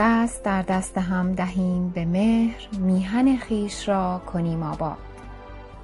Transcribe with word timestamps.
دست 0.00 0.44
در 0.44 0.62
دست 0.62 0.98
هم 0.98 1.34
دهیم 1.34 1.88
به 1.90 2.04
مهر 2.04 2.68
میهن 2.80 3.36
خیش 3.36 3.88
را 3.88 4.22
کنیم 4.26 4.62
آباد. 4.62 4.98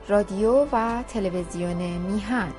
رادیو 0.08 0.66
و 0.72 1.04
تلویزیون 1.08 1.76
میهن. 1.98 2.52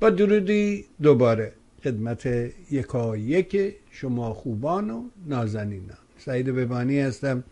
با 0.00 0.10
درودی 0.10 0.84
دوباره 1.02 1.52
خدمت 1.84 2.26
یکا 2.70 3.16
یک 3.16 3.74
شما 3.90 4.34
خوبان 4.34 4.90
و 4.90 5.02
نازنینان. 5.26 5.98
سعید 6.18 6.46
ببانی 6.46 7.00
هستم 7.00 7.44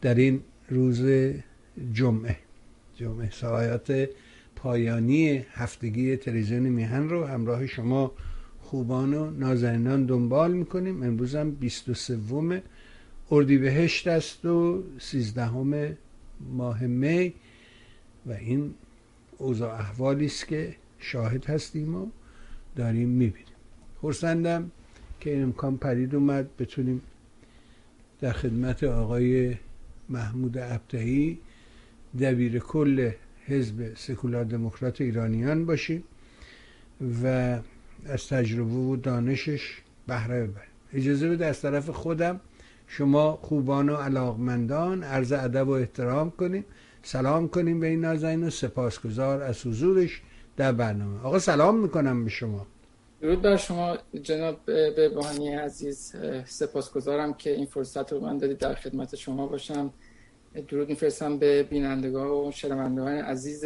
در 0.00 0.14
این 0.14 0.40
روز 0.68 1.02
جمعه. 1.92 2.36
جمعه 2.96 3.30
ساعت 3.30 4.08
پایانی 4.62 5.44
هفتگی 5.52 6.16
تلویزیون 6.16 6.62
میهن 6.62 7.08
رو 7.08 7.24
همراه 7.24 7.66
شما 7.66 8.12
خوبان 8.60 9.14
و 9.14 9.30
نازنینان 9.30 10.06
دنبال 10.06 10.52
می‌کنیم. 10.52 11.02
امروز 11.02 11.34
هم 11.34 11.50
23 11.50 12.62
اردیبهشت 13.30 14.06
است 14.06 14.44
و 14.44 14.82
13 14.98 15.96
ماه 16.40 16.86
می 16.86 17.34
و 18.26 18.32
این 18.32 18.74
اوضاع 19.38 19.74
احوالی 19.74 20.26
است 20.26 20.48
که 20.48 20.76
شاهد 20.98 21.44
هستیم 21.44 21.94
و 21.94 22.06
داریم 22.76 23.08
می‌بینیم. 23.08 23.54
خورسندم 24.00 24.70
که 25.20 25.30
این 25.30 25.42
امکان 25.42 25.76
پرید 25.76 26.14
اومد 26.14 26.56
بتونیم 26.56 27.02
در 28.20 28.32
خدمت 28.32 28.84
آقای 28.84 29.56
محمود 30.08 30.58
ابتهی 30.58 31.38
دبیر 32.20 32.58
کل 32.58 33.10
حزب 33.46 33.94
سکولار 33.94 34.44
دموکرات 34.44 35.00
ایرانیان 35.00 35.66
باشیم 35.66 36.04
و 37.24 37.26
از 38.06 38.28
تجربه 38.28 38.74
و 38.74 38.96
دانشش 38.96 39.78
بهره 40.06 40.46
ببریم 40.46 40.70
اجازه 40.92 41.28
بده 41.28 41.46
از 41.46 41.60
طرف 41.60 41.90
خودم 41.90 42.40
شما 42.86 43.38
خوبان 43.42 43.88
و 43.88 43.96
علاقمندان 43.96 45.02
عرض 45.02 45.32
ادب 45.32 45.68
و 45.68 45.70
احترام 45.70 46.30
کنیم. 46.30 46.64
سلام 47.02 47.48
کنیم 47.48 47.80
به 47.80 47.86
این 47.86 48.00
نازنین 48.00 48.44
و 48.46 48.50
سپاسگزار 48.50 49.42
از 49.42 49.66
حضورش 49.66 50.22
در 50.56 50.72
برنامه. 50.72 51.20
آقا 51.20 51.38
سلام 51.38 51.80
می‌کنم 51.80 52.24
به 52.24 52.30
شما. 52.30 52.66
درود 53.20 53.42
بر 53.42 53.56
شما 53.56 53.98
جناب 54.22 54.64
به 54.66 55.10
عزیز. 55.64 56.14
سپاسگزارم 56.46 57.34
که 57.34 57.50
این 57.50 57.66
فرصت 57.66 58.12
رو 58.12 58.20
من 58.20 58.38
دادید 58.38 58.58
در 58.58 58.74
خدمت 58.74 59.16
شما 59.16 59.46
باشم. 59.46 59.90
درود 60.68 60.88
میفرستم 60.88 61.38
به 61.38 61.62
بینندگان 61.62 62.26
و 62.26 62.50
شنوندگان 62.54 63.12
عزیز 63.12 63.64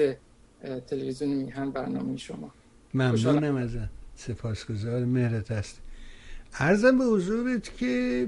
تلویزیون 0.86 1.30
میهن 1.30 1.70
برنامه 1.70 2.16
شما. 2.16 2.50
ممنونم 2.94 3.56
ازت. 3.56 3.88
سپاسگزار 4.16 5.04
مهرت 5.04 5.50
هست 5.50 5.80
عرضم 6.54 6.98
به 6.98 7.04
حضورت 7.04 7.76
که 7.76 8.26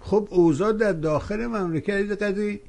خب 0.00 0.28
اوضاع 0.30 0.72
در 0.72 0.92
داخل 0.92 1.46
مملکت 1.46 2.22
قدری 2.22 2.60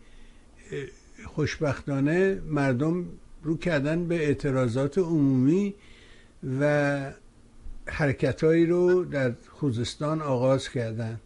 خوشبختانه 1.26 2.42
مردم 2.46 3.06
رو 3.44 3.58
کردن 3.58 4.08
به 4.08 4.16
اعتراضات 4.16 4.98
عمومی 4.98 5.74
و 6.60 7.12
حرکتهایی 7.86 8.66
رو 8.66 9.06
در 9.06 9.34
خوزستان 9.50 10.22
آغاز 10.22 10.70
کردن. 10.70 11.20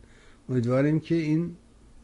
امیدواریم 0.50 1.00
که 1.00 1.16
این 1.16 1.56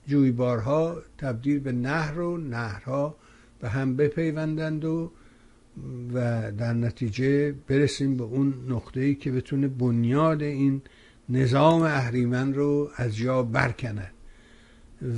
جویبارها 0.07 1.01
تبدیل 1.17 1.59
به 1.59 1.71
نهر 1.71 2.19
و 2.19 2.37
نهرها 2.37 3.15
به 3.59 3.69
هم 3.69 3.95
بپیوندند 3.95 4.85
و 4.85 5.11
و 6.13 6.51
در 6.51 6.73
نتیجه 6.73 7.51
برسیم 7.51 8.17
به 8.17 8.23
اون 8.23 8.53
نقطه 8.67 9.01
ای 9.01 9.15
که 9.15 9.31
بتونه 9.31 9.67
بنیاد 9.67 10.43
این 10.43 10.81
نظام 11.29 11.81
اهریمن 11.81 12.53
رو 12.53 12.89
از 12.95 13.15
جا 13.15 13.43
برکند 13.43 14.11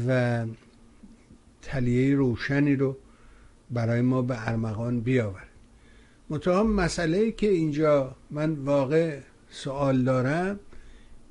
و 0.08 0.46
تلیه 1.62 2.16
روشنی 2.16 2.76
رو 2.76 2.98
برای 3.72 4.02
ما 4.02 4.22
به 4.22 4.50
ارمغان 4.50 5.00
بیاورد. 5.00 5.48
متهم 6.30 6.68
مسئله 6.68 7.32
که 7.32 7.50
اینجا 7.50 8.16
من 8.32 8.54
واقع 8.54 9.20
سوال 9.50 10.04
دارم 10.04 10.60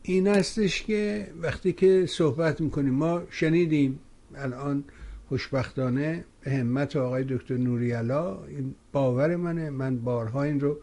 این 0.07 0.29
استش 0.29 0.83
که 0.83 1.29
وقتی 1.43 1.73
که 1.73 2.07
صحبت 2.07 2.61
می‌کنیم 2.61 2.95
ما 2.95 3.23
شنیدیم 3.31 3.99
الان 4.35 4.85
خوشبختانه 5.29 6.25
به 6.41 6.51
همت 6.51 6.97
آقای 6.97 7.25
دکتر 7.29 7.57
نوریالا 7.57 8.45
این 8.45 8.75
باور 8.93 9.37
منه. 9.37 9.71
من 9.71 9.99
بارها 9.99 10.43
این 10.43 10.61
رو 10.61 10.79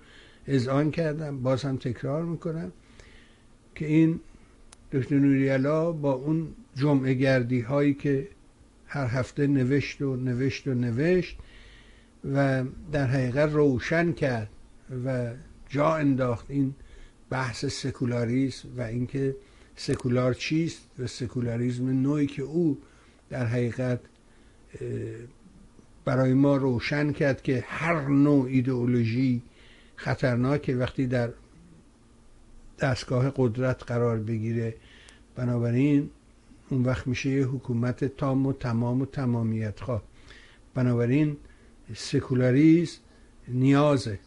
اذعان 0.48 0.92
کردم 0.92 1.44
باز 1.44 1.64
هم 1.64 1.78
تکرار 1.78 2.24
می‌کنم 2.24 2.72
که 3.76 3.86
این 3.86 4.20
دکتر 4.92 5.16
نوریالا 5.16 5.92
با 5.92 6.12
اون 6.14 6.48
جمعه 6.76 7.14
گردی 7.14 7.60
هایی 7.60 7.94
که 7.94 8.28
هر 8.88 9.08
هفته 9.08 9.48
نوشت 9.48 10.02
و 10.02 10.16
نوشت 10.16 10.68
و 10.68 10.74
نوشت 10.74 11.38
و 12.34 12.64
در 12.92 13.06
حقیقت 13.08 13.54
روشن 13.54 14.12
کرد 14.12 14.50
و 15.06 15.34
جا 15.70 15.96
انداخت. 15.96 16.46
این 16.50 16.74
بحث 17.31 17.66
سکولاریسم 17.66 18.69
و 18.78 18.81
اینکه 18.81 19.36
سکولار 19.75 20.34
چیست 20.34 20.81
و 21.00 21.08
سکولاریزم 21.08 21.90
نوعی 21.90 22.28
که 22.28 22.42
او 22.42 22.78
در 23.30 23.46
حقیقت 23.46 24.00
برای 26.06 26.34
ما 26.34 26.58
روشن 26.58 27.12
کرد 27.12 27.42
که 27.42 27.64
هر 27.68 28.08
نوع 28.08 28.46
ایدئولوژی 28.46 29.42
خطرناکه. 29.96 30.75
وقتی 30.75 31.08
در 31.08 31.30
دستگاه 32.80 33.34
قدرت 33.36 33.84
قرار 33.84 34.19
بگیره 34.19 34.75
بنابراین 35.36 36.09
اون 36.69 36.84
وقت 36.84 37.08
میشه 37.08 37.30
یه 37.30 37.46
حکومت 37.46 38.06
تام 38.06 38.46
و 38.46 38.53
تمام 38.53 39.02
و 39.02 39.06
تمامیت. 39.06 39.80
خواه 39.80 40.03
بنابراین 40.74 41.38
سکولاریزم 41.96 43.00
نیازه. 43.48 44.19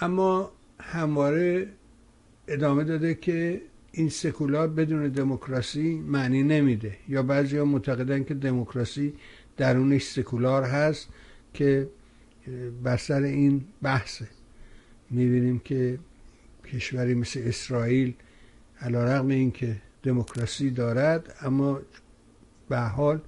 اما 0.00 0.52
همواره 0.80 1.68
ادامه 2.48 2.84
داده 2.84 3.14
که 3.14 3.60
این 3.92 4.08
سکولار 4.08 4.68
بدون 4.68 5.08
دموکراسی 5.08 5.94
معنی 5.94 6.42
نمیده. 6.42 6.96
یا 7.08 7.22
بعضی 7.22 7.56
ها 7.56 7.64
معتقدن 7.64 8.24
که 8.24 8.34
دموکراسی 8.34 9.12
درونش 9.56 10.02
سکولار 10.02 10.62
هست 10.62 11.08
که 11.54 11.88
بر 12.82 12.96
سر 12.96 13.22
این 13.22 13.64
بحثه. 13.82 14.28
می‌بینیم 15.10 15.58
که 15.58 15.98
کشوری 16.72 17.14
مثل 17.14 17.42
اسرائیل 17.44 18.14
علا 18.80 19.04
رقم 19.04 19.28
این 19.28 19.50
که 19.50 19.76
دموکراسی 20.02 20.70
دارد 20.70 21.34
اما 21.40 21.80
به 22.68 22.78
حال 22.78 23.20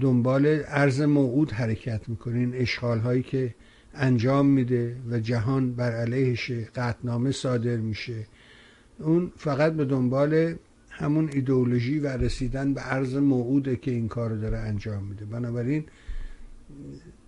دنبال 0.00 0.46
عرض 0.46 1.00
موعود 1.00 1.52
حرکت 1.52 2.08
می‌کنه. 2.08 2.38
این 2.38 2.54
اشغال 2.54 2.98
هایی 2.98 3.22
که 3.22 3.54
انجام 3.94 4.46
میده 4.46 4.96
و 5.10 5.20
جهان 5.20 5.72
بر 5.72 5.92
علیهش 5.92 6.50
قطنامه 6.50 7.32
صادر 7.32 7.76
میشه. 7.76 8.26
اون 8.98 9.32
فقط 9.36 9.72
به 9.72 9.84
دنبال 9.84 10.54
همون 10.90 11.30
ایدئولوژی 11.32 11.98
و 11.98 12.06
رسیدن 12.06 12.74
به 12.74 12.80
عرض 12.80 13.14
موعوده 13.14 13.76
که 13.76 13.90
این 13.90 14.08
کار 14.08 14.30
داره 14.30 14.58
انجام 14.58 15.04
میده. 15.04 15.24
بنابراین 15.24 15.84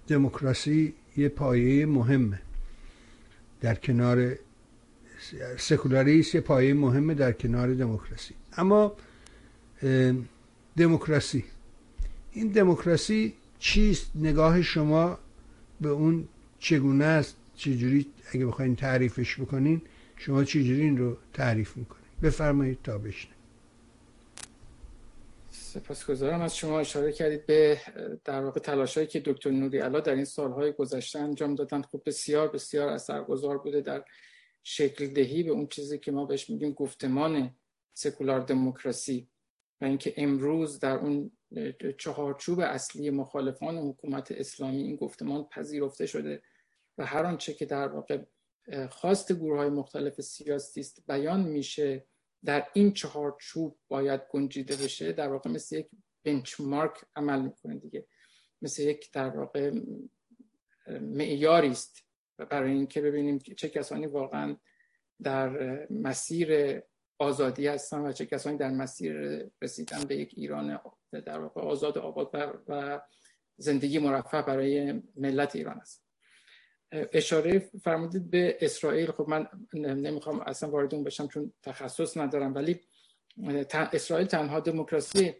دموکراسی 0.06 0.94
یه 1.16 1.28
پایه 1.28 1.86
مهمه. 1.86 2.40
در 3.60 3.74
کنار 3.74 4.34
سکولاریسم 5.56 6.38
یه 6.38 6.40
پایه 6.40 6.74
مهمه 6.74 7.14
در 7.14 7.32
کنار 7.32 7.74
دموکراسی. 7.74 8.34
اما 8.56 8.92
دموکراسی. 10.76 11.44
این 12.32 12.48
دموکراسی 12.48 13.34
چیست؟ 13.58 14.10
نگاه 14.14 14.62
شما 14.62 15.18
به 15.80 15.88
اون 15.88 16.28
چگونه 16.64 17.04
است 17.04 17.36
چجوری 17.54 18.06
اگه 18.32 18.46
بخواین 18.46 18.76
تعریفش 18.76 19.40
بکنین 19.40 19.82
شما 20.16 20.44
چجوری 20.44 20.80
این 20.80 20.96
رو 20.96 21.16
تعریف 21.32 21.76
می‌کنین؟ 21.76 22.04
بفرمایید 22.22 22.78
تا 22.82 22.98
بشنه 22.98 23.32
سپاسگزارم. 25.50 26.40
از 26.40 26.56
شما 26.56 26.80
اشاره 26.80 27.12
کردید 27.12 27.46
به 27.46 27.80
در 28.24 28.44
واقع 28.44 28.60
تلاشایی 28.60 29.06
که 29.06 29.20
دکتر 29.20 29.50
نوری 29.50 29.78
علا 29.78 30.00
در 30.00 30.14
این 30.14 30.24
سالهای 30.24 30.72
گذشته 30.72 31.18
انجام 31.18 31.54
دادن 31.54 31.82
خب 31.82 32.02
بسیار 32.06 32.48
بسیار 32.48 32.88
اثرگذار 32.88 33.58
بوده 33.58 33.80
در 33.80 34.04
شکل 34.62 35.06
دهی 35.06 35.42
به 35.42 35.50
اون 35.50 35.66
چیزی 35.66 35.98
که 35.98 36.12
ما 36.12 36.24
بهش 36.24 36.50
میگیم 36.50 36.72
گفتمان 36.72 37.54
سکولار 37.94 38.40
دموکراسی 38.40 39.28
و 39.80 39.84
اینکه 39.84 40.14
امروز 40.16 40.78
در 40.78 40.96
اون 40.96 41.30
چهارچوب 41.98 42.60
اصلی 42.60 43.10
مخالفان 43.10 43.78
حکومت 43.78 44.32
اسلامی 44.32 44.82
این 44.82 44.96
گفتمان 44.96 45.44
پذیرفته 45.44 46.06
شده. 46.06 46.42
و 46.98 47.06
هر 47.06 47.26
آنچه 47.26 47.54
که 47.54 47.66
در 47.66 47.88
واقع 47.88 48.18
خواست 48.90 49.32
گروه 49.32 49.58
های 49.58 49.70
مختلف 49.70 50.20
سیاسی 50.20 50.80
است 50.80 51.02
بیان 51.06 51.42
میشه 51.42 52.06
در 52.44 52.66
این 52.72 52.92
چهارچوب 52.92 53.78
باید 53.88 54.20
گنجیده 54.30 54.76
بشه 54.76 55.12
در 55.12 55.28
واقع 55.28 55.50
مثل 55.50 55.76
یک 55.76 55.88
بنچمارک 56.24 57.04
عمل 57.16 57.42
می‌کنه 57.42 57.78
دیگه. 57.78 58.06
مثل 58.62 58.82
یک 58.82 59.12
در 59.12 59.28
واقع 59.28 59.80
معیاری 60.88 61.70
است 61.70 62.04
برای 62.38 62.72
اینکه 62.72 63.00
ببینیم 63.00 63.38
چه 63.38 63.68
کسانی 63.68 64.06
واقعا 64.06 64.56
در 65.22 65.48
مسیر 65.90 66.80
آزادی 67.18 67.66
هستن 67.66 68.00
و 68.00 68.12
چه 68.12 68.26
کسانی 68.26 68.56
در 68.56 68.70
مسیر 68.70 69.44
رسیدن 69.62 70.04
به 70.04 70.16
یک 70.16 70.34
ایران 70.36 70.80
در 71.12 71.38
واقع 71.38 71.60
آزاد 71.60 71.98
آباد 71.98 72.30
و 72.68 73.00
زندگی 73.56 73.98
مرفه 73.98 74.42
برای 74.42 75.02
ملت 75.16 75.56
ایران 75.56 75.78
است. 75.80 76.03
اشاره 76.94 77.58
فرمودید 77.58 78.30
به 78.30 78.58
اسرائیل. 78.60 79.10
خب 79.10 79.28
من 79.28 79.48
نمی‌خوام 79.74 80.40
اصلا 80.40 80.70
وارد 80.70 80.94
اون 80.94 81.04
بشم 81.04 81.28
چون 81.28 81.52
تخصص 81.62 82.16
ندارم 82.16 82.54
ولی 82.54 82.80
اسرائیل 83.92 84.26
تنها 84.26 84.60
دموکراسی 84.60 85.34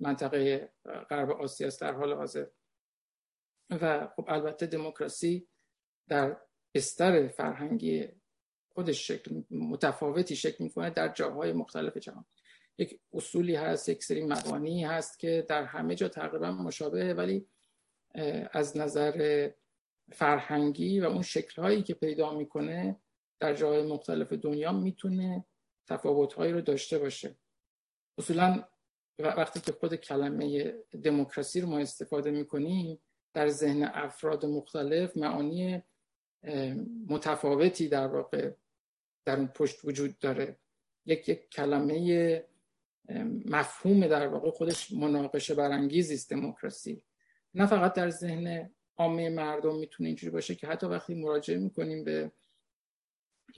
منطقه 0.00 0.68
غرب 1.10 1.30
آسیا 1.30 1.66
است 1.66 1.80
در 1.80 1.92
حال 1.92 2.12
حاضر. 2.12 2.46
و 3.70 4.08
خب 4.16 4.24
البته 4.28 4.66
دموکراسی 4.66 5.48
در 6.08 6.36
استر 6.74 7.28
فرهنگی 7.28 8.08
خودش 8.68 9.06
شکل 9.08 9.42
متفاوتی 9.50 10.36
شکل 10.36 10.64
می‌کنه 10.64 10.90
در 10.90 11.08
جاهای 11.08 11.52
مختلف 11.52 11.96
جهان. 11.96 12.24
یک 12.78 13.00
اصولی 13.12 13.54
هست 13.54 13.88
یک 13.88 14.04
سری 14.04 14.24
مبانی 14.24 14.84
هست 14.84 15.18
که 15.18 15.46
در 15.48 15.64
همه 15.64 15.94
جا 15.94 16.08
تقریبا 16.08 16.50
مشابهه 16.50 17.12
ولی 17.12 17.46
از 18.52 18.76
نظر 18.76 19.50
فرهنگی 20.12 21.00
و 21.00 21.04
اون 21.04 21.22
شکلهایی 21.22 21.82
که 21.82 21.94
پیدا 21.94 22.34
می‌کنه 22.34 22.96
در 23.40 23.54
جاهای 23.54 23.86
مختلف 23.86 24.32
دنیا 24.32 24.72
می‌تونه 24.72 25.44
تفاوتهایی 25.86 26.52
رو 26.52 26.60
داشته 26.60 26.98
باشه. 26.98 27.36
اصولا 28.18 28.64
وقتی 29.18 29.60
که 29.60 29.72
خود 29.72 29.94
کلمه 29.94 30.74
دموکراسی 31.02 31.60
رو 31.60 31.68
ما 31.68 31.78
استفاده 31.78 32.30
می‌کنیم 32.30 32.98
در 33.34 33.48
ذهن 33.48 33.82
افراد 33.82 34.46
مختلف 34.46 35.16
معانی 35.16 35.82
متفاوتی 37.08 37.88
در 37.88 38.06
واقع 38.06 38.50
در 39.24 39.36
اون 39.36 39.46
پشت 39.46 39.84
وجود 39.84 40.18
داره. 40.18 40.56
یک 41.06 41.28
یک 41.28 41.50
کلمه 41.50 42.44
مفهوم 43.46 44.06
در 44.06 44.28
واقع 44.28 44.50
خودش 44.50 44.92
مناقشه 44.92 45.54
برانگیزی 45.54 46.14
است 46.14 46.30
دموکراسی. 46.30 47.04
نه 47.54 47.66
فقط 47.66 47.92
در 47.92 48.10
ذهن 48.10 48.70
عامه 48.98 49.28
مردم 49.28 49.78
می‌تونه 49.78 50.08
اینجوری 50.08 50.30
باشه 50.30 50.54
که 50.54 50.66
حتی 50.66 50.86
وقتی 50.86 51.14
مراجعه 51.14 51.58
می‌کنیم 51.58 52.04
به 52.04 52.32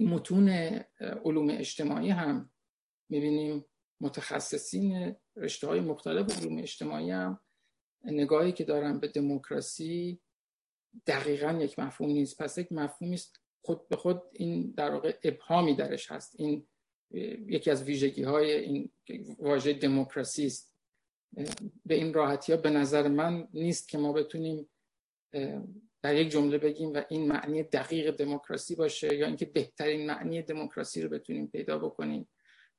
متون 0.00 0.48
علوم 1.24 1.50
اجتماعی 1.50 2.10
هم 2.10 2.50
می‌بینیم 3.08 3.64
متخصصین 4.00 5.16
رشته 5.36 5.66
های 5.66 5.80
مختلف 5.80 6.38
علوم 6.38 6.58
اجتماعی 6.58 7.10
هم 7.10 7.40
نگاهی 8.04 8.52
که 8.52 8.64
دارن 8.64 9.00
به 9.00 9.08
دموکراسی 9.08 10.20
دقیقا 11.06 11.52
یک 11.52 11.78
مفهوم 11.78 12.10
نیست. 12.10 12.42
پس 12.42 12.58
یک 12.58 12.72
مفهومی 12.72 13.14
است 13.14 13.40
خود 13.62 13.88
به 13.88 13.96
خود 13.96 14.22
این 14.32 14.74
در 14.76 14.90
واقع 14.90 15.18
ابهامی 15.24 15.74
درش 15.74 16.12
هست. 16.12 16.40
این 16.40 16.66
یکی 17.46 17.70
از 17.70 17.82
ویژگی 17.82 18.22
های 18.22 18.52
این 18.52 18.92
واژه 19.38 19.72
دموکراسی 19.72 20.46
است. 20.46 20.76
به 21.86 21.94
این 21.94 22.14
راحتی 22.14 22.52
ها 22.52 22.58
به 22.58 22.70
نظر 22.70 23.08
من 23.08 23.48
نیست 23.52 23.88
که 23.88 23.98
ما 23.98 24.12
بتونیم 24.12 24.69
در 26.02 26.14
یک 26.14 26.28
جمله 26.28 26.58
بگیم 26.58 26.94
و 26.94 27.02
این 27.08 27.28
معنی 27.28 27.62
دقیق 27.62 28.10
دموکراسی 28.10 28.74
باشه 28.74 29.14
یا 29.14 29.26
اینکه 29.26 29.46
بهترین 29.46 30.06
معنی 30.06 30.42
دموکراسی 30.42 31.02
رو 31.02 31.08
بتونیم 31.08 31.46
پیدا 31.46 31.78
بکنیم. 31.78 32.28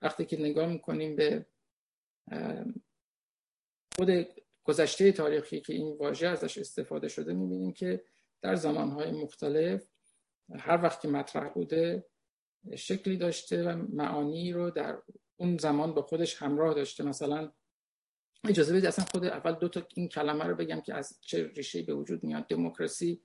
وقتی 0.01 0.25
که 0.25 0.39
نگاه 0.39 0.67
می‌کنیم 0.67 1.15
به 1.15 1.45
خود 3.95 4.27
گذشته 4.63 5.11
تاریخی 5.11 5.61
که 5.61 5.73
این 5.73 5.97
واژه 5.97 6.27
ازش 6.27 6.57
استفاده 6.57 7.07
شده 7.07 7.33
می‌بینیم 7.33 7.73
که 7.73 8.03
در 8.41 8.55
زمانهای 8.55 9.11
مختلف 9.11 9.87
هر 10.59 10.83
وقت 10.83 11.01
که 11.01 11.07
مطرح 11.07 11.49
بوده 11.49 12.05
شکلی 12.75 13.17
داشته 13.17 13.63
و 13.63 13.85
معانی 13.89 14.53
رو 14.53 14.69
در 14.69 15.01
اون 15.35 15.57
زمان 15.57 15.93
با 15.93 16.01
خودش 16.01 16.41
همراه 16.41 16.73
داشته. 16.73 17.03
مثلا 17.03 17.51
اجازه 18.49 18.73
بدید 18.73 18.85
اصلا 18.85 19.05
خود 19.05 19.25
اول 19.25 19.51
دو 19.51 19.69
تا 19.69 19.87
این 19.95 20.07
کلمه 20.07 20.43
رو 20.43 20.55
بگم 20.55 20.81
که 20.81 20.93
از 20.93 21.17
چه 21.21 21.47
ریشه 21.47 21.81
به 21.81 21.93
وجود 21.93 22.23
میاد. 22.23 22.47
دموکراسی 22.47 23.21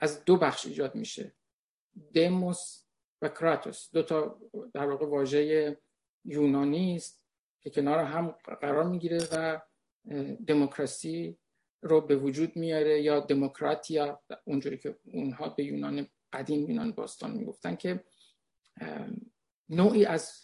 از 0.00 0.24
دو 0.24 0.36
بخش 0.36 0.66
ایجاد 0.66 0.94
میشه. 0.94 1.34
دموس 2.14 2.84
و 3.22 3.28
کراتوس. 3.28 3.90
دو 3.92 4.02
تا 4.02 4.40
در 4.74 4.86
واقع 4.86 5.06
واژه 5.06 5.76
یونانی 6.24 6.96
است 6.96 7.24
که 7.60 7.70
کنار 7.70 7.98
هم 7.98 8.28
قرار 8.60 8.84
می‌گیره 8.84 9.18
و 9.32 9.60
دموکراسی 10.46 11.38
رو 11.82 12.00
به 12.00 12.16
وجود 12.16 12.56
میاره 12.56 13.02
یا 13.02 13.20
دموکراتیا. 13.20 14.22
اونجوری 14.44 14.78
که 14.78 14.98
اونها 15.04 15.48
به 15.48 15.64
یونان 15.64 16.08
قدیم 16.32 16.70
یونان 16.70 16.92
باستان 16.92 17.30
می‌گفتن 17.30 17.76
که 17.76 18.04
نوعی 19.68 20.04
از 20.04 20.43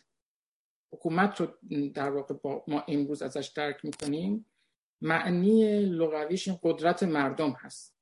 حکومت 0.93 1.41
رو 1.41 1.47
در 1.95 2.11
واقع 2.11 2.35
با 2.35 2.65
ما 2.69 2.85
امروز 2.89 3.23
ازش 3.23 3.47
درک 3.47 3.85
می‌کنیم 3.85 4.47
معنی 5.01 5.81
لغویش 5.81 6.49
این 6.49 6.59
قدرت 6.63 7.03
مردم 7.03 7.51
هست. 7.51 7.97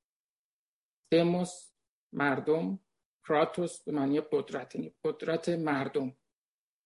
دموس 1.11 1.71
مردم 2.13 2.79
کراتوس 3.27 3.83
به 3.83 3.91
معنی 3.91 4.21
قدرت 4.21 4.75
یعنی 4.75 4.93
قدرت 5.03 5.49
مردم. 5.49 6.15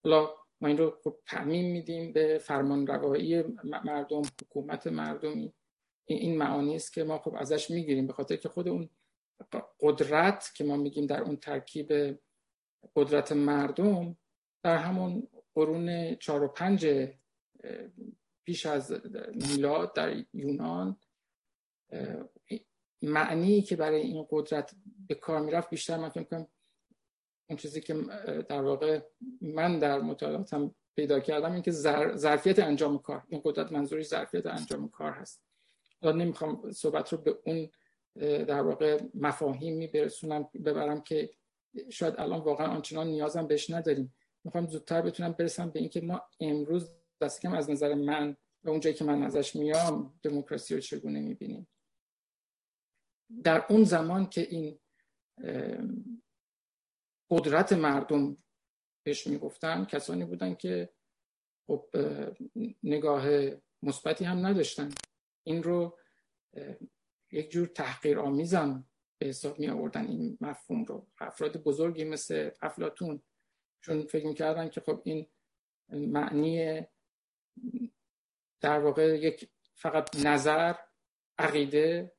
حالا 0.04 0.30
ما 0.62 0.68
این 0.68 0.78
رو 0.78 1.00
خب 1.04 1.20
تعمیم 1.26 1.72
میدیم 1.72 2.14
به 2.14 2.38
فرمان 2.38 2.88
روایی 2.88 3.44
مردم 3.64 4.22
حکومت 4.42 4.88
مردمی 4.88 5.54
این 6.06 6.38
معانی 6.38 6.76
است 6.76 6.94
که 6.94 7.04
ما 7.04 7.18
خب 7.18 7.36
ازش 7.36 7.72
می‌گیریم 7.72 8.08
به 8.08 8.14
خاطر 8.14 8.36
که 8.36 8.50
خود 8.50 8.68
اون 8.68 8.90
قدرت 9.80 10.52
که 10.56 10.64
ما 10.64 10.78
میگیم 10.78 11.06
در 11.06 11.22
اون 11.22 11.36
ترکیب 11.36 12.20
قدرت 12.96 13.32
مردم 13.32 14.18
در 14.64 14.78
همون 14.78 15.28
قرون 15.56 16.16
چهار 16.16 16.44
و 16.44 16.48
پنج 16.48 17.10
پیش 18.44 18.66
از 18.66 18.94
میلاد 19.34 19.94
در 19.94 20.26
یونان 20.34 20.98
معنی 23.02 23.62
که 23.62 23.76
برای 23.76 24.02
این 24.02 24.28
قدرت 24.30 24.76
به 25.08 25.16
کار 25.16 25.42
می‌رفت 25.42 25.70
بیشتر 25.70 25.98
من 25.98 26.10
فکر 26.10 26.46
اون 27.50 27.58
چیزی 27.58 27.82
که 27.82 27.94
در 28.50 28.62
واقع 28.62 29.02
من 29.42 29.80
در 29.80 30.00
مطالعاتم 30.00 30.76
پیدا 30.96 31.20
کردم 31.20 31.52
این 31.52 31.62
که 31.62 31.72
ظرفیت 32.16 32.60
انجام 32.60 32.98
کار 32.98 33.24
این 33.28 33.42
قدرت 33.44 33.72
منظوری 33.72 34.04
ظرفیت 34.04 34.46
انجام 34.46 34.90
کار 34.90 35.12
هست. 35.12 35.44
حالا 36.02 36.16
نمی‌خوام 36.18 36.72
صحبت 36.72 37.14
رو 37.14 37.18
به 37.18 37.38
اون 37.46 37.70
در 38.46 38.62
واقع 38.62 39.02
مفاهیمی 39.14 39.88
برسونم 39.88 40.50
ببرم 40.66 41.02
که 41.02 41.30
شاید 41.90 42.16
الان 42.18 42.40
واقعا 42.40 42.68
آنچنان 42.68 43.08
نیازم 43.08 43.48
بهش 43.48 43.70
نداریم. 43.70 44.14
می‌خوام 44.44 44.68
زودتر 44.68 45.02
بتونم 45.02 45.32
برسم 45.32 45.70
به 45.70 45.80
اینکه 45.80 46.02
ما 46.02 46.22
امروز 46.40 46.96
دست 47.22 47.42
کم 47.42 47.54
از 47.54 47.70
نظر 47.70 47.94
من 47.94 48.38
و 48.64 48.70
اونجایی 48.70 48.96
که 48.96 49.04
من 49.04 49.24
ازش 49.24 49.56
میام 49.56 50.20
دموکراسی 50.24 50.76
رو 50.76 50.82
چگونه 50.82 51.20
می‌بینیم؟ 51.20 51.68
در 53.44 53.66
اون 53.70 53.84
زمان 53.84 54.30
که 54.30 54.42
این 54.42 54.80
قدرت 57.32 57.74
مردم 57.74 58.38
بهش 59.06 59.28
می‌گفتن 59.28 59.86
کسانی 59.86 60.26
بودن 60.26 60.56
که 60.56 60.94
خب 61.68 61.90
نگاه 62.84 63.26
مثبتی 63.84 64.26
هم 64.26 64.46
نداشتن. 64.46 64.90
این 65.44 65.64
رو 65.64 66.00
یک 67.32 67.52
جور 67.52 67.68
تحقیر 67.68 68.20
آمیزم 68.20 68.90
به 69.22 69.28
حساب 69.28 69.60
می 69.60 69.68
آوردن 69.68 70.08
این 70.08 70.38
مفهوم 70.42 70.84
رو. 70.84 71.08
افراد 71.20 71.64
بزرگی 71.64 72.04
مثل 72.04 72.50
افلاتون 72.62 73.24
چون 73.84 74.06
فکر 74.06 74.26
می‌کردن 74.26 74.70
که 74.70 74.82
خب 74.82 75.02
این 75.04 75.28
معنی 75.90 76.82
در 78.62 78.80
واقع 78.80 79.20
یک 79.20 79.50
فقط 79.76 80.26
نظر 80.26 80.76
عقیده 81.38 82.12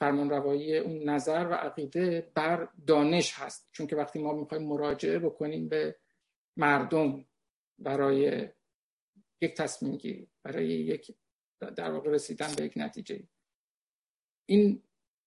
فرمان 0.00 0.30
روایی 0.30 0.78
اون 0.78 1.08
نظر 1.08 1.48
و 1.50 1.54
عقیده 1.54 2.32
بر 2.34 2.68
دانش 2.86 3.34
هست. 3.34 3.68
چون 3.72 3.86
که 3.86 3.96
وقتی 3.96 4.18
ما 4.18 4.32
می‌خوایم 4.32 4.66
مراجعه 4.66 5.18
بکنیم 5.18 5.68
به 5.68 5.96
مردم 6.56 7.24
برای 7.78 8.48
یک 9.40 9.54
تصمیم 9.54 9.96
گیری 9.96 10.30
برای 10.42 10.66
یک 10.66 11.16
در 11.58 11.90
واقع 11.90 12.10
رسیدن 12.10 12.54
به 12.56 12.64
یک 12.64 12.72
نتیجه. 12.76 13.28
این 14.46 14.82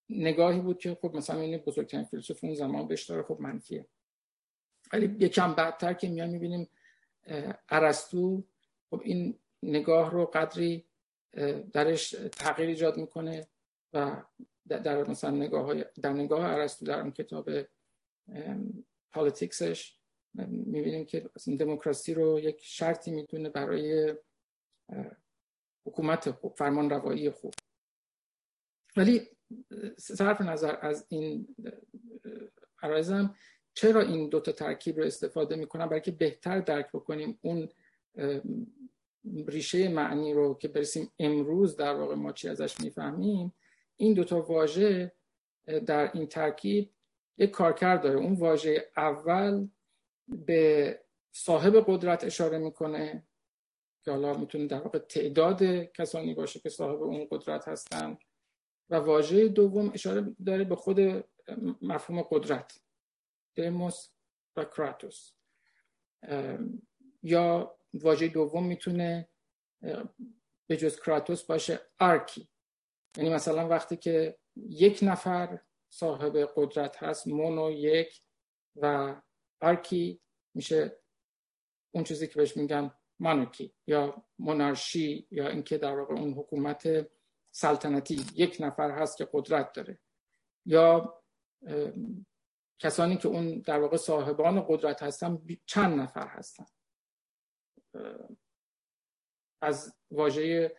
نگاهی 0.10 0.60
بود 0.60 0.80
که 0.80 0.98
خب 1.02 1.16
مثلا 1.16 1.40
این 1.40 1.58
بزرگترین 1.58 2.04
فیلسوف 2.04 2.44
اون 2.44 2.54
زمان 2.54 2.88
بهش 2.88 3.04
داره 3.04 3.24
خب 3.24 3.38
منفیه. 3.40 3.88
ولی 4.94 5.26
یکم 5.26 5.54
بعدتر 5.54 5.94
که 5.94 6.10
میان 6.10 6.30
می‌بینیم 6.30 6.70
ارسطو 7.70 8.44
خب 8.90 9.02
این 9.04 9.40
نگاه 9.64 10.12
رو 10.12 10.26
قدری 10.26 10.86
درش 11.74 12.10
تغییر 12.32 12.70
ایجاد 12.70 12.98
می‌کنه 12.98 13.48
و 13.94 14.24
در 14.68 15.10
مثلا 15.10 15.32
نگاه 15.32 15.66
های 15.66 15.86
در 16.02 16.14
نگاه 16.14 16.46
ارسطو 16.46 16.86
در 16.86 17.00
اون 17.00 17.12
کتاب 17.12 17.50
پالیتیکسش 19.12 19.98
می‌بینیم 20.48 21.06
که 21.06 21.30
دموکراسی 21.60 22.14
رو 22.14 22.40
یک 22.40 22.58
شرطی 22.62 23.12
می‌تونه 23.12 23.50
برای 23.50 24.16
حکومت 25.86 26.32
خوب 26.32 26.56
فرمان 26.56 26.90
روایی 26.90 27.30
خوب. 27.30 27.54
ولی 28.98 29.30
صرف 29.98 30.42
نظر 30.42 30.78
از 30.82 31.06
این 31.10 31.56
عرضم 32.82 33.36
چرا 33.78 34.02
این 34.02 34.30
دوتا 34.30 34.52
ترکیب 34.52 34.98
رو 34.98 35.06
استفاده 35.06 35.56
می‌کنم؟ 35.56 35.88
برای 35.88 36.02
که 36.02 36.12
بهتر 36.12 36.60
درک 36.60 36.88
بکنیم 36.92 37.40
اون 37.42 37.70
ریشه 39.48 39.90
معنی 39.90 40.34
رو 40.34 40.54
که 40.54 40.68
برسیم 40.68 41.12
امروز 41.20 41.76
در 41.76 41.94
واقع 41.96 42.16
ما 42.16 42.32
چی 42.32 42.50
ازش 42.50 42.82
می‌فهمیم 42.82 43.54
این 43.96 44.14
دوتا 44.14 44.42
واژه 44.42 45.12
در 45.86 46.12
این 46.14 46.28
ترکیب 46.28 46.92
یک 47.38 47.52
کارکرد 47.52 48.02
داره. 48.02 48.20
اون 48.20 48.34
واژه 48.34 48.92
اول 48.98 49.68
به 50.28 51.00
صاحب 51.32 51.84
قدرت 51.88 52.24
اشاره 52.24 52.58
می‌کنه 52.58 53.24
که 54.04 54.12
حالا 54.12 54.34
می‌تونه 54.38 54.68
در 54.68 54.82
واقع 54.82 55.00
تعداد 55.00 55.64
کسانی 55.84 56.34
باشه 56.34 56.60
که 56.60 56.70
صاحب 56.70 57.02
اون 57.04 57.28
قدرت 57.32 57.68
هستن. 57.68 58.18
و 58.90 58.96
واژه 58.96 59.48
دوم 59.48 59.92
اشاره 59.94 60.36
داره 60.46 60.64
به 60.64 60.76
خود 60.76 61.00
مفهوم 61.82 62.22
قدرت. 62.22 62.80
دموس 63.56 64.10
و 64.56 64.66
کراتوس 64.66 65.32
یا 67.24 67.78
واژه 67.94 68.28
دوم 68.28 68.66
می‌تونه 68.66 69.30
به 70.68 70.78
جز 70.78 71.00
کراتوس 71.00 71.44
باشه 71.44 71.80
آرکی 72.00 72.50
یعنی 73.18 73.30
مثلا 73.30 73.68
وقتی 73.68 73.98
که 73.98 74.38
یک 74.56 75.00
نفر 75.02 75.60
صاحب 75.90 76.50
قدرت 76.56 77.04
هست 77.04 77.28
مونو 77.28 77.72
یک 77.72 78.22
و 78.76 79.16
آرکی 79.62 80.22
میشه 80.54 81.00
اون 81.92 82.04
چیزی 82.04 82.28
که 82.28 82.36
بهش 82.36 82.58
میگن 82.58 82.92
مانوکی 83.20 83.74
یا 83.88 84.24
مونارشی 84.40 85.28
یا 85.32 85.48
اینکه 85.48 85.78
در 85.78 86.00
واقع 86.00 86.14
اون 86.14 86.34
حکومت 86.34 87.08
سلطنتی 87.52 88.26
یک 88.36 88.58
نفر 88.60 88.92
هست 88.92 89.18
که 89.18 89.28
قدرت 89.34 89.74
داره. 89.74 90.00
یا 90.66 91.14
کسانی 92.80 93.18
که 93.18 93.28
اون 93.28 93.60
در 93.60 93.80
واقع 93.80 93.98
صاحبان 93.98 94.66
قدرت 94.70 95.04
هستن 95.04 95.42
چند 95.66 96.00
نفر 96.00 96.28
هستن. 96.28 96.66
از 99.62 99.96
واژه 100.12 100.76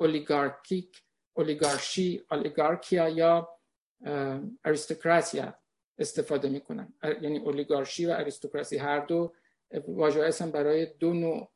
اولیگارکیک 0.00 1.02
اولیگارشی 1.36 2.26
اولیگارکیا 2.30 3.08
یا 3.08 3.58
اریستوکراسیا 4.64 5.54
استفاده 5.98 6.48
می‌کنن. 6.48 6.94
یعنی 7.02 7.38
اولیگارشی 7.38 8.06
و 8.06 8.10
اریستوکراسی. 8.10 8.78
هر 8.78 9.00
دو 9.06 9.34
واژه 9.88 10.26
هستن 10.26 10.50
برای 10.50 10.86
دو 10.86 11.12
نوع 11.12 11.52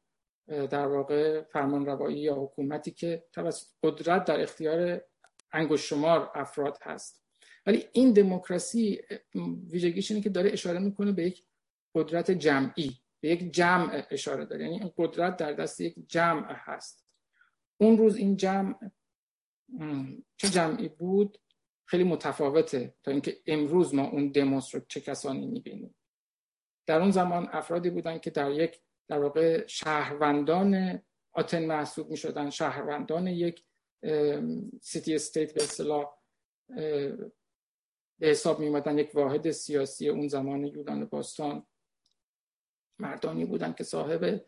در 0.46 0.86
واقع 0.86 1.42
فرمان 1.42 1.86
روایی 1.86 2.18
یا 2.18 2.34
حکومتی 2.34 2.90
که 2.90 3.24
توسط 3.32 3.66
قدرت 3.82 4.24
در 4.24 4.40
اختیار 4.40 5.04
انگوش 5.52 5.88
شمار 5.88 6.30
افراد 6.34 6.78
هست. 6.82 7.27
ولی 7.68 7.88
این 7.92 8.12
دموکراسی 8.12 9.00
ویژگیش 9.70 10.10
اینه 10.10 10.22
که 10.22 10.30
داره 10.30 10.52
اشاره 10.52 10.78
می‌کنه 10.78 11.12
به 11.12 11.24
یک 11.24 11.44
قدرت 11.94 12.30
جمعی 12.30 13.00
به 13.20 13.28
یک 13.28 13.52
جمع 13.52 14.06
اشاره 14.10 14.44
داره. 14.44 14.64
یعنی 14.64 14.80
این 14.80 14.92
قدرت 14.96 15.36
در 15.36 15.52
دست 15.52 15.80
یک 15.80 15.94
جمع 16.06 16.46
هست. 16.48 17.06
اون 17.80 17.98
روز 17.98 18.16
این 18.16 18.36
جمع 18.36 18.74
چه 20.36 20.48
جمعی 20.48 20.88
بود؟ 20.88 21.38
خیلی 21.88 22.04
متفاوته 22.04 22.94
تا 23.02 23.10
اینکه 23.10 23.36
امروز 23.46 23.94
ما 23.94 24.04
اون 24.04 24.28
دموس 24.28 24.74
رو 24.74 24.80
چه 24.88 25.00
کسانی 25.00 25.46
می‌بینیم. 25.46 25.94
در 26.86 27.00
اون 27.00 27.10
زمان 27.10 27.48
افرادی 27.52 27.90
بودن 27.90 28.18
که 28.18 28.30
در 28.30 28.50
یک 28.50 28.80
در 29.08 29.18
واقع 29.18 29.66
شهروندان 29.66 31.02
آتن 31.32 31.66
محسوب 31.66 32.10
می 32.10 32.16
شدن 32.16 32.50
شهروندان 32.50 33.26
یک 33.26 33.64
سیتی 34.82 35.14
استیت 35.14 35.54
به 35.54 35.62
اصطلاح 35.62 36.18
به 38.18 38.26
حساب 38.26 38.60
می 38.60 39.00
یک 39.00 39.14
واحد 39.14 39.50
سیاسی 39.50 40.08
اون 40.08 40.28
زمان 40.28 40.64
یونان 40.64 41.04
باستان 41.04 41.66
مردانی 42.98 43.44
بودن 43.44 43.72
که 43.72 43.84
صاحب 43.84 44.44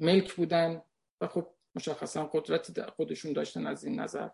ملک 0.00 0.34
بودن 0.34 0.82
و 1.20 1.26
خب 1.26 1.54
مشخصا 1.74 2.24
قدرتی 2.26 2.82
خودشون 2.82 3.32
داشتن 3.32 3.66
از 3.66 3.84
این 3.84 4.00
نظر. 4.00 4.28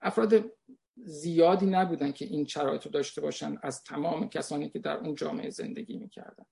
افراد 0.00 0.52
زیادی 0.96 1.66
نبودن 1.66 2.12
که 2.12 2.24
این 2.24 2.46
شرایط 2.46 2.86
رو 2.86 2.90
داشته 2.90 3.20
باشن 3.20 3.58
از 3.62 3.84
تمام 3.84 4.28
کسانی 4.28 4.70
که 4.70 4.78
در 4.78 4.96
اون 4.96 5.14
جامعه 5.14 5.50
زندگی 5.50 5.96
می‌کردن. 5.96 6.46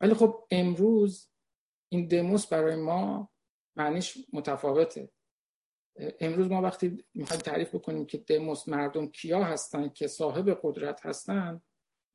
ولی 0.00 0.14
خب 0.14 0.46
امروز 0.50 1.30
این 1.88 2.06
دموس 2.08 2.46
برای 2.46 2.76
ما 2.76 3.30
معنیش 3.76 4.18
متفاوته. 4.32 5.10
امروز 6.20 6.48
ما 6.48 6.62
وقتی 6.62 7.04
می‌خوایم 7.14 7.42
تعریف 7.42 7.74
بکنیم 7.74 8.06
که 8.06 8.18
دموس 8.18 8.68
مردم 8.68 9.08
کیا 9.08 9.44
هستن 9.44 9.88
که 9.88 10.06
صاحب 10.06 10.58
قدرت 10.62 11.06
هستن 11.06 11.62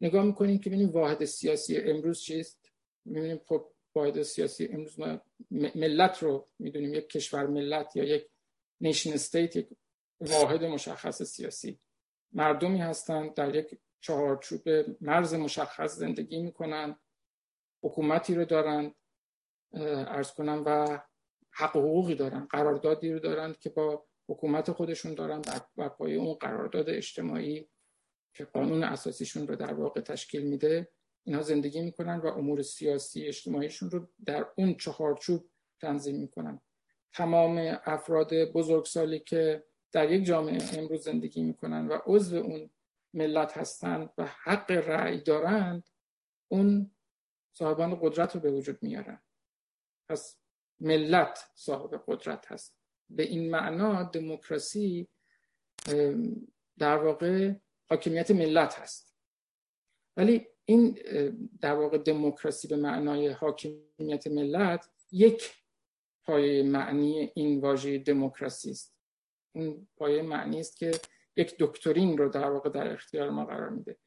نگاه 0.02 0.26
می‌کنیم 0.26 0.60
که 0.60 0.70
ببینیم 0.70 0.90
واحد 0.90 1.26
سیاسی 1.26 1.78
امروز 1.78 2.22
چیست. 2.22 2.72
می‌بینیم 3.06 3.42
خب 3.46 3.72
واحد 3.96 4.22
سیاسی 4.22 4.68
امروز 4.68 5.00
ما 5.00 5.22
ملت 5.52 6.24
رو 6.24 6.48
می‌دونیم 6.60 6.94
یک 6.94 7.10
کشور 7.10 7.48
ملت 7.48 7.96
یا 7.96 8.04
یک 8.04 8.30
نیشن 8.82 9.14
استیت 9.14 9.56
یک 9.56 9.70
واحد 10.20 10.64
مشخص 10.64 11.24
سیاسی. 11.24 11.80
مردمی 12.34 12.80
هستند 12.80 13.34
در 13.34 13.56
یک 13.56 13.80
چهارچوب 14.02 14.70
مرز 15.02 15.34
مشخص 15.34 15.96
زندگی 15.96 16.40
می‌کنن 16.40 17.00
حکومتی 17.84 18.36
رو 18.36 18.46
دارن 18.46 18.96
ارز 19.74 20.32
کنم 20.32 20.64
و 20.66 21.00
حق 21.56 21.78
حقوقی 21.78 22.16
دارن 22.16 22.46
قراردادی 22.46 23.14
رو 23.14 23.20
دارن 23.20 23.56
که 23.60 23.70
با 23.70 24.06
حکومت 24.30 24.72
خودشون 24.72 25.14
دارن 25.14 25.42
و 25.78 25.90
پای 25.90 26.16
اون 26.16 26.34
قرارداد 26.34 26.90
اجتماعی 26.90 27.70
که 28.34 28.46
قانون 28.46 28.84
اساسیشون 28.84 29.48
رو 29.48 29.56
در 29.56 29.74
واقع 29.74 30.02
تشکیل 30.02 30.48
میده 30.48 30.92
اینها 31.24 31.42
زندگی 31.42 31.82
می‌کنن 31.82 32.20
و 32.20 32.28
امور 32.28 32.62
سیاسی 32.62 33.28
اجتماعیشون 33.28 33.90
رو 33.92 34.08
در 34.26 34.48
اون 34.58 34.74
چهارچوب 34.74 35.50
تنظیم 35.82 36.16
می‌کنن. 36.16 36.62
تمام 37.14 37.80
افراد 37.86 38.34
بزرگسالی 38.34 39.20
که 39.20 39.64
در 39.92 40.12
یک 40.12 40.26
جامعه 40.26 40.78
امروز 40.78 41.04
زندگی 41.04 41.44
می‌کنن 41.44 41.88
و 41.88 42.00
عضو 42.06 42.38
اون 42.38 42.70
ملت 43.14 43.58
هستند 43.58 44.10
و 44.18 44.26
حق 44.26 44.72
رأی 44.72 45.22
دارند 45.22 45.90
اون 46.48 46.92
صاحبان 47.54 48.00
قدرت 48.02 48.36
رو 48.36 48.42
به 48.42 48.52
وجود 48.52 48.84
میارن. 48.84 49.22
پس 50.10 50.38
ملت 50.80 51.40
صاحب 51.56 52.04
قدرت 52.08 52.52
هست. 52.52 52.78
به 53.10 53.24
این 53.24 53.52
معنا 53.52 54.04
دموکراسی 54.04 55.08
در 56.78 56.98
واقع 56.98 57.54
حاکمیت 57.90 58.32
ملت 58.32 58.80
هست. 58.80 59.16
ولی 60.18 60.48
این 60.66 61.00
در 61.62 61.74
واقع 61.74 61.98
دموکراسی 61.98 62.68
به 62.68 62.76
معنای 62.76 63.28
حاکمیت 63.28 64.28
ملت 64.28 64.90
یک 65.12 65.54
پای 66.24 66.64
معنی 66.64 67.32
این 67.36 67.62
واژه 67.62 67.98
دموکراسی 67.98 68.72
است. 68.72 68.96
اون 69.56 69.88
پایه 69.98 70.22
معنی 70.22 70.60
است 70.60 70.78
که 70.78 70.92
یک 71.38 71.56
دکترین 71.60 72.18
رو 72.18 72.30
در 72.30 72.50
واقع 72.50 72.70
در 72.70 72.94
اختیار 72.94 73.30
ما 73.30 73.46
قرار 73.46 73.70
میده. 73.70 73.98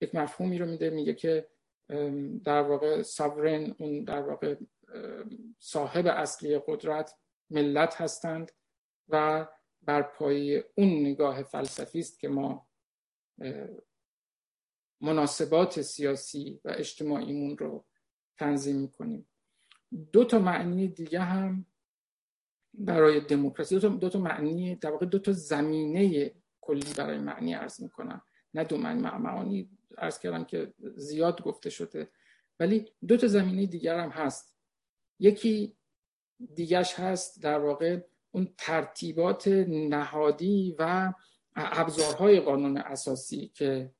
یک 0.00 0.14
مفهومی 0.14 0.58
رو 0.58 0.66
میده 0.66 0.90
میگه 0.90 1.14
که 1.14 1.48
در 2.44 2.62
واقع 2.62 3.02
ساورن 3.02 3.74
اون 3.78 4.04
در 4.04 4.22
واقع 4.22 4.56
صاحب 5.58 6.06
اصلی 6.06 6.60
قدرت 6.66 7.14
ملت 7.50 8.00
هستند 8.00 8.52
و 9.08 9.46
بر 9.82 10.02
پای 10.02 10.64
اون 10.74 10.88
نگاه 11.00 11.42
فلسفی 11.42 11.98
است 11.98 12.20
که 12.20 12.28
ما 12.28 12.68
مناسبات 15.00 15.82
سیاسی 15.82 16.60
و 16.64 16.72
اجتماعیمون 16.76 17.58
رو 17.58 17.84
تنظیم 18.38 18.76
می‌کنیم. 18.76 19.28
دو 20.12 20.24
تا 20.24 20.38
معنی 20.38 20.88
دیگه 20.88 21.20
هم 21.20 21.66
برای 22.74 23.20
دموکراسی 23.20 23.78
دو 23.78 23.88
دو 23.88 24.08
تا 24.08 24.18
معنی 24.18 24.74
در 24.74 24.90
واقع 24.90 25.06
دو 25.06 25.18
تا 25.18 25.32
زمینه 25.32 26.34
کلی 26.60 26.94
برای 26.96 27.18
معنی 27.18 27.54
ارز 27.54 27.82
می‌کنم. 27.82 28.22
نه 28.54 28.64
دو 28.64 28.76
معنی 28.76 29.00
معانی 29.00 29.70
ارز 29.98 30.18
کردم 30.18 30.44
که 30.44 30.74
زیاد 30.96 31.42
گفته 31.42 31.70
شده. 31.70 32.10
ولی 32.60 32.92
دو 33.08 33.16
تا 33.16 33.26
زمینه 33.26 33.66
دیگر 33.66 33.98
هم 33.98 34.10
هست. 34.10 34.57
یکی 35.18 35.76
دیگرش 36.54 36.94
هست 36.94 37.42
در 37.42 37.58
واقع 37.58 38.00
اون 38.30 38.54
ترتیبات 38.58 39.48
نهادی 39.68 40.76
و 40.78 41.12
ابزارهای 41.56 42.40
قانون 42.40 42.76
اساسی 42.76 43.50
که 43.54 43.90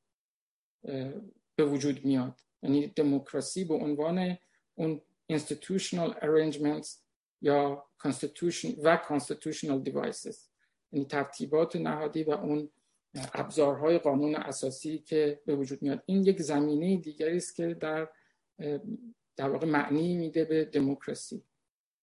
به 1.55 1.65
وجود 1.65 2.05
میاد. 2.05 2.39
یعنی 2.63 2.87
دموکراسی 2.87 3.65
به 3.65 3.73
عنوان 3.73 4.37
اون 4.75 5.01
institutional 5.33 6.13
arrangements 6.21 6.87
یا 7.41 7.85
constitution 8.03 8.79
و 8.83 8.99
constitutional 9.09 9.89
devices. 9.89 10.37
یعنی 10.91 11.05
ترتیبات 11.05 11.75
نهادی 11.75 12.23
و 12.23 12.31
اون 12.31 12.69
ابزارهای 13.33 13.97
قانون 13.97 14.35
اساسی 14.35 14.99
که 14.99 15.41
به 15.45 15.55
وجود 15.55 15.81
میاد. 15.81 16.03
این 16.05 16.23
یک 16.25 16.41
زمینه 16.41 16.97
دیگری 16.97 17.37
است 17.37 17.55
که 17.55 17.73
در 17.73 18.09
در 19.39 19.49
واقع 19.49 19.67
معنی 19.67 20.15
میده 20.15 20.45
به 20.45 20.65
دموکراسی. 20.65 21.43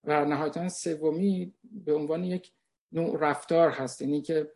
و 0.04 0.24
نهایتا 0.24 0.68
سومی 0.68 1.54
به 1.64 1.94
عنوان 1.94 2.24
یک 2.24 2.52
نوع 2.92 3.18
رفتار 3.20 3.70
هست. 3.70 4.02
یعنی 4.02 4.22
که 4.22 4.52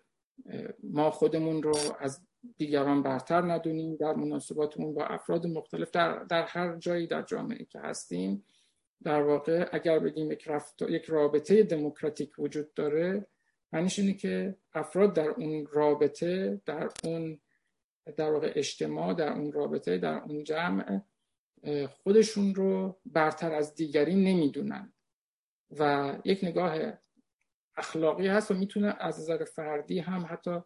ما 0.83 1.11
خودمون 1.11 1.63
رو 1.63 1.77
از 2.01 2.21
دیگران 2.57 3.03
برتر 3.03 3.41
ندونیم 3.41 3.97
در 3.97 4.15
مناسباتمون 4.15 4.95
با 4.95 5.05
افراد 5.05 5.47
مختلف 5.47 5.91
در, 5.91 6.25
در 6.25 6.43
هر 6.43 6.77
جایی 6.77 7.07
در 7.07 7.23
جامعه 7.23 7.65
که 7.65 7.81
هستیم. 7.81 8.45
در 9.03 9.23
واقع 9.23 9.69
اگر 9.73 9.99
بگیم 9.99 10.31
یک, 10.31 10.49
یک 10.89 11.05
رابطه 11.05 11.63
دموکراتیک 11.63 12.39
وجود 12.39 12.75
داره 12.75 13.27
معنیش 13.73 13.99
اینه 13.99 14.15
که 14.15 14.57
افراد 14.75 15.15
در 15.15 15.29
اون 15.29 15.67
رابطه 15.73 16.61
در 16.67 16.89
اون 17.05 17.41
در 18.17 18.33
واقع 18.33 18.53
اجتماع 18.55 19.15
در 19.15 19.33
اون 19.33 19.53
رابطه 19.53 19.99
در 19.99 20.23
اون 20.23 20.45
جمع 20.45 21.01
خودشون 21.91 22.55
رو 22.55 23.01
برتر 23.07 23.53
از 23.55 23.75
دیگری 23.75 24.15
نمی‌دونن. 24.15 24.93
و 25.79 26.13
یک 26.25 26.45
نگاه 26.45 26.79
اخلاقی 27.77 28.27
هست 28.27 28.51
و 28.51 28.55
می‌تونه 28.55 28.97
از 29.01 29.21
نظر 29.21 29.45
فردی 29.45 29.99
هم 29.99 30.27
حتی 30.31 30.61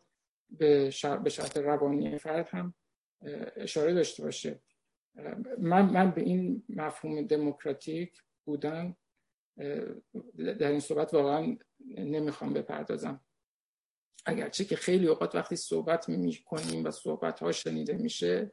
به 0.50 0.90
شرط 0.90 1.56
روانی 1.56 2.18
فرد 2.18 2.48
هم 2.48 2.74
اشاره 3.56 3.94
داشته 3.94 4.22
باشه. 4.22 4.60
من, 5.58 5.82
من 5.90 6.10
به 6.10 6.20
این 6.20 6.64
مفهوم 6.68 7.26
دموکراتیک 7.26 8.22
بودن 8.44 8.96
در 10.36 10.70
این 10.70 10.80
صحبت 10.80 11.14
واقعا 11.14 11.56
نمی‌خوام 11.98 12.52
بپردازم. 12.52 13.20
اگرچه 14.26 14.64
که 14.64 14.76
خیلی 14.76 15.06
اوقات 15.06 15.34
وقتی 15.34 15.56
صحبت 15.56 16.08
می 16.08 16.36
کنیم 16.44 16.84
و 16.84 16.90
صحبت 16.90 17.40
ها 17.40 17.52
شنیده 17.52 17.92
میشه 17.92 18.52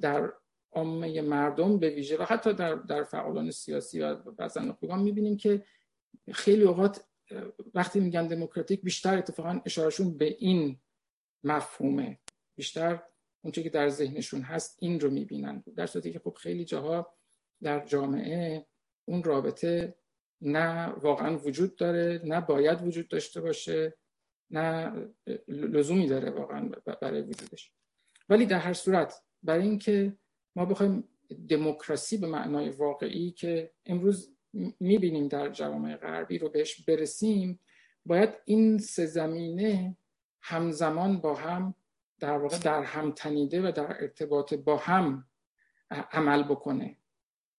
در 0.00 0.32
عامه 0.74 1.20
مردم 1.20 1.78
به 1.78 1.90
ویژه 1.90 2.16
و 2.16 2.22
حتی 2.22 2.52
در, 2.52 2.74
در 2.74 3.02
فعالان 3.02 3.50
سیاسی 3.50 4.00
و 4.00 4.14
بعضا 4.14 4.60
نخبگان 4.60 5.02
می‌بینیم 5.02 5.36
که 5.36 5.64
خیلی 6.32 6.62
اوقات 6.62 7.04
وقتی 7.74 8.00
میگن 8.00 8.26
دموکراتیک 8.26 8.82
بیشتر 8.82 9.18
اتفاقا 9.18 9.60
اشارشون 9.66 10.18
به 10.18 10.36
این 10.38 10.78
مفهومه. 11.44 12.18
بیشتر 12.56 13.02
اونچه 13.44 13.62
که 13.62 13.70
در 13.70 13.88
ذهنشون 13.88 14.40
هست 14.42 14.76
این 14.80 15.00
رو 15.00 15.10
می‌بینن. 15.10 15.64
در 15.76 15.86
صورتی 15.86 16.12
که 16.12 16.18
خب 16.18 16.34
خیلی 16.34 16.64
جاها 16.64 17.14
در 17.62 17.86
جامعه 17.86 18.66
اون 19.04 19.24
رابطه 19.24 19.94
نه 20.40 20.86
واقعا 20.86 21.38
وجود 21.38 21.76
داره 21.76 22.20
نه 22.24 22.40
باید 22.40 22.86
وجود 22.86 23.08
داشته 23.08 23.40
باشه 23.40 23.94
نه 24.50 24.92
لزومی 25.48 26.06
داره 26.06 26.30
واقعا 26.30 26.68
برای 27.00 27.22
وجودش. 27.22 27.72
ولی 28.28 28.46
در 28.46 28.58
هر 28.58 28.72
صورت 28.72 29.22
برای 29.42 29.62
اینکه 29.62 30.16
ما 30.56 30.64
بخوایم 30.64 31.08
دموکراسی 31.48 32.16
به 32.16 32.26
معنای 32.26 32.70
واقعی 32.70 33.30
که 33.30 33.72
امروز 33.86 34.36
می‌بینیم 34.80 35.28
در 35.28 35.48
جوامع 35.48 35.96
غربی 35.96 36.38
رو 36.38 36.48
بهش 36.48 36.84
برسیم 36.84 37.60
باید 38.06 38.30
این 38.44 38.78
سه 38.78 39.06
زمینه 39.06 39.96
همزمان 40.42 41.18
با 41.18 41.34
هم 41.34 41.74
در 42.20 42.38
واقع 42.38 42.58
در 42.58 42.82
هم 42.82 43.12
تنیده 43.12 43.68
و 43.68 43.72
در 43.72 44.02
ارتباط 44.02 44.54
با 44.54 44.76
هم 44.76 45.28
عمل 45.90 46.42
بکنه. 46.42 46.98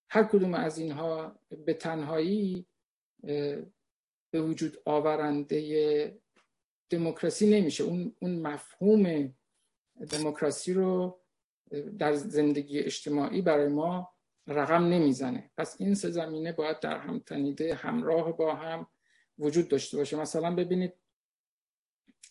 هر 0.10 0.24
کدوم 0.24 0.54
از 0.54 0.78
اینها 0.78 1.40
به 1.66 1.74
تنهایی 1.74 2.68
به 4.32 4.42
وجود 4.42 4.78
آورنده 4.86 6.22
دموکراسی 6.90 7.60
نمیشه. 7.60 7.84
اون, 7.84 8.16
اون 8.20 8.40
مفهوم 8.40 9.34
دموکراسی 10.10 10.74
رو 10.74 11.20
در 12.00 12.14
زندگی 12.14 12.80
اجتماعی 12.80 13.42
برای 13.42 13.68
ما 13.68 14.14
رقم 14.48 14.84
نمی‌زنه. 14.84 15.52
پس 15.58 15.76
این 15.80 15.96
سه 15.96 16.10
زمینه 16.10 16.52
باید 16.52 16.80
در 16.80 16.98
هم 16.98 17.20
تنیده 17.20 17.76
همراه 17.76 18.38
با 18.38 18.56
هم 18.56 18.88
وجود 19.40 19.68
داشته 19.68 19.98
باشه. 19.98 20.18
مثلا 20.18 20.56
ببینید 20.56 20.94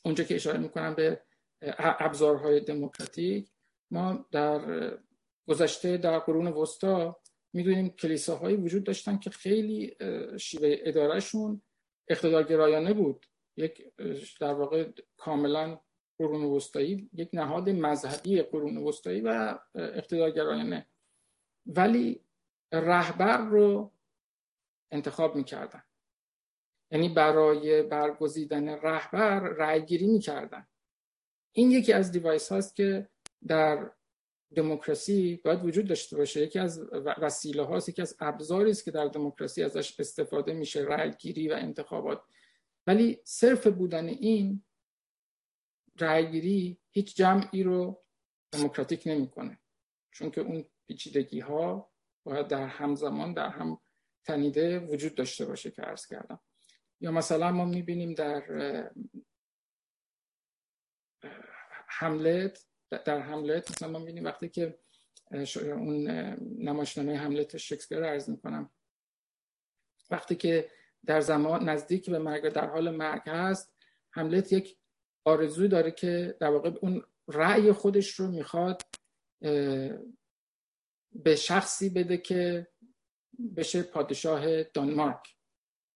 اونجا 0.05 0.25
که 0.25 0.35
اشاره 0.35 0.59
می‌کنم 0.59 0.95
به 0.95 1.23
ابزارهای 1.79 2.61
دموکراتیک 2.61 3.51
ما 3.91 4.27
در 4.31 4.91
گذشته 5.49 5.97
در 5.97 6.19
قرون 6.19 6.47
وسطا 6.47 7.21
می‌دونیم 7.53 7.89
کلیساهایی 7.89 8.57
وجود 8.57 8.85
داشتن 8.85 9.19
که 9.19 9.31
خیلی 9.31 9.97
شیوه 10.39 10.77
ادارهشون 10.81 11.63
اقتدارگرایانه 12.09 12.93
بود. 12.93 13.27
یک 13.57 13.83
در 14.41 14.55
واقع 14.55 14.91
کاملا 15.17 15.81
قرون 16.19 16.45
وسطایی 16.45 17.11
یک 17.13 17.29
نهاد 17.33 17.71
مذهبی 17.71 18.43
قرون 18.43 18.77
وسطایی 18.77 19.21
و 19.21 19.59
اقتدارگرایانه. 19.75 20.87
ولی 21.67 22.21
رهبر 22.73 23.39
رو 23.39 23.93
انتخاب 24.91 25.37
می‌کردن. 25.37 25.83
یعنی 26.91 27.09
برای 27.09 27.83
برگزیدن 27.83 28.69
رهبر 28.69 29.41
رأیگیری 29.41 30.07
می‌کردن. 30.07 30.67
این 31.53 31.71
یکی 31.71 31.93
از 31.93 32.13
دیوایس 32.13 32.53
هاست 32.53 32.77
که 32.77 33.09
در 33.47 33.91
دموکراسی 34.55 35.41
باید 35.45 35.65
وجود 35.65 35.89
داشته 35.89 36.17
باشه. 36.17 36.41
یکی 36.41 36.59
از 36.59 36.81
وسیله 37.03 37.63
هاست 37.63 37.89
یکی 37.89 38.03
از 38.03 38.17
ابزاری 38.21 38.71
است 38.71 38.85
که 38.85 38.91
در 38.91 39.07
دموکراسی 39.07 39.63
ازش 39.63 40.01
استفاده 40.01 40.53
میشه 40.53 40.81
رأیگیری 40.81 41.49
و 41.49 41.53
انتخابات. 41.53 42.23
ولی 42.87 43.21
صرف 43.25 43.67
بودن 43.67 44.09
این 44.09 44.65
رأیگیری 46.01 46.79
هیچ 46.91 47.17
جمعی 47.17 47.63
رو 47.63 48.05
دموکراتیک 48.53 49.03
نمی‌کنه. 49.07 49.59
چون 50.11 50.31
که 50.31 50.41
اون 50.41 50.65
پیچیدگی 50.87 51.41
ها 51.41 51.93
باید 52.25 52.49
در 52.49 52.67
همزمان 52.67 53.33
در 53.35 53.49
هم 53.49 53.81
تنیده 54.25 54.79
وجود 54.79 55.15
داشته 55.15 55.47
باشه 55.47 55.71
که 55.71 55.83
عرض 55.83 56.07
کردم. 56.07 56.41
یا 57.01 57.11
مثلا 57.11 57.53
ما 57.53 57.65
می‌بینیم 57.65 58.15
در 58.15 58.43
حملت 61.89 62.67
در 62.91 63.21
حملت 63.21 63.71
مثلا 63.71 63.89
ما 63.89 63.99
می‌بینیم 63.99 64.25
وقتی 64.25 64.49
که 64.49 64.79
اون 65.57 66.09
نمایشنامه 66.59 67.19
حملت 67.19 67.57
شکسپیر 67.57 68.05
عرض 68.05 68.29
می‌کنم. 68.29 68.71
وقتی 70.11 70.37
که 70.37 70.71
در 71.07 71.21
زمان 71.21 71.69
نزدیک 71.69 72.11
به 72.11 72.19
مرگ 72.19 72.49
در 72.49 72.71
حال 72.71 72.91
مرگ 72.91 73.23
هست 73.27 73.75
حملت 74.11 74.53
یک 74.53 74.79
آرزوی 75.25 75.69
داره 75.69 75.91
که 75.91 76.37
در 76.41 76.51
واقع 76.51 76.71
اون 76.81 77.03
رأی 77.29 77.73
خودش 77.73 78.11
رو 78.11 78.31
می‌خواد 78.31 78.83
به 81.13 81.37
شخصی 81.37 81.91
بده 81.91 82.17
که 82.17 82.67
بشه 83.57 83.83
پادشاه 83.83 84.63
دانمارک. 84.63 85.37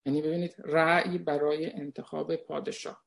یعنی 0.05 0.21
ببینید 0.21 0.55
رأی 0.59 1.17
برای 1.17 1.73
انتخاب 1.73 2.35
پادشاه. 2.35 3.05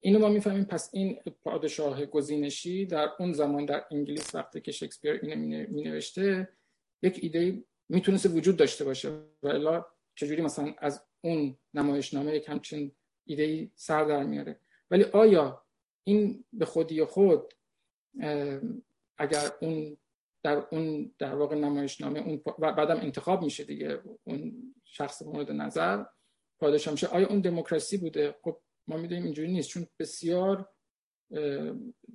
اینو 0.00 0.18
ما 0.18 0.28
می‌فهمیم 0.28 0.64
پس 0.64 0.90
این 0.92 1.20
پادشاه 1.42 2.06
گزینشی 2.06 2.86
در 2.86 3.10
اون 3.18 3.32
زمان 3.32 3.64
در 3.64 3.84
انگلیس 3.90 4.34
وقتی 4.34 4.60
که 4.60 4.72
شکسپیر 4.72 5.12
اینو 5.12 5.66
می 5.70 5.82
نوشته 5.82 6.48
یک 7.02 7.18
ایده 7.22 7.64
می‌تونست 7.88 8.26
وجود 8.26 8.56
داشته 8.56 8.84
باشه 8.84 9.08
و 9.42 9.48
الا 9.48 9.86
چجوری 10.14 10.42
مثلا 10.42 10.74
از 10.78 11.04
اون 11.20 11.58
نمایشنامه 11.74 12.36
یک 12.36 12.48
همچین 12.48 12.92
ایده 13.24 13.70
سر 13.74 14.04
در 14.04 14.22
میاره. 14.22 14.60
ولی 14.94 15.04
آیا 15.04 15.64
این 16.04 16.44
به 16.52 16.64
خودی 16.64 17.04
خود 17.04 17.54
اگر 19.18 19.50
اون 19.60 19.96
در 20.42 20.66
اون 20.70 21.14
در 21.18 21.34
واقع 21.34 21.56
نمایشنامه 21.56 22.20
اون 22.20 22.42
و 22.58 22.72
بعدم 22.72 22.96
انتخاب 22.96 23.42
میشه 23.42 23.64
دیگه 23.64 24.02
اون 24.24 24.74
شخص 24.84 25.22
مورد 25.22 25.50
نظر 25.50 26.04
پادشاه 26.60 26.92
میشه 26.92 27.06
آیا 27.06 27.28
اون 27.28 27.40
دموکراسی 27.40 27.98
بوده؟ 27.98 28.34
خب 28.42 28.60
ما 28.86 28.96
می‌دونیم 28.96 29.24
اینجوری 29.24 29.52
نیست 29.52 29.68
چون 29.68 29.86
بسیار 29.98 30.68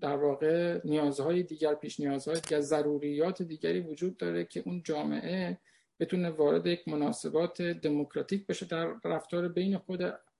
در 0.01 0.15
واقع 0.15 0.81
نیازهای 0.85 1.43
دیگر 1.43 1.75
پیش 1.75 1.99
نیازهای 1.99 2.39
دیگر 2.39 2.59
ضروریات 2.59 3.41
دیگری 3.41 3.79
وجود 3.79 4.17
داره 4.17 4.45
که 4.45 4.63
اون 4.65 4.83
جامعه 4.83 5.59
بتونه 5.99 6.29
وارد 6.29 6.67
یک 6.67 6.87
مناسبات 6.87 7.61
دموکراتیک 7.61 8.47
بشه 8.47 8.65
در 8.65 8.93
رفتار 9.03 9.47
بین 9.47 9.77
خود 9.77 9.99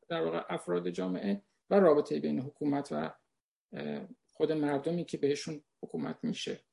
در 0.10 0.23
واقع 0.23 0.41
افراد 0.49 0.89
جامعه. 0.89 1.43
و 1.69 1.79
رابطه 1.79 2.19
بین 2.19 2.39
حکومت 2.39 2.89
و 2.91 3.12
خود 4.27 4.51
مردمی 4.51 5.05
که 5.05 5.17
بهشون 5.17 5.63
حکومت 5.84 6.19
میشه. 6.23 6.63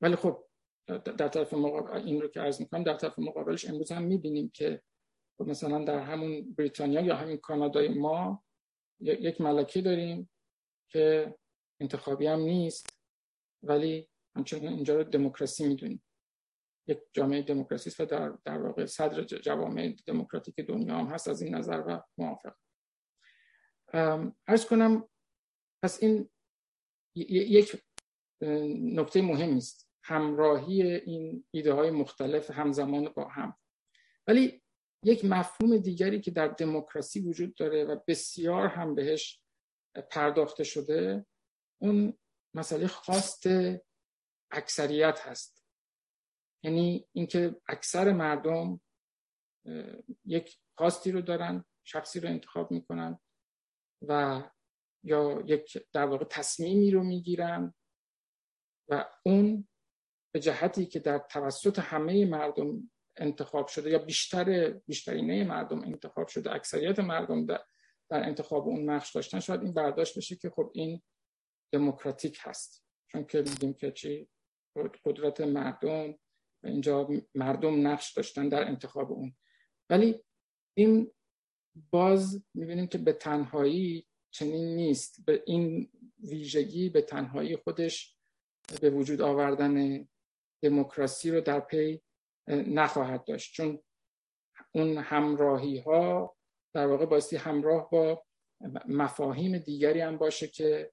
ولی 0.00 0.16
خب 0.16 0.44
در 0.86 1.28
طرف 1.28 1.54
مقابل 1.54 1.90
این 1.92 2.20
رو 2.20 2.28
که 2.28 2.40
عرض 2.40 2.60
می‌کنم 2.60 2.82
در 2.82 2.94
طرف 2.94 3.18
مقابلش 3.18 3.68
امروز 3.68 3.92
هم 3.92 4.02
می‌بینیم 4.02 4.50
که 4.54 4.82
خب 5.38 5.44
مثلا 5.48 5.84
در 5.84 5.98
همون 5.98 6.54
بریتانیا 6.54 7.00
یا 7.00 7.16
همین 7.16 7.36
کانادای 7.36 7.88
ما 7.88 8.44
یک 9.00 9.40
ملکه 9.40 9.80
داریم 9.80 10.30
که 10.88 11.34
انتخابی 11.80 12.26
هم 12.26 12.40
نیست 12.40 13.00
ولی 13.62 14.08
همچنین 14.36 14.68
اینجا 14.68 14.96
رو 14.96 15.04
دموکراسی 15.04 15.68
می‌دونیم. 15.68 16.02
یک 16.86 16.98
جامعه 17.12 17.42
دموکراسی 17.42 18.02
و 18.02 18.06
در, 18.06 18.28
در 18.44 18.58
واقع 18.62 18.86
صدر 18.86 19.22
جوامع 19.22 19.94
دموکراتیک 20.06 20.60
دنیا 20.60 20.98
هم 20.98 21.06
هست 21.06 21.28
از 21.28 21.42
این 21.42 21.54
نظر 21.54 21.82
و 21.86 22.02
موافق. 22.18 22.54
ارز 24.46 24.66
کنم 24.66 25.08
پس 25.84 26.02
این 26.02 26.30
یک 27.16 27.82
نکته 28.70 29.22
مهم 29.22 29.56
است. 29.56 29.90
همراهی 30.04 30.82
این 30.82 31.44
ایده 31.50 31.72
های 31.72 31.90
مختلف 31.90 32.50
همزمان 32.50 33.08
با 33.08 33.28
هم. 33.28 33.56
ولی 34.26 34.62
یک 35.04 35.24
مفهوم 35.24 35.76
دیگری 35.76 36.20
که 36.20 36.30
در 36.30 36.48
دموکراسی 36.48 37.20
وجود 37.20 37.54
داره 37.54 37.84
و 37.84 38.00
بسیار 38.08 38.66
هم 38.66 38.94
بهش 38.94 39.42
پرداخته 40.10 40.64
شده 40.64 41.26
اون 41.82 42.18
مسئله 42.54 42.86
خواست 42.86 43.42
اکثریت 44.50 45.20
هست. 45.20 45.59
یعنی 46.62 47.08
اینکه 47.12 47.60
اکثر 47.68 48.12
مردم 48.12 48.80
یک 50.24 50.58
خواستی 50.78 51.12
رو 51.12 51.20
دارن 51.20 51.64
شخصی 51.84 52.20
رو 52.20 52.28
انتخاب 52.28 52.70
می‌کنن 52.70 53.18
و 54.08 54.42
یا 55.04 55.42
یک 55.46 55.78
در 55.92 56.06
واقع 56.06 56.24
تصمیمی 56.24 56.90
رو 56.90 57.02
می‌گیرن 57.02 57.74
و 58.88 59.08
اون 59.26 59.68
به 60.34 60.40
جهتی 60.40 60.86
که 60.86 60.98
در 60.98 61.18
توسط 61.18 61.78
همه 61.78 62.24
مردم 62.24 62.90
انتخاب 63.16 63.66
شده 63.66 63.90
یا 63.90 63.98
بیشتر 63.98 64.70
بیشترینه 64.70 65.44
مردم 65.44 65.80
انتخاب 65.80 66.28
شده 66.28 66.54
اکثریت 66.54 66.98
مردم 66.98 67.46
در, 67.46 67.64
در 68.10 68.22
انتخاب 68.22 68.68
اون 68.68 68.90
نقش 68.90 69.14
داشتن 69.14 69.40
شاید 69.40 69.62
این 69.62 69.74
برداشت 69.74 70.16
بشه 70.16 70.36
که 70.36 70.50
خب 70.50 70.70
این 70.74 71.02
دموکراتیک 71.72 72.38
هست. 72.40 72.84
چون 73.06 73.24
که 73.24 73.38
میگیم 73.42 73.74
که 73.74 73.92
چی؟ 73.92 74.28
قدرت 75.04 75.40
مردم 75.40 76.18
اینجا 76.64 77.08
مردم 77.34 77.86
نقش 77.86 78.12
داشتن 78.12 78.48
در 78.48 78.64
انتخاب 78.64 79.12
اون. 79.12 79.36
ولی 79.90 80.24
این 80.74 81.12
باز 81.90 82.44
می‌بینیم 82.54 82.86
که 82.86 82.98
به 82.98 83.12
تنهایی 83.12 84.06
چنین 84.30 84.76
نیست. 84.76 85.24
به 85.26 85.42
این 85.46 85.90
ویژگی 86.18 86.88
به 86.88 87.02
تنهایی 87.02 87.56
خودش 87.56 88.16
به 88.80 88.90
وجود 88.90 89.20
آوردن 89.20 90.08
دموکراسی 90.62 91.30
رو 91.30 91.40
در 91.40 91.60
پی 91.60 92.02
نخواهد 92.48 93.24
داشت. 93.24 93.54
چون 93.54 93.82
اون 94.74 94.98
همراهی 94.98 95.78
ها 95.78 96.36
در 96.74 96.86
واقع 96.86 97.06
بایستی 97.06 97.36
همراه 97.36 97.90
با 97.90 98.24
مفاهیم 98.88 99.58
دیگری 99.58 100.00
هم 100.00 100.18
باشه 100.18 100.48
که 100.48 100.92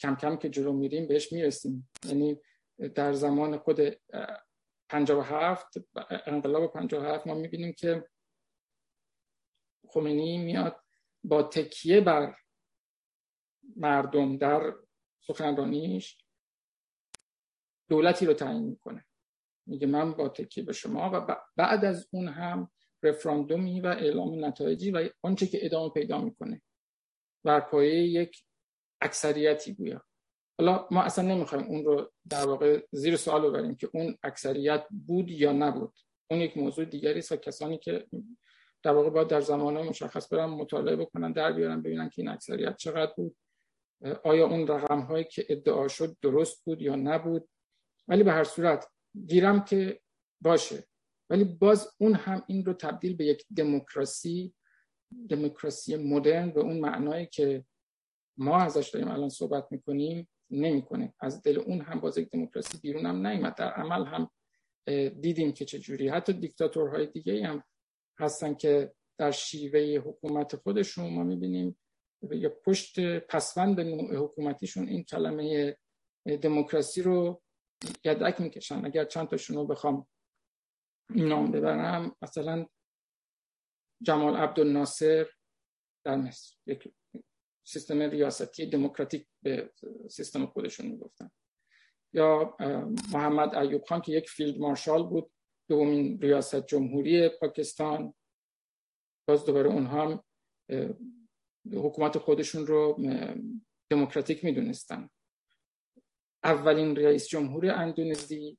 کم 0.00 0.16
کم 0.16 0.36
که 0.36 0.48
جلو 0.48 0.72
میریم 0.72 1.08
بهش 1.08 1.32
می‌رسیم. 1.32 1.88
یعنی 2.04 2.40
در 2.94 3.12
زمان 3.12 3.58
خود 3.58 3.80
57 4.88 5.66
انقلاب 6.26 6.72
57 6.72 7.26
ما 7.26 7.34
می‌بینیم 7.34 7.72
که 7.72 8.08
خمینی 9.88 10.38
میاد 10.38 10.80
با 11.24 11.42
تکیه 11.42 12.00
بر 12.00 12.36
مردم 13.76 14.36
در 14.36 14.74
سخنرانیش 15.20 16.18
دولتی 17.88 18.26
رو 18.26 18.34
تعیین 18.34 18.62
می‌کنه. 18.62 19.06
میگه 19.66 19.86
من 19.86 20.12
با 20.12 20.28
تکیه 20.28 20.64
به 20.64 20.72
شما 20.72 21.10
و 21.12 21.36
بعد 21.56 21.84
از 21.84 22.08
اون 22.12 22.28
هم 22.28 22.72
رفراندومی 23.02 23.80
و 23.80 23.86
اعلام 23.86 24.44
نتایجی 24.44 24.90
و 24.90 25.10
آنچه 25.22 25.46
که 25.46 25.58
ادامه 25.62 25.90
پیدا 25.90 26.20
می‌کنه. 26.20 26.62
بر 27.44 27.60
پایه 27.60 28.02
یک 28.02 28.44
اکثریتی 29.00 29.74
گویا. 29.74 30.05
حالا 30.58 30.88
ما 30.90 31.02
اصلا 31.02 31.34
نمی‌خوایم 31.34 31.66
اون 31.66 31.84
رو 31.84 32.12
در 32.28 32.46
واقع 32.46 32.86
زیر 32.90 33.16
سوال 33.16 33.50
ببریم 33.50 33.74
که 33.74 33.90
اون 33.94 34.16
اکثریت 34.22 34.84
بود 35.06 35.30
یا 35.30 35.52
نبود. 35.52 35.92
اون 36.30 36.40
یک 36.40 36.56
موضوع 36.56 36.84
دیگری 36.84 37.18
است 37.18 37.34
کسانی 37.34 37.78
که 37.78 38.06
در 38.82 38.92
واقع 38.92 39.10
باید 39.10 39.28
در 39.28 39.40
زمان 39.40 39.82
مشخص 39.82 40.32
برن 40.32 40.44
مطالعه 40.44 40.96
بکنن 40.96 41.32
در 41.32 41.52
بیارن 41.52 41.82
ببینن 41.82 42.08
که 42.08 42.22
این 42.22 42.28
اکثریت 42.28 42.76
چقدر 42.76 43.12
بود. 43.16 43.36
آیا 44.24 44.46
اون 44.46 44.66
رقم 44.66 45.00
هایی 45.00 45.24
که 45.24 45.46
ادعا 45.48 45.88
شد 45.88 46.16
درست 46.22 46.64
بود 46.64 46.82
یا 46.82 46.96
نبود؟ 46.96 47.48
ولی 48.08 48.22
به 48.22 48.32
هر 48.32 48.44
صورت 48.44 48.86
گیرم 49.26 49.64
که 49.64 50.00
باشه. 50.40 50.84
ولی 51.30 51.44
باز 51.44 51.94
اون 51.98 52.14
هم 52.14 52.44
این 52.46 52.64
رو 52.64 52.72
تبدیل 52.72 53.16
به 53.16 53.24
یک 53.24 53.44
دموکراسی 53.56 54.54
دموکراسی 55.28 55.96
مدرن 55.96 56.50
به 56.50 56.60
اون 56.60 56.80
معنایی 56.80 57.26
که 57.26 57.64
ما 58.38 58.58
ازش 58.58 58.88
داریم 58.88 59.08
الان 59.08 59.28
صحبت 59.28 59.66
می‌کنیم 59.70 60.28
نمی‌کنه. 60.50 61.14
از 61.20 61.42
دل 61.42 61.58
اون 61.58 61.80
هم 61.80 62.00
باز 62.00 62.18
یک 62.18 62.30
دموکراسی 62.30 62.78
بیرون 62.78 63.06
هم 63.06 63.50
در 63.50 63.72
عمل 63.72 64.04
هم 64.06 64.30
دیدیم 65.20 65.52
که 65.52 65.64
چه 65.64 65.78
جوری 65.78 66.08
حتی 66.08 66.32
دیکتاتورهای 66.32 67.06
دیگه 67.06 67.46
هم 67.46 67.64
هستن 68.18 68.54
که 68.54 68.94
در 69.18 69.30
شیوه 69.30 69.80
حکومت 69.80 70.56
خودشون 70.56 71.14
ما 71.14 71.22
می‌بینیم 71.22 71.78
یا 72.30 72.50
پشت 72.64 73.18
پسوند 73.18 73.80
نوع 73.80 74.16
حکومتیشون 74.16 74.88
این 74.88 75.04
کلمه 75.04 75.76
دموکراسی 76.42 77.02
رو 77.02 77.42
یدک 78.04 78.40
می‌کشن. 78.40 78.84
اگر 78.84 79.04
چند 79.04 79.28
تاشون 79.28 79.56
رو 79.56 79.66
بخوام 79.66 80.06
نام 81.10 81.50
ببرم 81.50 82.16
مثلا 82.22 82.66
جمال 84.02 84.36
عبدالناصر 84.36 85.26
در 86.04 86.16
مصر. 86.16 86.56
یک 86.66 86.92
سیستم 87.66 88.02
ریاستی 88.02 88.66
دموکراتیک 88.66 89.26
به 89.42 89.72
سیستم 90.10 90.46
خودشون 90.46 90.86
می‌گفتن. 90.86 91.30
یا 92.12 92.56
محمد 93.12 93.54
ایوب 93.54 93.84
خان 93.84 94.00
که 94.00 94.12
یک 94.12 94.30
فیلد 94.30 94.58
مارشال 94.58 95.06
بود 95.08 95.30
دومین 95.68 96.20
ریاست 96.22 96.66
جمهوری 96.66 97.28
پاکستان. 97.28 98.14
باز 99.28 99.44
دوباره 99.44 99.70
اونها 99.70 100.02
هم 100.02 100.24
حکومت 101.72 102.18
خودشون 102.18 102.66
رو 102.66 103.02
دموکراتیک 103.90 104.44
می‌دونستن. 104.44 105.08
اولین 106.44 106.96
رئیس 106.96 107.28
جمهور 107.28 107.70
اندونزی 107.70 108.58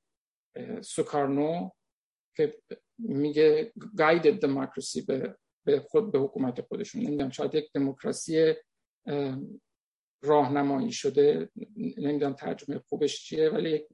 سوکارنو 0.81 1.69
که 2.35 2.61
میگه 2.97 3.73
گایدد 3.97 4.39
دموکراسی 4.39 5.01
به 5.65 5.79
خود 5.79 6.11
به 6.11 6.19
حکومت 6.19 6.61
خودشون. 6.61 7.01
نمی‌دونم 7.01 7.29
شاید 7.29 7.55
یک 7.55 7.71
دموکراسی 7.73 8.53
راهنمایی 10.21 10.91
شده. 10.91 11.49
نمی‌دونم 11.75 12.33
ترجمه 12.33 12.79
خوبش 12.79 13.23
چیه 13.23 13.49
ولی 13.49 13.87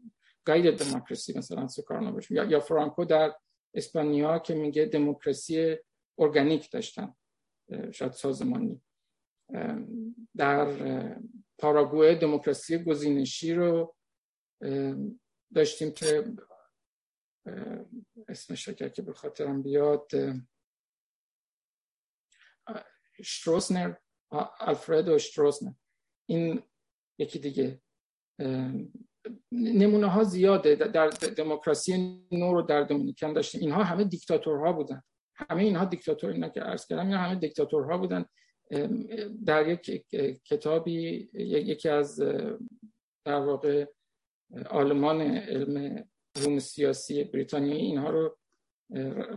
گاید 0.45 0.78
دموکراسی 0.78 1.38
مثلا 1.38 1.67
سوکارنو 1.67 2.12
باشه 2.12 2.36
یا, 2.36 2.60
فرانکو 2.60 3.06
در 3.06 3.36
اسپانیا 3.73 4.39
که 4.39 4.56
میگه 4.56 4.86
دموکراسی 4.86 5.78
ارگانیک 6.19 6.71
داشتن. 6.71 7.15
شاید 7.91 8.12
سازمانی. 8.12 8.82
در 10.38 10.67
پاراگوئه 11.58 12.15
دموکراسی 12.15 12.84
گزینشی 12.84 13.54
رو 13.54 13.95
داشتیم 15.56 15.91
که 15.91 16.34
اسمش 18.28 18.69
اگر 18.69 18.89
که 18.89 19.02
به 19.02 19.13
خاطرم 19.13 19.63
بیاد 19.63 20.12
شتروسنر 23.23 23.95
آلفردو 24.59 25.17
شتروسنر 25.17 25.71
این 26.29 26.63
یکی 27.17 27.39
دیگه. 27.39 27.81
نمونه 29.51 30.07
ها 30.07 30.23
زیاده. 30.23 30.75
در 30.75 31.07
دموکراسی 31.37 32.21
نو 32.31 32.53
رو 32.53 32.61
در 32.61 32.83
دومینیکن 32.83 33.33
داشتیم. 33.33 33.61
اینها 33.61 33.83
همه 33.83 34.03
دیکتاتورها 34.03 34.73
بودن. 34.73 35.01
همه 35.35 35.63
اینها 35.63 35.85
دیکتاتور 35.85 36.31
اینا 36.31 36.49
که 36.49 36.61
عرض 36.61 36.87
کردم 36.87 37.05
اینا 37.05 37.17
همه 37.17 37.35
دیکتاتورها 37.35 37.97
بودن. 37.97 38.25
در 39.45 39.67
یک 39.67 40.05
کتابی 40.45 41.29
یکی 41.33 41.89
از 41.89 42.19
در 43.25 43.39
واقع 43.39 43.85
آلمان 44.69 45.21
علم 45.21 46.05
علوم 46.35 46.59
سیاسی 46.59 47.23
بریتانیایی 47.23 47.81
اینها 47.81 48.09
رو 48.09 48.37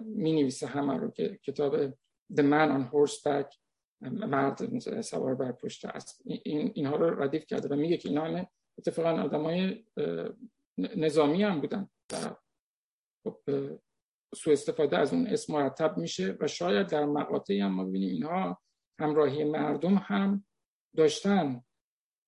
می 0.04 0.32
نویسه 0.32 0.66
همه 0.66 0.96
رو 0.96 1.11
که 1.11 1.38
کتاب 1.42 1.90
The 2.32 2.42
Man 2.42 2.70
on 2.76 2.90
Horseback. 2.92 3.65
مرد 4.00 4.78
سوار 5.00 5.35
بر 5.35 5.52
پشت 5.52 5.85
است. 5.85 6.22
این 6.24 6.72
اینها 6.74 6.96
رو 6.96 7.22
ردیف 7.22 7.46
کرده 7.46 7.68
و 7.68 7.74
میگه 7.74 7.96
که 7.96 8.09
اینا 8.09 8.24
همه 8.24 8.48
اتفاقا 8.78 9.22
آدمای 9.22 9.85
نظامی 10.78 11.42
هم 11.42 11.61
بودن 11.61 11.88
و 12.12 12.16
خب 13.24 13.40
سوء 14.35 14.52
استفاده 14.52 14.98
از 14.98 15.12
اون 15.12 15.26
اسم 15.26 15.52
مرتب 15.52 15.98
میشه 15.98 16.37
و 16.40 16.46
شاید 16.46 16.87
در 16.87 17.04
مقاطعی 17.04 17.61
هم 17.61 17.72
ما 17.72 17.85
ببینیم 17.85 18.11
اینها 18.11 18.62
همراهی 19.00 19.44
مردم 19.44 19.94
هم 19.94 20.44
داشتن. 20.96 21.62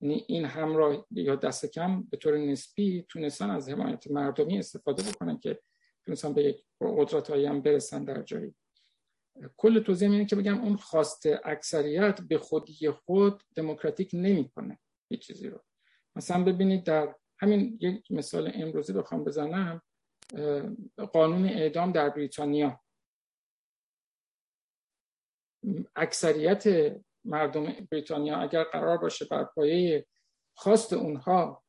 یعنی 0.00 0.24
این 0.28 0.44
همراه 0.44 1.06
یا 1.10 1.36
دست 1.36 1.66
کم 1.66 2.02
به 2.02 2.16
طور 2.16 2.38
نسبی 2.38 3.06
تونستن 3.08 3.50
از 3.50 3.68
حمایت 3.68 4.10
مردمی 4.10 4.58
استفاده 4.58 5.02
بکنن 5.02 5.38
که 5.38 5.60
تونستن 6.06 6.34
به 6.34 6.42
یک 6.44 6.64
قدرت 6.80 7.30
هم 7.30 7.62
برسن 7.62 8.04
در 8.04 8.22
جایی. 8.22 8.54
کل 9.56 9.80
توضیح 9.82 10.10
اینه 10.10 10.24
که 10.24 10.36
بگم 10.36 10.60
اون 10.60 10.76
خواست 10.76 11.26
اکثریت 11.44 12.20
به 12.20 12.38
خودی 12.38 12.90
خود 12.90 13.42
دموکراتیک 13.54 14.10
نمی‌کنه 14.12 14.78
هیچ 15.08 15.26
چیزی 15.26 15.48
رو. 15.48 15.64
مثلا 16.16 16.44
ببینید 16.44 16.84
در 16.84 17.14
همین 17.38 17.78
یک 17.80 18.12
مثال 18.12 18.52
امروزی 18.54 18.92
بخوام 18.92 19.24
بزنم 19.24 19.82
قانون 21.12 21.44
اعدام 21.44 21.92
در 21.92 22.10
بریتانیا. 22.10 22.80
اکثریت 25.96 26.64
مردم 27.24 27.86
بریتانیا 27.90 28.36
اگر 28.36 28.64
قرار 28.64 28.98
باشه 28.98 29.24
بر 29.24 29.44
پایه 29.44 30.06
خواست 30.54 30.92
اونها 30.92 31.64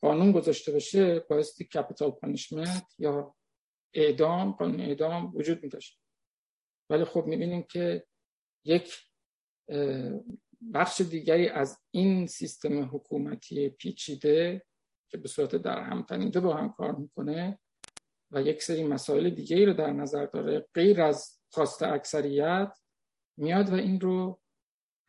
قانون 0.00 0.32
گذاشته 0.32 0.72
باشه 0.72 1.20
بایستی 1.20 1.64
کپیتال 1.64 2.10
پانیشمنت 2.10 2.94
یا 2.98 3.34
اعدام 3.94 4.52
قانون 4.52 4.80
اعدام 4.80 5.36
وجود 5.36 5.62
می 5.62 5.70
ولی 6.92 7.04
خب 7.04 7.24
می‌بینیم 7.26 7.62
که 7.62 8.06
یک 8.64 8.96
بخش 10.74 11.00
دیگری 11.00 11.48
از 11.48 11.80
این 11.90 12.26
سیستم 12.26 12.82
حکومتی 12.82 13.68
پیچیده 13.68 14.66
که 15.10 15.18
به 15.18 15.28
صورت 15.28 15.56
در 15.56 15.80
هم 15.80 16.02
تنیده 16.02 16.40
با 16.40 16.54
هم 16.54 16.72
کار 16.72 16.96
می‌کنه 16.96 17.58
و 18.30 18.42
یک 18.42 18.62
سری 18.62 18.84
مسائل 18.84 19.30
دیگه 19.30 19.56
ای 19.56 19.66
رو 19.66 19.72
در 19.72 19.92
نظر 19.92 20.26
داره 20.26 20.68
غیر 20.74 21.02
از 21.02 21.40
خواست 21.52 21.82
اکثریت 21.82 22.78
میاد 23.36 23.70
و 23.70 23.74
این 23.74 24.00
رو 24.00 24.40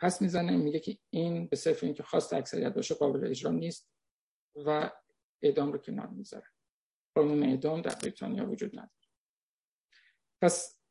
پس 0.02 0.22
می‌زنه 0.22 0.58
میگه 0.58 0.80
که 0.80 0.98
این 1.10 1.48
به 1.48 1.56
صرف 1.56 1.84
اینکه 1.84 2.04
خواست 2.04 2.34
اکثریت 2.34 2.74
باشه 2.74 2.96
قابل 2.96 3.28
اجرا 3.28 3.52
نیست 3.52 3.90
و 4.56 4.92
اعدام 5.42 5.72
رو 5.72 5.78
کنار 5.78 6.08
می‌ذاره. 6.08 6.48
قانون 7.16 7.44
اعدام 7.44 7.82
در 7.82 7.96
بریتانیا 7.96 8.50
وجود 8.50 8.72
نداره. 8.74 8.90
پس 10.42 10.83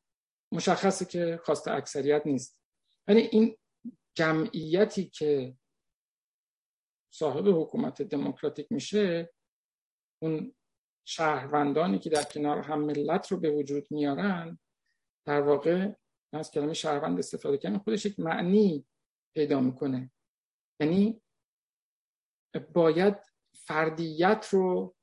مشخصه 0.52 1.04
که 1.04 1.40
خواست 1.44 1.68
اکثریت 1.68 2.22
نیست. 2.26 2.60
ولی 3.08 3.20
این 3.20 3.56
جمعیتی 4.14 5.10
که 5.10 5.56
صاحب 7.12 7.48
حکومت 7.48 8.02
دموکراتیک 8.02 8.72
میشه 8.72 9.32
اون 10.22 10.54
شهروندانی 11.04 11.98
که 11.98 12.10
در 12.10 12.22
کنار 12.22 12.58
هم 12.58 12.80
ملت 12.84 13.32
رو 13.32 13.40
به 13.40 13.50
وجود 13.50 13.86
میارن 13.90 14.58
در 15.26 15.40
واقع 15.40 15.92
از 16.32 16.50
کلمه 16.50 16.74
شهروند 16.74 17.18
استفاده 17.18 17.58
کردن 17.58 17.78
خودش 17.78 18.06
یک 18.06 18.20
معنی 18.20 18.86
پیدا 19.34 19.60
می‌کنه. 19.60 20.12
یعنی 20.80 21.22
باید 22.72 23.16
فردیت 23.54 24.48
رو 24.50 24.94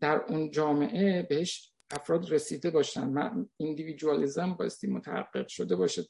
در 0.00 0.16
اون 0.16 0.50
جامعه 0.50 1.22
بهش 1.22 1.67
افراد 1.90 2.32
رسیده 2.32 2.70
باشن. 2.70 3.08
من 3.08 3.48
ایندیویدوالیزم 3.56 4.54
بایستی 4.54 4.86
متحقق 4.86 5.48
شده 5.48 5.76
باشه. 5.76 6.02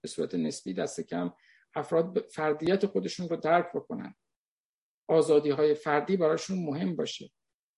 به 0.00 0.08
صورت 0.08 0.34
نسبی 0.34 0.74
دست 0.74 1.00
کم. 1.00 1.32
افراد 1.74 2.18
فردیت 2.18 2.86
خودشون 2.86 3.28
رو 3.28 3.36
درک 3.36 3.66
بکنن. 3.74 4.14
آزادی 5.08 5.50
های 5.50 5.74
فردی 5.74 6.16
براشون 6.16 6.64
مهم 6.64 6.96
باشه. 6.96 7.30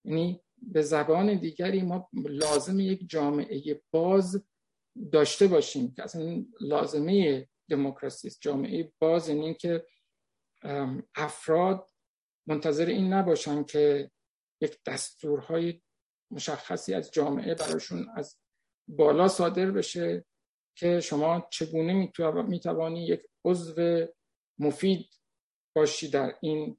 یعنی 0.04 0.40
به 0.62 0.82
زبان 0.82 1.38
دیگری 1.38 1.82
ما 1.82 2.08
لازم 2.12 2.80
یک 2.80 3.10
جامعه 3.10 3.82
باز 3.90 4.44
داشته 5.12 5.46
باشیم 5.46 5.94
که 5.94 6.02
اصلا 6.02 6.44
لازمه 6.60 7.48
دموکراسی 7.70 8.28
است. 8.28 8.40
جامعه 8.40 8.92
باز 8.98 9.28
یعنی 9.28 9.54
که 9.54 9.86
افراد 11.14 11.90
منتظر 12.46 12.86
این 12.86 13.12
نباشن 13.12 13.64
که 13.64 14.10
یک 14.60 14.78
دستورهای 14.86 15.81
مشخصی 16.32 16.94
از 16.94 17.10
جامعه 17.10 17.54
براشون 17.54 18.06
از 18.16 18.38
بالا 18.88 19.28
صادر 19.28 19.70
بشه 19.70 20.24
که 20.74 21.00
شما 21.00 21.48
چگونه 21.50 22.10
می‌توانی 22.42 23.06
یک 23.06 23.22
عضو 23.44 24.06
مفید 24.58 25.06
باشی 25.76 26.10
در 26.10 26.34
این 26.40 26.78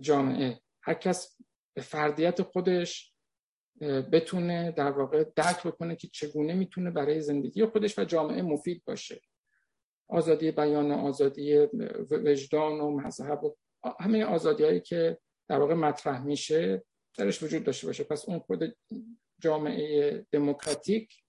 جامعه. 0.00 0.60
هر 0.82 0.94
کس 0.94 1.36
به 1.76 1.82
فردیت 1.82 2.42
خودش 2.42 3.14
بتونه 4.12 4.72
در 4.72 4.90
واقع 4.90 5.24
درک 5.36 5.66
بکنه 5.66 5.96
که 5.96 6.08
چگونه 6.08 6.54
می‌تونه 6.54 6.90
برای 6.90 7.20
زندگی 7.20 7.66
خودش 7.66 7.98
و 7.98 8.04
جامعه 8.04 8.42
مفید 8.42 8.82
باشه. 8.84 9.20
آزادی 10.08 10.50
بیان 10.50 10.92
آزادی 10.92 11.58
وجدان 12.10 12.80
و 12.80 12.90
مذهب 12.90 13.44
و 13.44 13.56
همه 14.00 14.24
آزادی 14.24 14.64
هایی 14.64 14.80
که 14.80 15.18
در 15.48 15.58
واقع 15.58 15.74
مطرح 15.74 16.24
میشه 16.24 16.84
درش 17.18 17.42
وجود 17.42 17.64
داشته 17.64 17.86
باشه. 17.86 18.04
پس 18.04 18.28
اون 18.28 18.38
خود 18.38 18.76
جامعه 19.40 20.26
دموکراتیک 20.32 21.24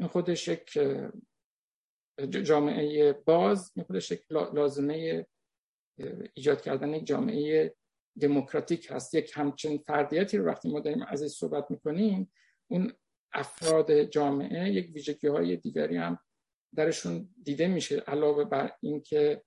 این 0.00 0.08
خودش 0.08 0.48
یک 0.48 0.78
جامعه 2.28 3.12
باز 3.12 3.72
این 3.76 3.84
خودش 3.84 4.10
یک 4.10 4.24
لازمه 4.30 5.26
ایجاد 6.34 6.62
کردن 6.62 6.94
یک 6.94 7.06
جامعه 7.06 7.74
دموکراتیک 8.20 8.90
هست. 8.90 9.14
یک 9.14 9.32
همچین 9.34 9.78
فردیتی 9.78 10.38
رو 10.38 10.46
وقتی 10.46 10.70
ما 10.70 10.80
داریم 10.80 11.02
از 11.02 11.20
این 11.20 11.28
صحبت 11.28 11.70
می‌کنیم 11.70 12.32
اون 12.70 12.92
افراد 13.32 14.02
جامعه 14.02 14.70
یک 14.70 14.94
ویژگی 14.94 15.26
های 15.26 15.56
دیگری 15.56 15.96
هم 15.96 16.18
درشون 16.76 17.34
دیده 17.42 17.66
میشه 17.66 17.96
علاوه 17.96 18.44
بر 18.44 18.72
اینکه 18.80 19.42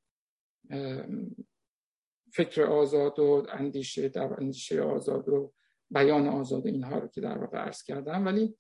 فکر 2.33 2.63
آزاد 2.63 3.19
و 3.19 3.45
اندیشه 3.49 4.09
در 4.09 4.33
اندیشه 4.33 4.81
آزاد 4.81 5.29
و 5.29 5.53
بیان 5.91 6.27
آزاد 6.27 6.67
اینها 6.67 6.99
رو 6.99 7.07
که 7.07 7.21
در 7.21 7.37
واقع 7.37 7.57
عرض 7.57 7.83
کردم. 7.83 8.25
ولی 8.25 8.57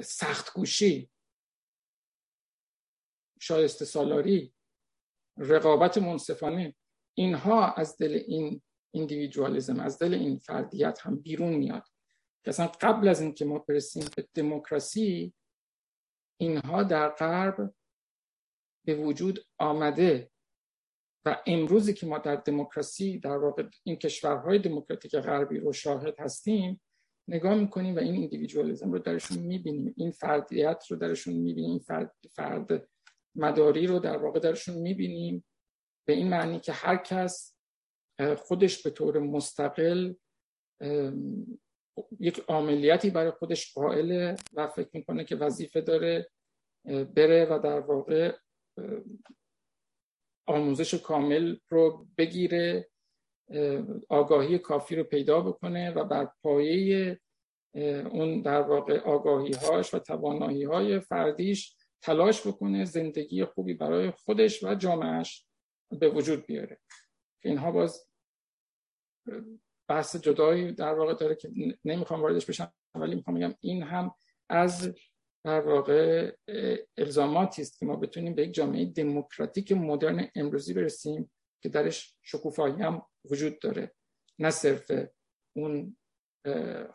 سخت 0.00 0.54
گوشی 0.54 1.10
شایسته 3.40 3.84
سالاری 3.84 4.54
رقابت 5.36 5.98
منصفانه 5.98 6.74
اینها 7.14 7.72
از 7.72 7.96
دل 7.98 8.12
این 8.26 8.62
individualism 8.90 9.80
از 9.80 9.98
دل 9.98 10.14
این 10.14 10.38
فردیت 10.38 10.98
هم 11.02 11.16
بیرون 11.16 11.54
میاد. 11.54 11.88
اصلا 12.44 12.66
قبل 12.66 13.08
از 13.08 13.20
اینکه 13.20 13.44
ما 13.44 13.58
برسیم 13.58 14.04
به 14.16 14.28
دموکراسی 14.34 15.34
اینها 16.40 16.82
در 16.82 17.08
غرب 17.08 17.74
به 18.84 18.94
وجود 18.94 19.46
آمده 19.58 20.31
و 21.24 21.42
امروزی 21.46 21.94
که 21.94 22.06
ما 22.06 22.18
در 22.18 22.36
دموکراسی 22.36 23.18
در 23.18 23.36
واقع 23.36 23.64
این 23.84 23.96
کشورهای 23.96 24.58
دموکراتیک 24.58 25.16
غربی 25.16 25.58
رو 25.58 25.72
شاهد 25.72 26.20
هستیم 26.20 26.80
نگاه 27.28 27.54
می‌کنیم 27.54 27.96
و 27.96 27.98
این 27.98 28.14
individualism 28.14 28.92
رو 28.92 28.98
درشون 28.98 29.38
می‌بینیم 29.38 29.94
این 29.96 30.10
فردیت 30.10 30.84
رو 30.90 30.96
درشون 30.96 31.34
می‌بینیم 31.34 31.70
این 31.70 31.78
فرد, 31.78 32.14
فرد 32.30 32.88
مداری 33.34 33.86
رو 33.86 33.98
در 33.98 34.16
واقع 34.16 34.40
درشون 34.40 34.74
می‌بینیم 34.74 35.44
به 36.06 36.12
این 36.12 36.28
معنی 36.28 36.60
که 36.60 36.72
هر 36.72 36.96
کس 36.96 37.56
خودش 38.36 38.82
به 38.82 38.90
طور 38.90 39.18
مستقل 39.18 40.14
یک 42.20 42.44
عملیاتی 42.48 43.10
برای 43.10 43.30
خودش 43.30 43.74
قائله 43.74 44.36
و 44.52 44.66
فکر 44.66 44.90
می‌کنه 44.92 45.24
که 45.24 45.36
وظیفه 45.36 45.80
داره 45.80 46.30
بره 46.84 47.46
و 47.50 47.60
در 47.64 47.80
واقع 47.80 48.36
آموزش 50.46 50.94
کامل 50.94 51.56
رو 51.68 52.06
بگیره 52.18 52.88
آگاهی 54.08 54.58
کافی 54.58 54.96
رو 54.96 55.04
پیدا 55.04 55.40
بکنه 55.40 55.90
و 55.90 56.04
بر 56.04 56.28
پایه 56.42 57.20
اون 58.10 58.42
در 58.42 58.60
واقع 58.60 58.98
آگاهی 58.98 59.52
هاش 59.52 59.94
و 59.94 59.98
توانایی 59.98 60.64
های 60.64 61.00
فردیش 61.00 61.76
تلاش 62.02 62.46
بکنه 62.46 62.84
زندگی 62.84 63.44
خوبی 63.44 63.74
برای 63.74 64.10
خودش 64.10 64.64
و 64.64 64.74
جامعهش 64.74 65.46
به 66.00 66.08
وجود 66.08 66.46
بیاره. 66.46 66.80
اینها 67.44 67.72
باز 67.72 68.06
بحث 69.88 70.16
جدایی 70.16 70.72
در 70.72 70.94
واقع 70.94 71.14
داره 71.14 71.34
که 71.34 71.50
نمی‌خوام 71.84 72.22
واردش 72.22 72.46
بشم 72.46 72.72
ولی 72.94 73.14
می‌خوام 73.14 73.36
بگم 73.36 73.54
این 73.60 73.82
هم 73.82 74.14
از 74.48 74.94
در 75.44 75.60
واقع 75.60 76.36
الزاماتی 76.96 77.62
است 77.62 77.78
که 77.78 77.86
ما 77.86 77.96
بتونیم 77.96 78.34
به 78.34 78.42
یک 78.42 78.54
جامعه 78.54 78.84
دموکراتیک 78.84 79.72
مدرن 79.72 80.30
امروزی 80.34 80.74
برسیم 80.74 81.32
که 81.62 81.68
درش 81.68 82.16
شکوفایی 82.22 82.74
هم 82.74 83.06
وجود 83.30 83.58
داره 83.58 83.94
نه 84.38 84.50
صرف 84.50 84.92
اون 85.56 85.96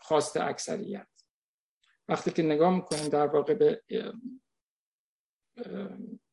خواست 0.02 0.38
اکثریت. 0.38 1.08
وقتی 2.10 2.32
که 2.32 2.44
نگاه 2.44 2.76
می‌کنیم 2.76 3.10
در 3.10 3.28
واقع 3.28 3.54
به 3.54 3.84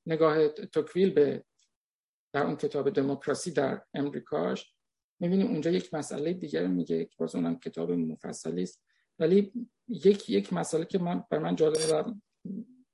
نگاه 0.07 0.49
توکویل 0.49 1.11
به 1.11 1.45
در 2.35 2.43
اون 2.43 2.57
کتاب 2.57 2.91
دموکراسی 2.91 3.51
در 3.51 3.83
امریکاش 3.95 4.75
می‌بینیم 5.21 5.47
اونجا 5.47 5.71
یک 5.71 5.95
مسئله 5.95 6.33
دیگر 6.33 6.67
میگه 6.67 7.05
که 7.05 7.15
باز 7.19 7.35
اونم 7.35 7.59
کتاب 7.59 7.91
مفصلی 7.91 8.63
است. 8.63 8.84
ولی 9.19 9.53
یک 9.89 10.31
یک 10.31 10.53
مسئله 10.53 10.85
که 10.85 10.99
من 10.99 11.25
بر 11.31 11.39
من 11.39 11.57
جالبه 11.57 11.87
و 11.87 12.15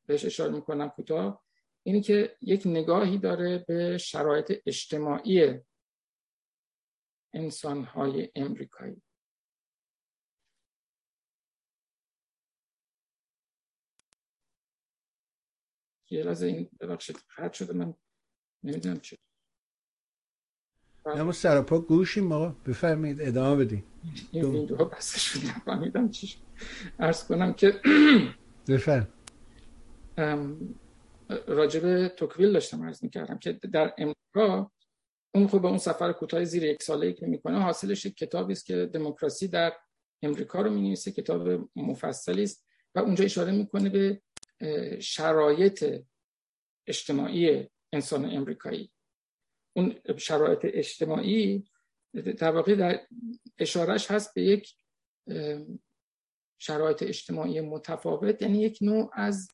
بهش 0.06 0.24
اشاره 0.24 0.52
می‌کنم 0.52 0.88
کوتاه 0.88 1.44
اینی 1.83 2.00
که 2.00 2.37
یک 2.40 2.62
نگاهی 2.66 3.18
داره 3.18 3.64
به 3.68 3.98
شرایط 3.98 4.62
اجتماعی 4.66 5.61
انسانهای 7.35 8.30
امریکایی. 8.35 9.02
یه 16.11 16.22
لحظه 16.22 16.46
این 16.46 16.70
ببخشید 16.80 17.16
خط 17.16 17.52
شده 17.52 17.72
من 17.72 17.94
نمی‌دونم 18.62 19.00
چه 19.00 19.18
اما 21.06 21.32
سراپا 21.32 21.78
گوشیم 21.78 22.32
آقا. 22.32 22.56
بفرمایید 22.66 23.20
ادامه 23.20 23.64
بدیم. 23.64 23.84
این 24.32 24.44
ویندوها 24.44 24.84
بسته 24.84 25.18
شد. 25.18 25.38
نفهمیدم 25.46 26.10
چی 26.10 26.34
ارز 26.98 27.24
کنم 27.24 27.52
که 27.52 27.80
بفرم. 28.68 29.08
راجب 31.46 32.08
توکویل 32.08 32.52
داشتم 32.52 32.84
عرض 32.84 33.04
می‌کردم 33.04 33.38
که 33.38 33.52
در 33.52 33.94
امریکا 33.98 34.72
اون 35.34 35.48
خب 35.48 35.62
به 35.62 35.68
اون 35.68 35.78
سفر 35.78 36.12
کوتاه 36.12 36.44
زیر 36.44 36.64
یک 36.64 36.82
ساله 36.82 37.12
که 37.12 37.26
می‌کنه 37.26 37.62
حاصلش 37.62 38.06
یک 38.06 38.16
کتابی 38.16 38.52
است 38.52 38.66
که 38.66 38.86
دموکراسی 38.86 39.48
در 39.48 39.72
امریکا 40.22 40.60
رو 40.60 40.70
می‌نویسه 40.70 41.10
کتاب 41.10 41.68
مفصلی 41.76 42.42
است 42.42 42.66
و 42.94 42.98
اونجا 42.98 43.24
اشاره 43.24 43.52
می‌کنه 43.52 43.90
به 43.90 44.22
شرایط 45.00 46.04
اجتماعی 46.86 47.68
انسان 47.92 48.24
امریکایی. 48.24 48.92
اون 49.72 49.94
شرایط 50.16 50.59
اجتماعی 50.62 51.64
در 52.14 52.62
در 52.62 53.00
اشارش 53.59 54.11
هست 54.11 54.35
به 54.35 54.42
یک 54.42 54.74
شرایط 56.59 57.02
اجتماعی 57.02 57.61
متفاوت. 57.61 58.42
یعنی 58.42 58.61
یک 58.61 58.78
نوع 58.83 59.11
از 59.12 59.50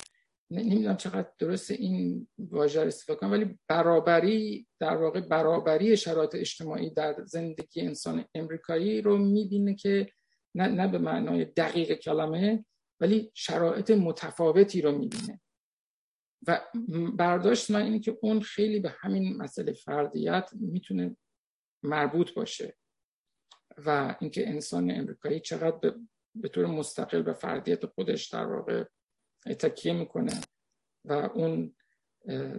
نمی‌دونم 0.50 0.96
چقدر 0.96 1.28
درست 1.38 1.70
این 1.70 2.28
واژه 2.38 2.80
استفاده 2.80 3.18
کنم 3.18 3.32
ولی 3.32 3.58
برابری 3.68 4.66
در 4.80 4.96
واقع 4.96 5.20
برابری 5.20 5.96
شرایط 5.96 6.34
اجتماعی 6.34 6.90
در 6.90 7.24
زندگی 7.24 7.80
انسان 7.80 8.24
امریکایی 8.34 9.02
رو 9.02 9.18
می‌بینه 9.18 9.74
که 9.74 10.10
نه, 10.54 10.68
نه 10.68 10.88
به 10.88 10.98
معنای 10.98 11.44
دقیق 11.44 11.92
کلمه 11.92 12.64
ولی 13.00 13.30
شرایط 13.34 13.90
متفاوتی 13.90 14.82
رو 14.82 14.98
می‌بینه. 14.98 15.40
و 16.46 16.60
برداشت 17.16 17.70
من 17.70 17.82
اینه 17.82 18.00
که 18.00 18.18
اون 18.22 18.40
خیلی 18.40 18.80
به 18.80 18.94
همین 18.98 19.36
مسئله 19.36 19.72
فردیت 19.72 20.50
می‌تونه 20.52 21.16
مربوط 21.82 22.34
باشه 22.34 22.76
و 23.76 24.16
اینکه 24.20 24.48
انسان 24.48 24.90
امریکایی 24.90 25.40
چقدر 25.40 25.94
به 26.34 26.48
طور 26.48 26.66
مستقل 26.66 27.22
به 27.22 27.32
فردیت 27.32 27.86
خودش 27.86 28.28
در 28.28 28.46
واقع 28.46 28.84
تکیه 29.44 29.92
می‌کنه 29.92 30.40
و 31.04 31.12
اون 31.12 31.76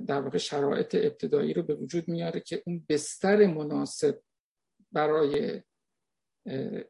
در 0.08 0.22
واقع 0.22 0.38
شرایط 0.38 0.96
ابتدایی 0.96 1.54
رو 1.54 1.64
به 1.64 1.76
وجود 1.76 2.08
میاره 2.08 2.40
که 2.40 2.64
اون 2.66 2.86
بستر 2.90 3.46
مناسب 3.46 4.24
برای 4.92 5.64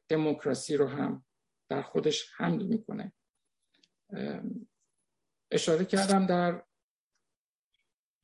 دموکراسی 0.07 0.77
رو 0.77 0.87
هم 0.87 1.25
در 1.69 1.81
خودش 1.81 2.31
حمل 2.35 2.65
می‌کنه. 2.65 3.13
اشاره 5.51 5.85
کردم 5.85 6.25
در 6.25 6.66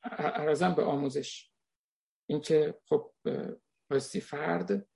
ارزم 0.04 0.76
به 0.76 0.84
آموزش. 0.84 1.52
اینکه 2.30 2.80
خب 2.90 3.14
بایستی 3.90 4.22
فرد 4.22 4.88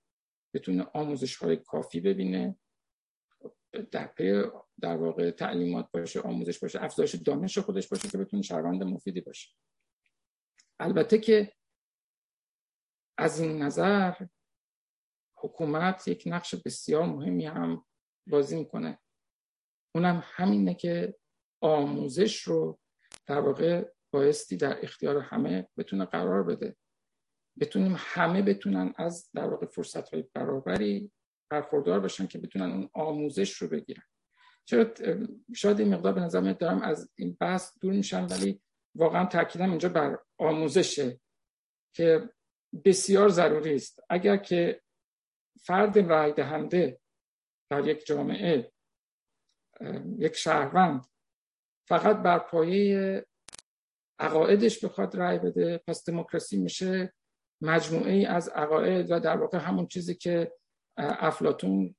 بتونه 0.54 0.84
آموزش 0.94 1.36
های 1.36 1.58
کافی 1.58 2.00
ببینه 2.00 2.60
در 3.92 4.08
پی 4.08 4.44
در 4.82 4.98
واقع 4.98 5.32
تعلیمات 5.32 5.92
باشه 5.92 6.20
آموزش 6.22 6.60
باشه 6.60 6.84
افزایش 6.84 7.16
دانش 7.16 7.58
خودش 7.58 7.88
باشه 7.88 8.08
که 8.08 8.18
بتونه 8.18 8.42
شهروند 8.42 8.84
مفیدی 8.84 9.22
باشه. 9.22 9.56
البته 10.80 11.18
که 11.18 11.54
از 13.18 13.40
این 13.40 13.64
نظر 13.64 14.14
حکومت 15.38 16.08
یک 16.08 16.24
نقش 16.26 16.56
بسیار 16.56 17.06
مهمی 17.06 17.46
هم 17.46 17.86
بازی 18.28 18.60
می‌کنه. 18.60 19.00
اونم 19.96 20.24
همینه 20.26 20.76
که 20.76 21.18
آموزش 21.62 22.42
رو 22.42 22.80
در 23.26 23.40
واقع 23.40 23.92
بایستی 24.12 24.58
در 24.58 24.84
اختیار 24.84 25.18
همه 25.18 25.68
بتونه 25.78 26.06
قرار 26.06 26.44
بده. 26.44 26.76
بتونیم 27.60 27.96
همه 27.98 28.42
بتونن 28.42 28.94
از 28.98 29.30
در 29.36 29.48
واقع 29.48 29.66
فرصت 29.66 30.10
های 30.10 30.24
برابری 30.34 31.12
برخوردار 31.52 32.00
باشن 32.00 32.28
که 32.28 32.40
بتونن 32.40 32.72
اون 32.72 32.90
آموزش 32.94 33.54
رو 33.54 33.68
بگیرن. 33.68 34.04
چرا 34.66 34.94
شاید 35.56 35.80
این 35.80 35.94
مقدار 35.94 36.14
به 36.14 36.22
نظر 36.22 36.54
دارم 36.54 36.82
از 36.82 37.12
این 37.16 37.38
بحث 37.40 37.74
دور 37.82 37.94
میشن 37.94 38.26
ولی 38.26 38.62
واقعا 38.96 39.26
تاکیدم 39.26 39.70
اینجا 39.70 39.90
بر 39.90 40.20
آموزشه 40.38 41.20
که 41.96 42.30
بسیار 42.86 43.30
ضروری 43.30 43.76
است. 43.76 44.00
اگر 44.10 44.38
که 44.38 44.82
فرد 45.60 46.00
رای 46.00 46.34
دهنده 46.34 47.00
در 47.72 47.88
یک 47.88 48.06
جامعه 48.06 48.72
یک 50.18 50.36
شهروند 50.36 51.06
فقط 51.88 52.18
بر 52.18 52.40
پایه 52.40 53.26
عقایدش 54.20 54.86
بخواد 54.86 55.16
رای 55.16 55.40
بده 55.40 55.84
پس 55.88 56.10
دموکراسی 56.10 56.58
میشه 56.58 57.14
مجموعه 57.62 58.28
از 58.28 58.50
عقاید 58.50 59.12
و 59.12 59.20
در 59.20 59.38
واقع 59.38 59.58
همون 59.58 59.88
چیزی 59.88 60.16
که 60.16 60.54
افلاتون 60.98 61.96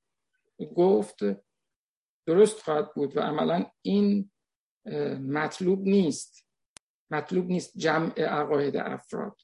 گفت 0.77 1.19
درست 2.27 2.63
خواهد 2.63 2.95
بود 2.95 3.17
و 3.17 3.21
عملا 3.21 3.67
این 3.83 4.31
مطلوب 5.21 5.83
نیست. 5.83 6.47
مطلوب 7.11 7.47
نیست 7.47 7.79
جمع 7.79 8.21
عقاید 8.21 8.77
افراد. 8.77 9.41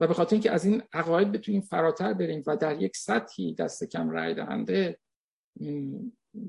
و 0.00 0.06
به 0.06 0.14
خاطر 0.14 0.34
اینکه 0.34 0.50
از 0.50 0.64
این 0.64 0.82
عقاید 0.92 1.32
بتونیم 1.32 1.60
فراتر 1.60 2.12
بریم 2.12 2.42
و 2.46 2.56
در 2.56 2.82
یک 2.82 2.96
سطحی 2.96 3.54
دست 3.54 3.84
کم 3.84 4.10
رای 4.10 4.34
دهنده 4.34 5.00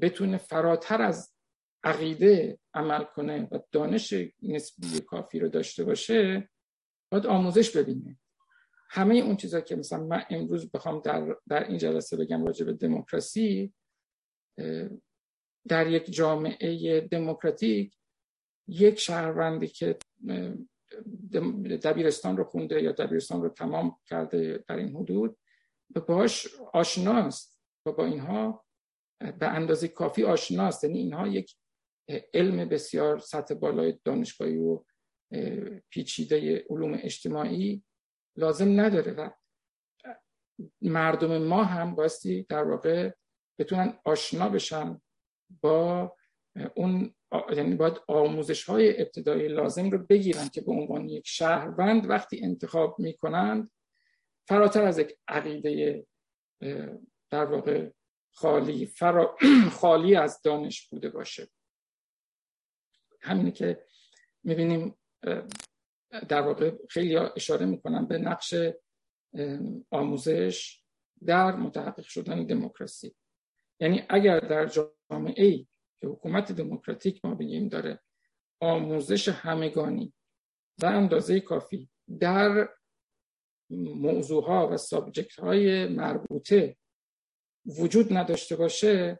بتونه 0.02 0.38
فراتر 0.38 1.02
از 1.02 1.34
عقیده 1.84 2.60
عمل 2.74 3.04
کنه 3.04 3.48
و 3.52 3.60
دانش 3.72 4.14
نسبی 4.44 5.00
کافی 5.00 5.40
رو 5.40 5.50
داشته 5.50 5.84
باشه 5.84 6.50
باید 7.12 7.26
آموزش 7.26 7.78
ببینه. 7.78 8.20
همه 8.90 9.16
اون 9.16 9.38
چیزا 9.38 9.62
که 9.62 9.76
مثلا 9.76 10.04
من 10.04 10.24
امروز 10.30 10.72
بخوام 10.72 11.02
در, 11.02 11.36
در 11.50 11.68
این 11.68 11.78
جلسه 11.78 12.18
بگم 12.18 12.46
راجع 12.46 12.66
به 12.66 12.74
دموکراسی 12.74 13.74
در 15.68 15.88
یک 15.88 16.12
جامعه 16.12 17.02
دموکراتیک 17.02 17.98
یک 18.68 19.00
شهروندی 19.00 19.68
که 19.68 19.98
دبیرستان 21.84 22.38
رو 22.38 22.44
خونده 22.44 22.82
یا 22.82 22.92
دبیرستان 22.92 23.42
رو 23.42 23.50
تمام 23.50 23.98
کرده 24.06 24.64
در 24.68 24.76
این 24.76 24.96
حدود 24.96 25.38
باش 26.08 26.48
آشناست 26.74 27.60
و 27.86 27.92
با 27.92 28.06
اینها 28.06 28.66
به 29.40 29.48
اندازه 29.48 29.88
کافی 29.88 30.24
آشناست. 30.24 30.84
یعنی 30.84 31.00
اینها 31.00 31.28
یک 31.28 31.56
علم 32.34 32.70
بسیار 32.70 33.20
سطح 33.20 33.54
بالای 33.54 34.00
دانشگاهی 34.06 34.58
و 34.58 34.84
پیچیده 35.90 36.66
علوم 36.70 37.00
اجتماعی 37.04 37.84
لازم 38.38 38.80
نداره 38.80 39.12
و 39.12 39.30
مردم 40.82 41.38
ما 41.38 41.64
هم 41.64 41.96
باستی 41.96 42.44
در 42.50 42.64
واقع 42.64 43.12
بتونن 43.60 44.00
آشنا 44.06 44.50
بشن 44.50 45.02
با 45.62 46.16
اون 46.76 47.16
یعنی 47.56 47.76
باید 47.76 47.98
آموزش 48.08 48.64
های 48.64 49.02
ابتدایی 49.02 49.48
لازم 49.48 49.90
رو 49.90 49.98
بگیرن 49.98 50.48
که 50.48 50.62
به 50.62 50.72
عنوان 50.72 51.10
یک 51.10 51.28
شهروند 51.28 52.10
وقتی 52.10 52.44
انتخاب 52.44 53.00
می‌کنند 53.00 53.72
فراتر 54.48 54.84
از 54.84 55.00
یک 55.00 55.18
عقیده 55.28 56.06
در 57.30 57.46
واقع 57.46 57.90
خالی 58.34 58.86
فرا... 58.86 59.38
خالی 59.82 60.16
از 60.16 60.42
دانش 60.42 60.90
بوده 60.90 61.10
باشه. 61.10 61.48
همینه 63.22 63.52
که 63.52 63.86
می‌بینیم 64.44 64.96
در 66.30 66.42
واقع 66.42 66.72
خیلی 66.90 67.18
اشاره 67.18 67.66
می‌کنن 67.66 68.06
به 68.06 68.18
نقش 68.18 68.54
آموزش 69.92 70.84
در 71.26 71.56
متحقق 71.56 72.04
شدن 72.04 72.46
دموکراسی. 72.46 73.16
یعنی 73.80 74.04
اگر 74.10 74.40
در 74.40 74.66
جامعه 74.66 75.46
ای 75.46 75.68
که 76.02 76.08
حکومت 76.08 76.52
دموکراتیک 76.52 77.26
ما 77.26 77.36
بگیم 77.36 77.68
داره 77.68 78.00
آموزش 78.60 79.30
همگانی 79.30 80.14
و 80.82 80.86
اندازه 80.86 81.40
کافی 81.40 81.90
در 82.20 82.70
موضوع 83.70 84.46
ها 84.46 84.68
و 84.68 84.78
سابجکت 84.78 85.40
های 85.40 85.88
مربوطه 85.88 86.78
وجود 87.66 88.14
نداشته 88.14 88.56
باشه 88.56 89.20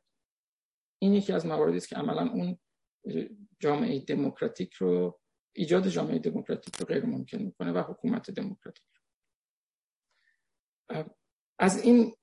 این 1.02 1.14
یکی 1.14 1.34
از 1.34 1.46
مواردی 1.46 1.78
است 1.78 1.90
که 1.90 1.96
عملا 1.96 2.32
اون 2.32 2.60
جامعه 3.62 4.00
دموکراتیک 4.00 4.74
رو 4.74 5.20
ایجاد 5.56 5.88
جامعه 5.88 6.20
دموکراتیک 6.20 6.76
رو 6.76 6.86
غیر 6.86 7.06
ممکن 7.06 7.38
می‌کنه 7.38 7.72
و 7.72 7.78
حکومت 7.78 8.32
دموکراتیک 8.32 8.86
از 11.60 11.84
این 11.84 12.16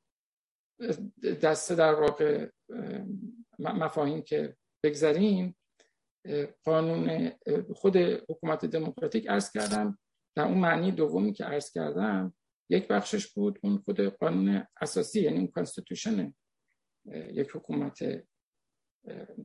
دسته 1.42 1.74
در 1.74 1.94
واقع 1.94 2.50
مفاهیم 3.58 4.22
که 4.22 4.56
بگذاریم 4.82 5.56
قانون 6.64 7.32
خود 7.74 7.96
حکومت 7.96 8.64
دموکراتیک 8.64 9.26
عرض 9.28 9.52
کردم. 9.52 9.98
در 10.36 10.44
اون 10.44 10.58
معنی 10.58 10.92
دومی 10.92 11.32
که 11.32 11.46
عرض 11.46 11.72
کردم 11.72 12.34
یک 12.70 12.88
بخشش 12.88 13.32
بود 13.32 13.58
اون 13.62 13.78
خود 13.78 14.00
قانون 14.00 14.66
اساسی 14.80 15.20
یعنی 15.20 15.38
اون 15.38 15.46
constitution 15.46 16.34
یک 17.32 17.48
حکومت 17.54 17.98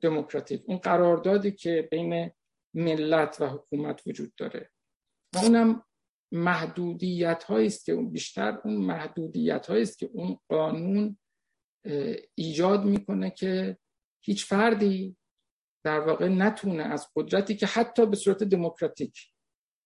دموکراتیک. 0.01 0.64
اون 0.68 0.78
قراردادی 0.78 1.51
که 1.51 1.88
بین 1.91 2.32
ملت 2.76 3.41
و 3.41 3.47
حکومت 3.47 4.07
وجود 4.07 4.36
داره. 4.36 4.70
و 5.36 5.38
اونم 5.38 5.84
محدودیت 6.32 7.45
است 7.49 7.86
که 7.86 7.95
بیشتر 7.95 8.59
اون 8.64 8.78
محدودیت 8.78 9.70
است 9.70 9.99
که 9.99 10.09
اون 10.14 10.39
قانون 10.49 11.18
ایجاد 12.36 12.86
می‌کنه 12.86 13.30
که 13.30 13.78
هیچ 14.26 14.45
فردی 14.45 15.18
در 15.86 15.99
واقع 15.99 16.28
نتونه 16.28 16.84
از 16.84 17.09
قدرتی 17.16 17.55
که 17.55 17.66
حتی 17.66 18.05
به 18.05 18.16
صورت 18.16 18.43
دموکراتیک 18.43 19.20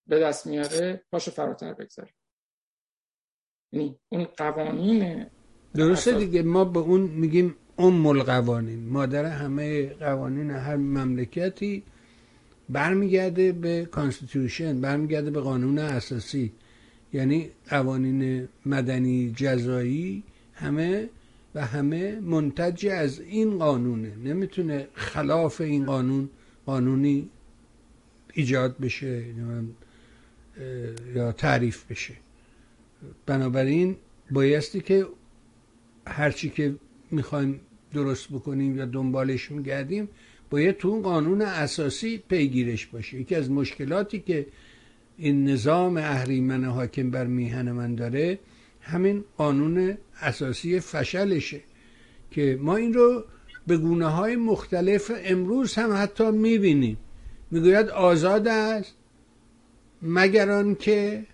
به 0.08 0.20
دست 0.20 0.46
میاره 0.46 1.04
پاشو 1.12 1.30
فراتر 1.30 1.74
بگذاره. 1.74 2.14
یعنی 3.72 4.00
اون 4.08 4.24
قوانین 4.24 5.30
درسته 5.74 6.18
دیگه 6.18 6.42
ما 6.42 6.64
به 6.64 6.78
اون 6.78 7.00
میگیم 7.00 7.56
ام 7.78 8.06
القوانین 8.06 8.88
مادر 8.88 9.24
همه 9.24 9.86
قوانین 9.86 10.50
هر 10.50 10.76
مملکتی 10.76 11.82
برمیگرده 12.68 13.52
به 13.52 13.88
constitution 13.90 14.80
برمیگرده 14.80 15.30
به 15.30 15.40
قانون 15.40 15.78
اساسی. 15.78 16.52
یعنی 17.12 17.50
قوانین 17.68 18.48
مدنی 18.66 19.32
جزایی 19.36 20.22
همه 20.54 21.08
و 21.54 21.66
همه 21.66 22.20
منتج 22.20 22.86
از 22.86 23.20
این 23.20 23.58
قانونه. 23.58 24.12
نمی‌تونه 24.24 24.88
خلاف 24.94 25.60
این 25.60 25.86
قانون 25.86 26.30
قانونی 26.66 27.28
ایجاد 28.34 28.78
بشه 28.78 29.24
یا 31.14 31.32
تعریف 31.32 31.84
بشه. 31.90 32.14
بنابراین 33.26 33.96
بایستی 34.30 34.80
که 34.80 35.06
هرچی 36.06 36.50
که 36.50 36.74
می‌خوایم 37.10 37.60
درست 37.92 38.28
بکنیم 38.28 38.76
یا 38.76 38.86
دنبالش 38.86 39.50
میگردیم 39.50 40.08
باید 40.50 40.76
تو 40.76 40.88
اون 40.88 41.02
قانون 41.02 41.42
اساسی 41.42 42.22
پیگیرش 42.28 42.86
باشه. 42.86 43.20
یکی 43.20 43.34
از 43.34 43.50
مشکلاتی 43.50 44.20
که 44.20 44.46
این 45.18 45.44
نظام 45.48 45.96
اهریمن 45.96 46.64
حاکم 46.64 47.10
بر 47.10 47.26
میهن 47.26 47.72
من 47.72 47.94
داره 47.94 48.38
همین 48.80 49.24
قانون 49.36 49.98
اساسی 50.20 50.80
فشلشه 50.80 51.60
که 52.30 52.58
ما 52.60 52.76
این 52.76 52.94
رو 52.94 53.24
به 53.66 53.76
گونه 53.76 54.06
های 54.06 54.36
مختلف 54.36 55.12
امروز 55.24 55.74
هم 55.74 55.92
حتی 55.92 56.30
می‌بینیم. 56.30 56.96
می‌گوید 57.50 57.88
آزاد 57.88 58.48
است 58.48 58.94
مگر 60.02 60.74
که؟ 60.74 61.26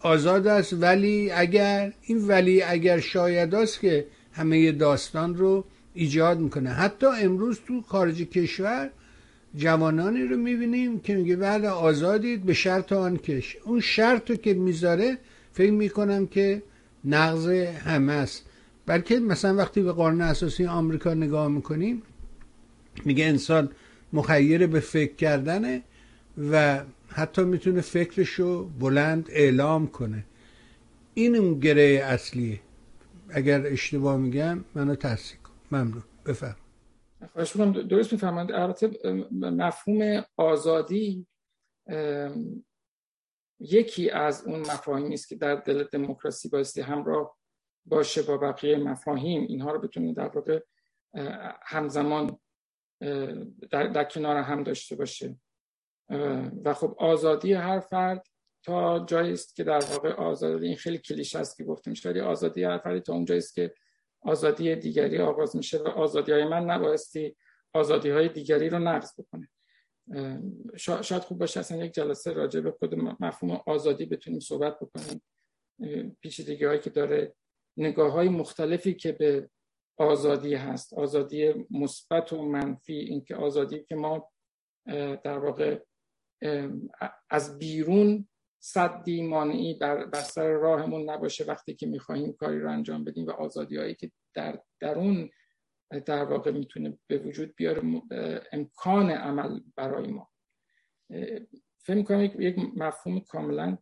آزاد 0.00 0.46
است 0.46 0.76
ولی 0.80 1.30
اگر 1.30 1.92
این 2.02 2.28
ولی 2.28 2.62
اگر 2.62 3.00
شاید 3.00 3.54
است 3.54 3.80
که 3.80 4.06
همه 4.32 4.72
داستان 4.72 5.34
رو 5.36 5.64
ایجاد 5.94 6.40
می‌کنه. 6.40 6.70
حتی 6.70 7.06
امروز 7.06 7.60
تو 7.66 7.82
خارج 7.82 8.22
کشور 8.22 8.90
جوانانی 9.56 10.22
رو 10.22 10.36
می‌بینیم 10.36 11.00
که 11.00 11.14
میگه 11.14 11.36
بله 11.36 11.68
آزادید 11.68 12.42
به 12.42 12.54
شرط 12.54 12.92
آن 12.92 13.16
کش 13.16 13.56
اون 13.64 13.80
شرط 13.80 14.30
رو 14.30 14.36
که 14.36 14.54
می‌ذاره 14.54 15.18
فکر 15.52 15.70
می‌کنم 15.70 16.26
که 16.26 16.62
نقض 17.04 17.48
همه 17.48 18.12
است. 18.12 18.46
بلکه 18.86 19.20
مثلا 19.20 19.56
وقتی 19.56 19.82
به 19.82 19.92
قانون 19.92 20.20
اساسی 20.20 20.66
آمریکا 20.66 21.14
نگاه 21.14 21.48
می‌کنیم 21.48 22.02
میگه 23.04 23.24
انسان 23.24 23.70
مخیر 24.12 24.66
به 24.66 24.80
فکر 24.80 25.14
کردنه 25.14 25.82
و 26.50 26.80
حتی 27.08 27.44
می‌تونه 27.44 27.80
فکرشو 27.80 28.68
بلند 28.68 29.28
اعلام 29.30 29.86
کنه. 29.86 30.24
این 31.14 31.36
اون 31.36 31.60
گره 31.60 32.02
اصلیه. 32.04 32.60
اگر 33.32 33.66
اشتباه 33.66 34.16
میگم 34.16 34.64
منو 34.74 34.94
تصدیق 34.94 35.42
کن. 35.42 35.52
ممنون. 35.70 36.02
بفرم. 36.26 36.56
خواهش 37.32 37.56
درست 37.56 38.12
می‌فهمند 38.12 38.52
البته 38.52 38.90
مفهوم 39.32 40.24
آزادی 40.36 41.26
یکی 43.60 44.10
از 44.10 44.46
اون 44.46 44.60
مفاهیمی 44.60 45.14
است 45.14 45.28
که 45.28 45.36
در 45.36 45.54
دل 45.54 45.84
دموکراسی 45.84 46.48
بایستی 46.48 46.80
همراه 46.80 47.36
باشه 47.84 48.22
با 48.22 48.36
بقیه 48.36 48.76
مفاهیم. 48.76 49.42
اینها 49.42 49.72
رو 49.72 49.80
بتونه 49.80 50.12
در 50.12 50.28
واقع 50.28 50.60
همزمان 51.62 52.38
در, 53.70 53.86
در 53.86 54.04
کنار 54.04 54.36
هم 54.36 54.62
داشته 54.62 54.96
باشه. 54.96 55.36
و 56.64 56.74
خب 56.74 56.96
آزادی 56.98 57.52
هر 57.52 57.80
فرد 57.80 58.26
تا 58.62 59.04
جایی 59.04 59.32
است 59.32 59.56
که 59.56 59.64
در 59.64 59.84
واقع 59.84 60.12
آزادی 60.12 60.66
این 60.66 60.76
خیلی 60.76 60.98
کلیش 60.98 61.36
است 61.36 61.56
که 61.56 61.64
گفتیم 61.64 61.94
ولی 62.04 62.20
آزادی 62.20 62.64
هر 62.64 62.78
فردی 62.78 63.00
تا 63.00 63.12
اون 63.12 63.24
جایی 63.24 63.38
است 63.38 63.54
که 63.54 63.74
آزادی 64.20 64.76
دیگری 64.76 65.18
آغاز 65.18 65.56
میشه 65.56 65.78
و 65.78 65.88
آزادی 65.88 66.32
های 66.32 66.44
من 66.44 66.64
نبایستی 66.64 67.36
آزادی 67.74 68.10
های 68.10 68.28
دیگری 68.28 68.68
رو 68.68 68.78
نقض 68.78 69.20
بکنه. 69.20 69.48
شاید 70.76 71.22
خوب 71.22 71.38
باشه 71.38 71.60
اصلا 71.60 71.84
یک 71.84 71.92
جلسه 71.92 72.32
راجع 72.32 72.60
به 72.60 72.70
خود 72.70 72.94
مفهوم 72.94 73.60
آزادی 73.66 74.06
بتونیم 74.06 74.40
صحبت 74.40 74.78
بکنیم. 74.80 75.22
پیچیدگی 76.20 76.64
هایی 76.64 76.80
که 76.80 76.90
داره 76.90 77.34
نگاه 77.76 78.12
های 78.12 78.28
مختلفی 78.28 78.94
که 78.94 79.12
به 79.12 79.50
آزادی 79.96 80.54
هست 80.54 80.92
آزادی 80.92 81.66
مثبت 81.70 82.32
و 82.32 82.42
منفی 82.42 82.94
اینکه 82.94 83.36
آزادی 83.36 83.84
که 83.84 83.94
ما 83.94 84.30
در 85.24 85.38
واقع 85.38 85.78
از 87.30 87.58
بیرون 87.58 88.28
صدی 88.64 89.22
مانعی 89.22 89.74
بر, 89.74 90.10
سر 90.14 90.52
راهمون 90.52 91.10
نباشه 91.10 91.44
وقتی 91.44 91.74
که 91.74 91.86
می‌خواهیم 91.86 92.32
کاری 92.32 92.60
رو 92.60 92.70
انجام 92.70 93.04
بدیم 93.04 93.26
و 93.26 93.30
آزادی 93.30 93.76
هایی 93.76 93.94
که 93.94 94.10
در 94.34 94.62
درون 94.80 95.30
در 96.06 96.24
واقع 96.24 96.50
می‌تونه 96.50 96.98
به 97.06 97.18
وجود 97.18 97.54
بیاره 97.56 97.82
امکان 98.52 99.10
عمل 99.10 99.60
برای 99.76 100.06
ما. 100.06 100.30
فکر 101.78 101.94
می‌کنم 101.94 102.22
یک 102.22 102.58
مفهوم 102.76 103.20
کاملا 103.20 103.78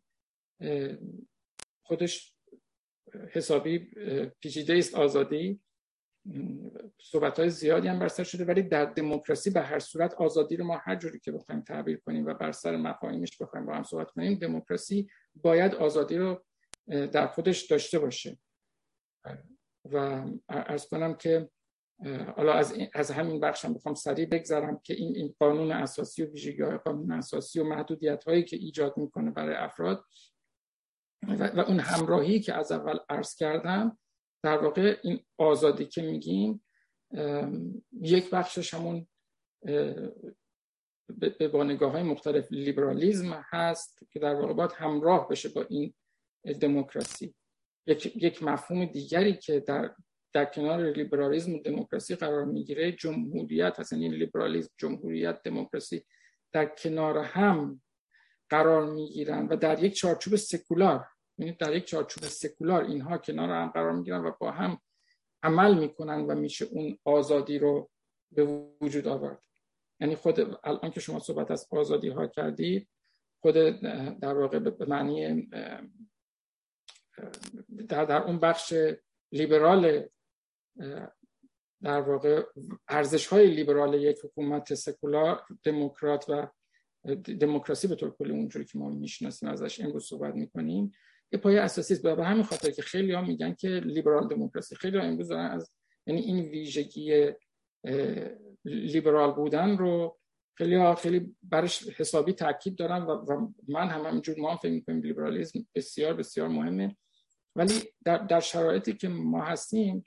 خودش 1.82 2.34
حسابی 3.32 3.78
پیچیده 4.40 4.74
است 4.74 4.94
آزادی. 4.94 5.60
صحبت 7.00 7.38
های 7.38 7.50
زیادی 7.50 7.88
هم 7.88 7.98
بر 7.98 8.08
سر 8.08 8.24
شده 8.24 8.44
ولی 8.44 8.62
در 8.62 8.84
دموکراسی 8.84 9.50
به 9.50 9.60
هر 9.60 9.78
صورت 9.78 10.14
آزادی 10.14 10.56
رو 10.56 10.64
ما 10.64 10.76
هر 10.76 10.96
جوری 10.96 11.18
که 11.18 11.32
بخوایم 11.32 11.60
تعبیر 11.60 12.00
کنیم 12.06 12.26
و 12.26 12.34
بر 12.34 12.52
سر 12.52 12.76
مفاهیمش 12.76 13.42
بخوایم 13.42 13.66
با 13.66 13.74
هم 13.74 13.82
صحبت 13.82 14.10
کنیم 14.10 14.34
دموکراسی 14.34 15.08
باید 15.34 15.74
آزادی 15.74 16.16
رو 16.16 16.44
در 16.86 17.26
خودش 17.26 17.66
داشته 17.66 17.98
باشه. 17.98 18.38
و 19.84 20.24
ارز 20.48 20.88
کنم 20.88 21.14
که 21.14 21.50
حالا 22.36 22.52
از, 22.52 22.78
از 22.94 23.10
همین 23.10 23.40
بخش 23.40 23.64
هم 23.64 23.74
بخوام 23.74 23.94
سریع 23.94 24.26
بگذارم 24.26 24.80
که 24.84 24.94
این, 24.94 25.16
این 25.16 25.34
قانون 25.38 25.72
اساسی 25.72 26.22
و 26.22 26.30
ویژگی 26.30 26.62
های 26.62 26.78
قانون 26.78 27.12
اساسی 27.12 27.60
و 27.60 27.64
محدودیت 27.64 28.24
هایی 28.24 28.44
که 28.44 28.56
ایجاد 28.56 28.96
می‌کنه 28.96 29.30
برای 29.30 29.54
افراد 29.54 30.04
و, 31.28 31.46
و 31.46 31.60
اون 31.60 31.80
همراهی 31.80 32.40
که 32.40 32.54
از 32.54 32.72
اول 32.72 32.98
عرض 33.08 33.34
کردم 33.34 33.98
در 34.42 34.58
واقع 34.58 34.96
این 35.02 35.20
آزادی 35.38 35.84
که 35.84 36.02
میگیم 36.02 36.64
یک 37.92 38.30
بخشش 38.30 38.74
همون 38.74 39.06
به 41.18 41.48
با 41.52 41.64
نگاه 41.64 41.92
های 41.92 42.02
مختلف 42.02 42.52
لیبرالیزم 42.52 43.44
هست 43.50 44.06
که 44.10 44.18
در 44.18 44.34
واقع 44.34 44.52
باید 44.52 44.72
همراه 44.72 45.28
بشه 45.28 45.48
با 45.48 45.66
این 45.68 45.94
دموکراسی. 46.60 47.34
یک, 47.86 48.16
یک 48.16 48.42
مفهوم 48.42 48.84
دیگری 48.84 49.34
که 49.34 49.60
در 49.60 49.94
در 50.32 50.44
کنار 50.44 50.90
لیبرالیزم 50.90 51.54
و 51.54 51.58
دموکراسی 51.62 52.14
قرار 52.14 52.44
می‌گیره 52.44 52.92
جمهوریت 52.92 53.80
هست 53.80 53.92
یعنی 53.92 54.08
لیبرالیزم 54.08 54.70
جمهوریت 54.78 55.42
دموکراسی 55.42 56.04
در 56.52 56.66
کنار 56.66 57.18
هم 57.18 57.82
قرار 58.48 58.90
می‌گیرن 58.90 59.46
و 59.46 59.56
در 59.56 59.84
یک 59.84 59.94
چارچوب 59.94 60.36
سکولار 60.36 61.06
یعنی 61.40 61.52
در 61.52 61.76
یک 61.76 61.84
چارچوب 61.84 62.24
سکولار 62.24 62.84
اینها 62.84 63.18
کنار 63.18 63.50
هم 63.50 63.68
قرار 63.68 63.92
می‌گیرن 63.92 64.24
و 64.24 64.32
با 64.40 64.50
هم 64.50 64.80
عمل 65.42 65.78
می‌کنن 65.78 66.20
و 66.20 66.34
میشه 66.34 66.64
اون 66.64 66.98
آزادی 67.04 67.58
رو 67.58 67.90
به 68.32 68.44
وجود 68.80 69.08
آورد. 69.08 69.42
یعنی 70.00 70.14
خود 70.16 70.40
الان 70.64 70.90
که 70.90 71.00
شما 71.00 71.18
صحبت 71.18 71.50
از 71.50 71.66
آزادی 71.70 72.08
ها 72.08 72.26
کردید 72.26 72.88
خود 73.42 73.54
در 74.20 74.34
واقع 74.34 74.58
به 74.58 74.86
معنی 74.86 75.48
در, 77.88 78.04
در 78.04 78.22
اون 78.22 78.38
بخش 78.38 78.74
لیبرال 79.32 80.08
در 81.82 82.00
واقع 82.00 82.42
ارزش 82.88 83.26
های 83.26 83.50
لیبرال 83.50 83.94
یک 83.94 84.18
حکومت 84.24 84.74
سکولار 84.74 85.42
دموکرات 85.62 86.24
و 86.28 86.46
دموکراسی 87.40 87.88
به 87.88 87.94
طور 87.94 88.10
کلی 88.10 88.30
اونجوری 88.30 88.64
که 88.64 88.78
ما 88.78 88.88
می‌شناسیم 88.88 89.48
ازش 89.48 89.80
امروز 89.80 90.04
صحبت 90.04 90.34
می‌کنیم 90.34 90.92
یه 91.32 91.38
پایه 91.38 91.60
اساسی 91.60 91.94
است. 91.94 92.02
به 92.02 92.24
همین 92.24 92.42
خاطر 92.42 92.70
که 92.70 92.82
خیلی 92.82 93.12
ها 93.12 93.20
میگن 93.20 93.54
که 93.54 93.68
لیبرال 93.68 94.28
دموکراسی. 94.28 94.74
خیلی 94.74 94.98
ها 94.98 95.04
امروز 95.04 95.28
دارن 95.28 95.50
از 95.50 95.72
یعنی 96.06 96.20
این 96.20 96.40
ویژگی 96.40 97.32
لیبرال 98.64 99.32
بودن 99.32 99.76
رو 99.76 100.18
خیلی 100.54 100.74
ها 100.74 100.94
خیلی 100.94 101.36
برش 101.42 101.88
حسابی 101.88 102.32
تاکید 102.32 102.76
دارن 102.76 103.02
و, 103.02 103.48
من 103.68 103.88
هم 103.88 104.06
همینجور 104.06 104.38
ما 104.38 104.56
فکر 104.56 104.72
می‌کنیم 104.72 105.02
لیبرالیسم 105.02 105.66
بسیار 105.74 106.14
بسیار 106.14 106.48
مهمه. 106.48 106.96
ولی 107.56 107.74
در, 108.04 108.18
در 108.18 108.40
شرایطی 108.40 108.92
که 108.92 109.08
ما 109.08 109.44
هستیم 109.44 110.04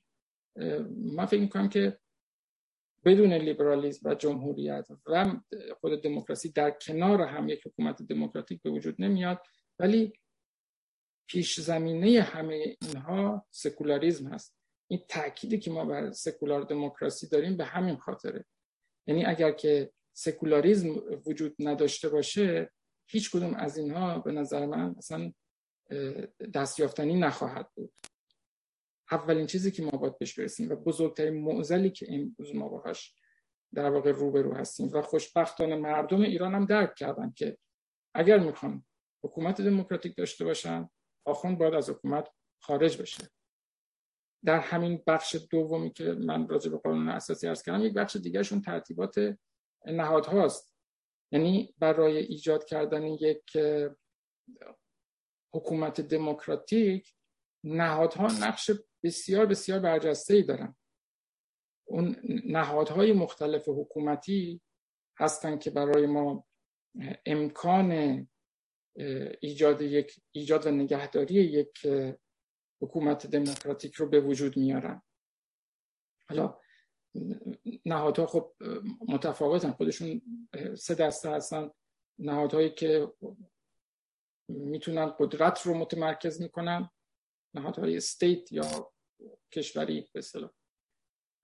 من 1.16 1.26
فکر 1.26 1.42
می‌کنم 1.42 1.70
که 1.70 1.98
بدون 3.06 3.34
لیبرالیسم 3.34 4.10
و 4.10 4.16
جمهوریت 4.16 4.88
و 5.08 5.26
خود 5.82 6.04
دموکراسی 6.04 6.52
در 6.52 6.72
کنار 6.72 7.22
هم 7.22 7.50
یک 7.50 7.68
حکومت 7.68 8.02
دموکراتیک 8.02 8.62
به 8.62 8.70
وجود 8.70 8.96
نمیاد. 9.00 9.42
ولی 9.80 10.14
پیش 11.28 11.60
زمینه 11.60 12.22
همه 12.22 12.76
اینها 12.82 13.46
سکولاریزم 13.52 14.28
هست. 14.28 14.56
این 14.88 15.06
تأکیدی 15.10 15.60
که 15.60 15.72
ما 15.72 15.86
بر 15.86 16.12
سکولار 16.12 16.62
دموکراسی 16.62 17.28
داریم 17.28 17.58
به 17.58 17.66
همین 17.66 17.98
خاطره. 17.98 18.46
یعنی 19.08 19.26
اگر 19.26 19.52
که 19.52 19.92
سکولاریزم 20.14 20.90
وجود 21.26 21.56
نداشته 21.60 22.10
باشه 22.10 22.72
هیچ 23.10 23.32
کدوم 23.32 23.54
از 23.54 23.78
اینها 23.78 24.20
به 24.20 24.32
نظر 24.32 24.66
من 24.66 24.96
اصلا 24.98 25.34
دستیافتنی 26.54 27.20
نخواهد 27.20 27.70
بود. 27.76 27.94
اولین 29.12 29.48
چیزی 29.48 29.72
که 29.72 29.84
ما 29.84 29.92
باید 29.92 30.18
بهش 30.18 30.40
برسیم 30.40 30.70
و 30.70 30.76
بزرگترین 30.76 31.44
معضلی 31.44 31.90
که 31.90 32.08
امروز 32.10 32.56
ما 32.56 32.70
باهاش 32.70 33.16
در 33.74 33.90
واقع 33.90 34.12
روبرو 34.12 34.54
هستیم 34.54 34.90
و 34.94 35.02
خوشبختانه 35.02 35.76
مردم 35.76 36.22
ایران 36.22 36.56
هم 36.56 36.66
درک 36.66 36.96
کردن 36.96 37.34
که 37.36 37.58
اگر 38.16 38.40
می‌خوان 38.40 38.86
حکومت 39.24 39.62
دموکراتیک 39.62 40.16
داشته 40.18 40.46
باشن 40.46 40.90
آخوند 41.26 41.58
باید 41.58 41.74
از 41.74 41.90
حکومت 41.90 42.30
خارج 42.62 43.02
بشه. 43.02 43.30
در 44.46 44.60
همین 44.60 45.04
بخش 45.08 45.36
دومی 45.52 45.94
که 45.94 46.04
من 46.04 46.48
راجع 46.48 46.72
به 46.72 46.78
قانون 46.78 47.10
اساسی 47.10 47.48
ارز 47.48 47.64
کردم 47.64 47.86
یک 47.86 47.94
بخش 47.94 48.16
دیگرشون 48.16 48.62
ترتیبات 48.62 49.38
نهادهاست. 49.86 50.74
یعنی 51.32 51.76
برای 51.78 52.18
ایجاد 52.18 52.66
کردن 52.66 53.04
یک 53.04 53.58
حکومت 55.54 56.02
دموکراتیک 56.02 57.14
نهادها 57.66 58.28
نقش 58.28 58.72
بسیار 59.04 59.46
بسیار 59.46 59.80
برجسته 59.80 60.34
ای 60.34 60.44
دارن. 60.44 60.76
اون 61.88 62.16
نهادهای 62.46 63.14
مختلف 63.14 63.70
حکومتی 63.70 64.62
هستن 65.20 65.58
که 65.58 65.70
برای 65.70 66.06
ما 66.06 66.46
امکان 67.26 68.28
ایجاد 69.40 69.82
یک 69.82 70.22
ایجاد 70.32 70.68
و 70.68 70.72
نگهداری 70.72 71.34
یک 71.34 71.88
حکومت 72.82 73.28
دموکراتیک 73.28 73.96
رو 73.96 74.10
به 74.10 74.20
وجود 74.22 74.58
میارن. 74.58 75.02
حالا 76.30 76.60
نهادها 77.86 78.26
خب 78.26 78.54
متفاوتن 79.08 79.72
خودشون 79.72 80.22
سه 80.78 80.96
دسته 80.96 81.30
هستن. 81.30 81.72
نهادهایی 82.20 82.70
که 82.70 83.14
می‌تونن 84.48 85.16
قدرت 85.20 85.62
رو 85.62 85.74
متمرکز 85.74 86.42
می‌کنن. 86.42 86.90
نهادهای 87.56 87.98
استیت 87.98 88.52
یا 88.52 88.94
کشوری 89.52 90.10
به 90.14 90.20
اصطلاح. 90.20 90.52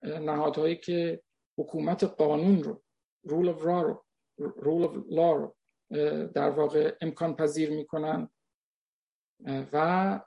نهادهایی 0.02 0.76
که 0.76 1.22
حکومت 1.58 2.04
قانون 2.04 2.62
رو 2.62 2.82
رول 3.22 3.54
of 3.54 3.58
law 3.58 3.64
رو 3.64 4.04
رول 4.36 4.88
of 4.88 4.92
law 5.10 5.36
رو 5.38 5.56
در 6.34 6.50
واقع 6.50 6.96
امکان 7.00 7.36
پذیر 7.36 7.70
می‌کنن 7.70 8.28
و 9.72 10.20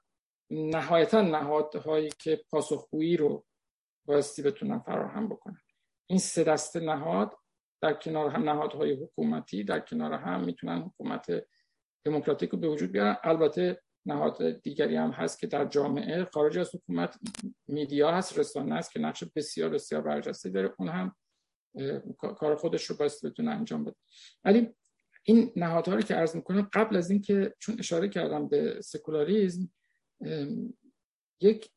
نهایتا 0.50 1.22
نهادهایی 1.22 2.10
که 2.20 2.44
پاسخگویی 2.50 3.18
رو 3.18 3.46
بایستی 4.06 4.42
بتونن 4.42 4.80
فراهم 4.80 5.30
بکنن. 5.30 5.62
این 6.10 6.20
سه 6.20 6.44
دسته 6.44 6.80
نهاد 6.80 7.38
در 7.82 7.94
کنار 7.94 8.30
هم 8.30 8.50
نهادهای 8.50 8.94
حکومتی 8.94 9.64
در 9.64 9.80
کنار 9.80 10.14
هم 10.14 10.44
می‌تونن 10.44 10.82
حکومت 10.82 11.46
دموکراتیک 12.06 12.50
رو 12.50 12.60
به 12.60 12.68
وجود 12.68 12.92
بیارن. 12.92 13.18
البته 13.24 13.82
نهاد 14.06 14.62
دیگری 14.62 14.96
هم 14.96 15.12
هست 15.12 15.40
که 15.40 15.48
در 15.48 15.66
جامعه 15.66 16.26
خارج 16.26 16.58
از 16.58 16.76
حکومت 16.76 17.18
میدیا 17.68 18.12
هست 18.12 18.40
رسانه 18.40 18.76
است 18.76 18.92
که 18.92 19.00
نقش 19.00 19.24
بسیار 19.36 19.70
بسیار 19.70 20.02
برجسته 20.02 20.50
داره. 20.50 20.74
اون 20.80 20.90
هم 20.90 21.16
کار 22.18 22.56
خودش 22.56 22.86
رو 22.86 22.96
باید 22.98 23.12
بتونه 23.24 23.52
انجام 23.52 23.84
بده. 23.84 23.96
ولی 24.44 24.76
این 25.24 25.52
نهادها 25.56 25.96
رو 25.96 26.02
که 26.02 26.16
عرض 26.16 26.36
می‌کنم 26.36 26.70
قبل 26.74 26.96
از 26.96 27.12
اینکه 27.12 27.54
چون 27.60 27.76
اشاره 27.80 28.10
کردم 28.10 28.48
به 28.48 28.82
سکولاریزم 28.82 29.74
یک 31.42 31.70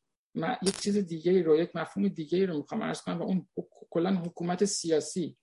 یک 0.63 0.79
چیز 0.81 0.97
دیگه 0.97 1.41
رو 1.41 1.57
یک 1.57 1.75
مفهوم 1.75 2.07
دیگه 2.07 2.45
رو 2.45 2.57
می‌خوام 2.57 2.83
عرض 2.83 3.01
کنم 3.01 3.21
و 3.21 3.23
اون 3.23 3.47
کلا 3.89 4.15
حکومت 4.15 4.65
سیاسی. 4.65 5.37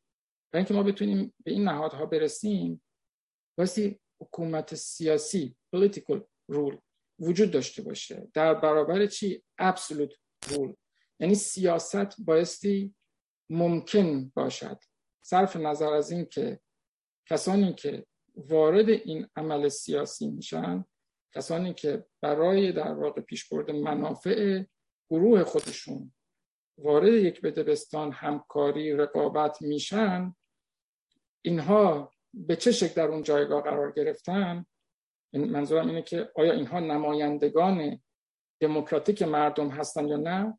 برای 0.52 0.60
اینکه 0.60 0.74
ما 0.74 0.82
بتونیم 0.82 1.34
به 1.44 1.50
این 1.52 1.64
نهادها 1.64 2.06
برسیم 2.06 2.82
واسه 3.58 4.00
حکومت 4.20 4.74
سیاسی 4.74 5.56
political 5.76 6.20
rule 6.52 6.78
وجود 7.18 7.50
داشته 7.50 7.82
باشه. 7.82 8.28
در 8.34 8.54
برابر 8.54 9.06
چی؟ 9.06 9.42
absolute 9.62 10.14
rule. 10.44 10.74
یعنی 11.20 11.34
سیاست 11.34 12.20
بایستی 12.20 12.94
ممکن 13.50 14.32
باشد. 14.34 14.78
صرف 15.24 15.56
نظر 15.56 15.92
از 15.92 16.10
این 16.10 16.24
که 16.24 16.60
کسانی 17.28 17.74
که 17.74 18.06
وارد 18.36 18.88
این 18.88 19.28
عمل 19.36 19.68
سیاسی 19.68 20.30
میشن 20.30 20.84
کسانی 21.34 21.74
که 21.74 22.04
برای 22.22 22.72
در 22.72 22.92
واقع 22.92 23.20
پیشبرد 23.20 23.70
منافع 23.70 24.64
گروه 25.10 25.44
خودشون 25.44 26.12
وارد 26.78 27.12
یک 27.12 27.40
بدبستان 27.40 28.12
همکاری 28.12 28.92
رقابت 28.92 29.62
میشن 29.62 30.34
اینها 31.44 32.12
به 32.34 32.56
چه 32.56 32.72
شکل 32.72 32.94
در 32.94 33.08
اون 33.08 33.22
جایگاه 33.22 33.62
قرار 33.62 33.92
گرفتن؟ 33.92 34.66
منظورم 35.32 35.88
اینه 35.88 36.02
که 36.02 36.30
آیا 36.36 36.52
اینها 36.52 36.80
نمایندگان 36.80 38.00
دموکراتیک 38.60 39.22
مردم 39.22 39.68
هستن 39.68 40.08
یا 40.08 40.16
نه؟ 40.16 40.58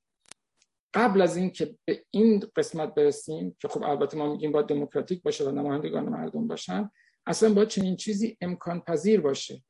قبل 0.96 1.22
از 1.22 1.38
اینکه 1.38 1.78
به 1.86 2.06
این 2.12 2.44
قسمت 2.56 2.96
برسیم 2.96 3.58
که 3.60 3.68
خب 3.68 3.84
البته 3.84 4.18
ما 4.18 4.32
میگیم 4.32 4.52
باید 4.52 4.66
دموکراتیک 4.66 5.24
باشه 5.24 5.46
و 5.46 5.52
نمایندگان 5.52 6.10
مردم 6.10 6.48
باشن 6.48 6.90
اصلا 7.28 7.54
باید 7.54 7.68
چنین 7.68 7.96
چیزی 7.96 8.38
امکان 8.42 8.82
پذیر 8.82 9.22
باشه. 9.22 9.64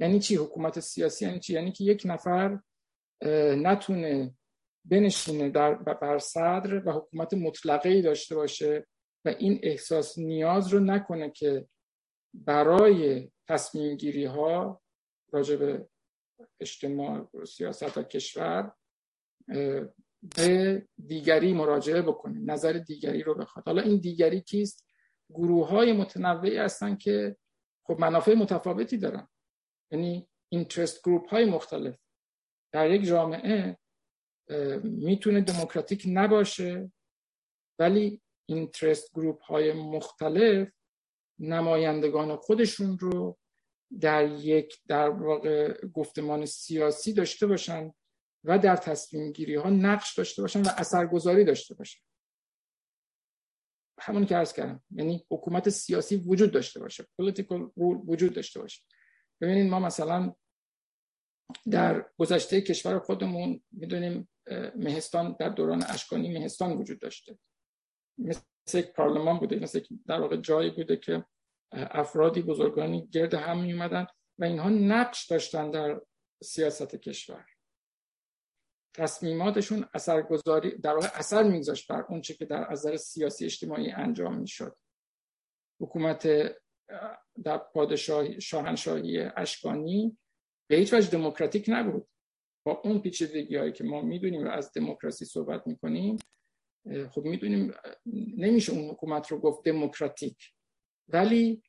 یعنی 0.00 0.20
چی؟ 0.20 0.36
حکومت 0.36 0.80
سیاسی 0.80 1.24
یعنی 1.24 1.40
چی؟ 1.40 1.52
یعنی 1.52 1.72
که 1.72 1.84
یک 1.84 2.02
نفر 2.04 2.60
نتونه 3.56 4.34
بنشینه 4.84 5.50
در 5.50 5.74
بر 5.74 6.18
صدر 6.18 6.88
و 6.88 6.92
حکومت 6.92 7.34
مطلقه 7.34 7.88
ای 7.88 8.02
داشته 8.02 8.34
باشه 8.34 8.86
و 9.24 9.28
این 9.28 9.60
احساس 9.62 10.18
نیاز 10.18 10.68
رو 10.68 10.80
نکنه 10.80 11.30
که 11.30 11.68
برای 12.34 13.30
تصمیم 13.48 13.96
گیری 13.96 14.24
ها 14.24 14.82
راجع 15.32 15.56
به 15.56 15.88
اجتماع 16.60 17.28
سیاست 17.44 17.98
و 17.98 18.02
کشور 18.02 18.72
به 20.36 20.82
دیگری 21.06 21.52
مراجعه 21.52 22.02
بکنه 22.02 22.40
نظر 22.40 22.72
دیگری 22.72 23.22
رو 23.22 23.34
بخواد. 23.34 23.66
حالا 23.66 23.82
این 23.82 23.98
دیگری 23.98 24.40
کیست؟ 24.40 24.86
گروه 25.30 25.68
های 25.68 25.92
متنوعی 25.92 26.56
هستن 26.56 26.96
که 26.96 27.36
خب 27.86 28.00
منافع 28.00 28.34
متفاوتی 28.34 28.98
دارن. 28.98 29.28
یعنی 29.90 30.28
اینترست 30.48 31.02
گروپ 31.02 31.28
های 31.28 31.44
مختلف. 31.44 31.98
در 32.72 32.90
یک 32.90 33.04
جامعه 33.04 33.78
می‌تونه 34.82 35.40
دموکراتیک 35.40 36.04
نباشه 36.08 36.92
ولی 37.78 38.22
اینترست 38.48 39.12
گروپ 39.14 39.42
های 39.42 39.72
مختلف 39.72 40.68
نمایندگان 41.38 42.36
خودشون 42.36 42.98
رو 42.98 43.38
در 44.00 44.30
یک 44.30 44.78
در 44.88 45.08
واقع 45.08 45.86
گفتمان 45.86 46.46
سیاسی 46.46 47.12
داشته 47.12 47.46
باشن. 47.46 47.92
و 48.46 48.58
در 48.58 48.76
تصمیم 48.76 49.32
گیری 49.32 49.54
ها 49.54 49.70
نقش 49.70 50.18
داشته 50.18 50.42
باشن 50.42 50.62
و 50.62 50.68
اثرگذاری 50.76 51.44
داشته 51.44 51.74
باشن. 51.74 52.00
همون 54.00 54.26
که 54.26 54.36
عرض 54.36 54.52
کردم 54.52 54.82
یعنی 54.90 55.26
حکومت 55.30 55.68
سیاسی 55.68 56.16
وجود 56.16 56.52
داشته 56.52 56.80
باشه 56.80 57.04
political 57.22 57.70
rule 57.78 58.08
وجود 58.08 58.34
داشته 58.34 58.60
باشه. 58.60 58.82
ببینید 59.40 59.70
ما 59.70 59.80
مثلا 59.80 60.34
در 61.70 62.10
گذشته 62.18 62.60
کشور 62.60 62.98
خودمون 62.98 63.62
می‌دونیم 63.70 64.28
مهستان 64.76 65.36
در 65.40 65.48
دوران 65.48 65.82
اشکانی 65.88 66.38
مهستان 66.38 66.72
وجود 66.72 67.00
داشته. 67.00 67.38
مثل 68.18 68.40
یک 68.74 68.92
پارلمان 68.92 69.38
بوده 69.38 69.56
مثل 69.58 69.80
در 70.06 70.20
واقع 70.20 70.36
جایی 70.36 70.70
بوده 70.70 70.96
که 70.96 71.24
افرادی 71.72 72.42
بزرگانی 72.42 73.06
گرد 73.06 73.34
هم 73.34 73.60
می 73.60 73.72
و 74.38 74.44
اینها 74.44 74.68
نقش 74.68 75.26
داشتن 75.26 75.70
در 75.70 76.00
سیاست 76.42 76.96
کشور. 76.96 77.55
تصمیماتشون 78.96 79.88
اثرگذاری 79.94 80.78
در 80.78 80.94
واقع 80.94 81.08
اثر 81.14 81.42
میگذاشت 81.42 81.92
بر 81.92 82.04
اون 82.08 82.20
چه 82.20 82.34
که 82.34 82.44
در 82.44 82.72
نظر 82.72 82.96
سیاسی 82.96 83.44
اجتماعی 83.44 83.90
انجام 83.90 84.38
می‌شد. 84.38 84.76
حکومت 85.80 86.28
در 87.44 87.58
پادشاهی 87.58 88.40
شاهنشاهی 88.40 89.18
اشکانی 89.18 90.18
به 90.70 90.76
هیچ 90.76 90.92
وجه 90.92 91.10
دموکراتیک 91.10 91.64
نبود. 91.68 92.08
با 92.66 92.80
اون 92.84 93.00
پیچیدگی 93.00 93.56
هایی 93.56 93.72
که 93.72 93.84
ما 93.84 94.02
می‌دونیم 94.02 94.44
و 94.46 94.48
از 94.48 94.72
دموکراسی 94.72 95.24
صحبت 95.24 95.66
می‌کنیم 95.66 96.16
خب 97.10 97.24
می‌دونیم 97.24 97.74
نمیشه 98.36 98.72
اون 98.72 98.90
حکومت 98.90 99.28
رو 99.28 99.38
گفت 99.38 99.64
دموکراتیک. 99.64 100.52
ولی 101.08 101.62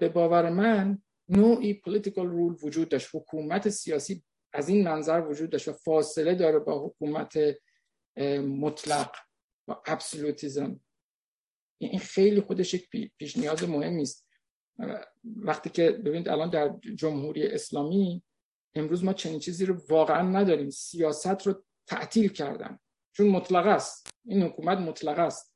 به 0.00 0.08
باور 0.08 0.50
من 0.50 1.02
نوعی 1.28 1.82
political 1.86 2.26
rule 2.34 2.64
وجود 2.64 2.88
داشت. 2.88 3.08
حکومت 3.14 3.68
سیاسی 3.68 4.24
از 4.58 4.68
این 4.68 4.88
منظر 4.88 5.20
وجود 5.20 5.50
داشت 5.50 5.68
و 5.68 5.72
فاصله 5.72 6.34
داره 6.34 6.58
با 6.58 6.86
حکومت 6.86 7.38
مطلق 8.42 9.14
با 9.68 9.82
ابسولوتیزم. 9.86 10.80
این 11.80 11.98
خیلی 11.98 12.40
خودش 12.40 12.74
یک 12.74 12.90
پیش 13.18 13.36
نیاز 13.36 13.68
مهمی 13.68 14.02
است. 14.02 14.28
وقتی 15.24 15.70
که 15.70 15.90
ببینید 15.90 16.28
الان 16.28 16.50
در 16.50 16.74
جمهوری 16.94 17.46
اسلامی 17.46 18.22
امروز 18.74 19.04
ما 19.04 19.12
چنین 19.12 19.38
چیزی 19.38 19.66
رو 19.66 19.74
واقعا 19.88 20.22
نداریم. 20.22 20.70
سیاست 20.70 21.46
رو 21.46 21.64
تعطیل 21.86 22.28
کردن. 22.28 22.78
چون 23.12 23.26
مطلق 23.26 23.66
است. 23.66 24.10
این 24.24 24.42
حکومت 24.42 24.78
مطلق 24.78 25.18
است. 25.18 25.54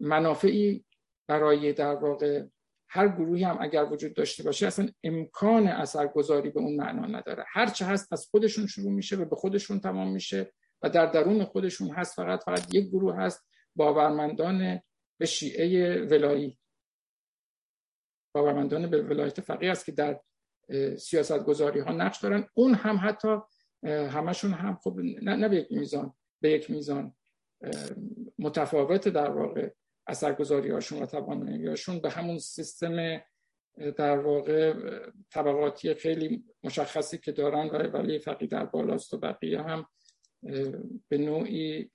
منافعی 0.00 0.84
برای 1.28 1.72
در 1.72 1.94
واقع 1.94 2.44
هر 2.88 3.08
گروهی 3.08 3.44
هم 3.44 3.58
اگر 3.60 3.84
وجود 3.84 4.14
داشته 4.14 4.42
باشه 4.42 4.66
اصلا 4.66 4.88
امکان 5.02 5.68
اثرگذاری 5.68 6.50
به 6.50 6.60
اون 6.60 6.76
معنا 6.76 7.06
نداره. 7.06 7.44
هر 7.48 7.66
چه 7.66 7.84
هست 7.84 8.12
از 8.12 8.26
خودشون 8.30 8.66
شروع 8.66 8.92
میشه 8.92 9.16
و 9.16 9.24
به 9.24 9.36
خودشون 9.36 9.80
تمام 9.80 10.12
میشه 10.12 10.52
و 10.82 10.90
در 10.90 11.06
درون 11.06 11.44
خودشون 11.44 11.90
هست 11.90 12.14
فقط 12.14 12.44
فقط 12.44 12.74
یک 12.74 12.88
گروه 12.88 13.16
هست 13.16 13.48
باورمندان 13.76 14.80
به 15.18 15.26
شیعه 15.26 15.96
ولایی. 16.04 16.58
باورمندان 18.34 18.90
به 18.90 19.02
ولایت 19.02 19.40
فقیه 19.40 19.70
است 19.70 19.84
که 19.86 19.92
در 19.92 20.20
سیاست 20.98 21.38
گذاری 21.38 21.80
ها 21.80 21.92
نقش 21.92 22.20
دارن. 22.20 22.48
اون 22.54 22.74
هم 22.74 23.00
حتی 23.02 23.36
همشون 23.86 24.52
هم 24.52 24.78
خب 24.82 25.00
نه, 25.22 25.48
به 25.48 25.56
یک 25.56 25.72
میزان 25.72 26.14
به 26.40 26.50
یک 26.50 26.70
میزان 26.70 27.14
متفاوت 28.38 29.08
در 29.08 29.30
واقع. 29.30 29.70
اثرگذاری 30.06 30.70
هاشون 30.70 31.02
و 31.02 31.06
توانایی 31.06 31.66
هاشون 31.66 32.00
به 32.00 32.10
همون 32.10 32.38
سیستم 32.38 33.20
در 33.96 34.18
واقع 34.18 34.74
طبقاتی 35.30 35.94
خیلی 35.94 36.44
مشخصی 36.64 37.18
که 37.18 37.32
دارن 37.32 37.66
و 37.66 37.98
ولی 37.98 38.18
فقی 38.18 38.46
در 38.46 38.64
بالاست 38.64 39.14
و 39.14 39.18
بقیه 39.18 39.62
هم 39.62 39.86
به 41.08 41.18
نوعی 41.18 41.90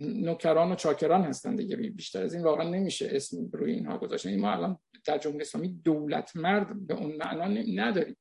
نوکران 0.00 0.72
و 0.72 0.74
چاکران 0.74 1.22
هستند 1.22 1.58
دیگه 1.58 1.76
بیشتر 1.76 2.22
از 2.22 2.34
این 2.34 2.44
واقعا 2.44 2.68
نمیشه 2.68 3.08
اسم 3.12 3.50
روی 3.52 3.72
اینها 3.72 3.98
گذاشتن 3.98 4.28
این 4.28 4.40
ما 4.40 4.52
الان 4.52 4.78
در 5.06 5.18
جمهوری 5.18 5.42
اسلامی 5.42 5.68
دولت 5.68 6.36
مرد 6.36 6.86
به 6.86 6.94
اون 6.94 7.16
معنا 7.16 7.46
نداریم. 7.74 8.16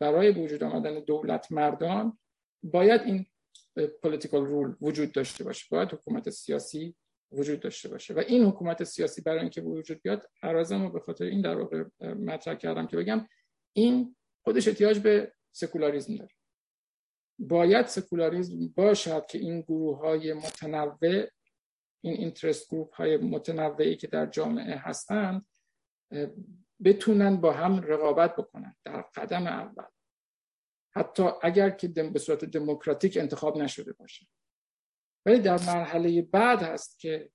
برای 0.00 0.30
وجود 0.30 0.62
آمدن 0.62 1.00
دولت 1.00 1.52
مردان 1.52 2.18
باید 2.62 3.00
این 3.00 3.26
پولیتیکال 4.02 4.46
رول 4.46 4.76
وجود 4.80 5.12
داشته 5.12 5.44
باشه. 5.44 5.66
باید 5.70 5.92
حکومت 5.92 6.30
سیاسی 6.30 6.96
وجود 7.32 7.60
داشته 7.60 7.88
باشه. 7.88 8.14
و 8.14 8.18
این 8.18 8.44
حکومت 8.44 8.84
سیاسی 8.84 9.22
برای 9.22 9.40
اینکه 9.40 9.60
وجود 9.60 10.02
بیاد 10.02 10.26
عرضمو 10.42 10.90
به 10.90 11.00
خاطر 11.00 11.24
این 11.24 11.40
در 11.40 11.58
واقع 11.58 11.84
مطرح 12.00 12.54
کردم 12.54 12.86
که 12.86 12.96
بگم 12.96 13.26
این 13.72 14.16
خودش 14.44 14.68
احتیاج 14.68 14.98
به 14.98 15.32
سکولاریزم 15.52 16.16
داره. 16.16 16.30
باید 17.38 17.86
سکولاریزم 17.86 18.68
باشد 18.68 19.26
که 19.26 19.38
این 19.38 19.60
گروه 19.60 19.98
های 19.98 20.32
متنوع 20.32 21.26
این 22.04 22.14
interest 22.14 22.68
group 22.70 22.94
های 22.94 23.16
متنوعی 23.16 23.96
که 23.96 24.06
در 24.06 24.26
جامعه 24.26 24.76
هستند 24.76 25.46
بتونن 26.84 27.36
با 27.36 27.52
هم 27.52 27.80
رقابت 27.80 28.36
بکنن 28.36 28.76
در 28.84 29.02
قدم 29.02 29.46
اول. 29.46 29.84
حتی 30.94 31.28
اگر 31.42 31.70
که 31.70 31.88
به 31.88 32.18
صورت 32.18 32.44
دموکراتیک 32.44 33.16
انتخاب 33.16 33.58
نشده 33.58 33.92
باشه. 33.92 34.26
ولی 35.26 35.38
در 35.38 35.66
مرحله 35.66 36.22
بعد 36.22 36.62
هست 36.62 36.98
که 36.98 37.30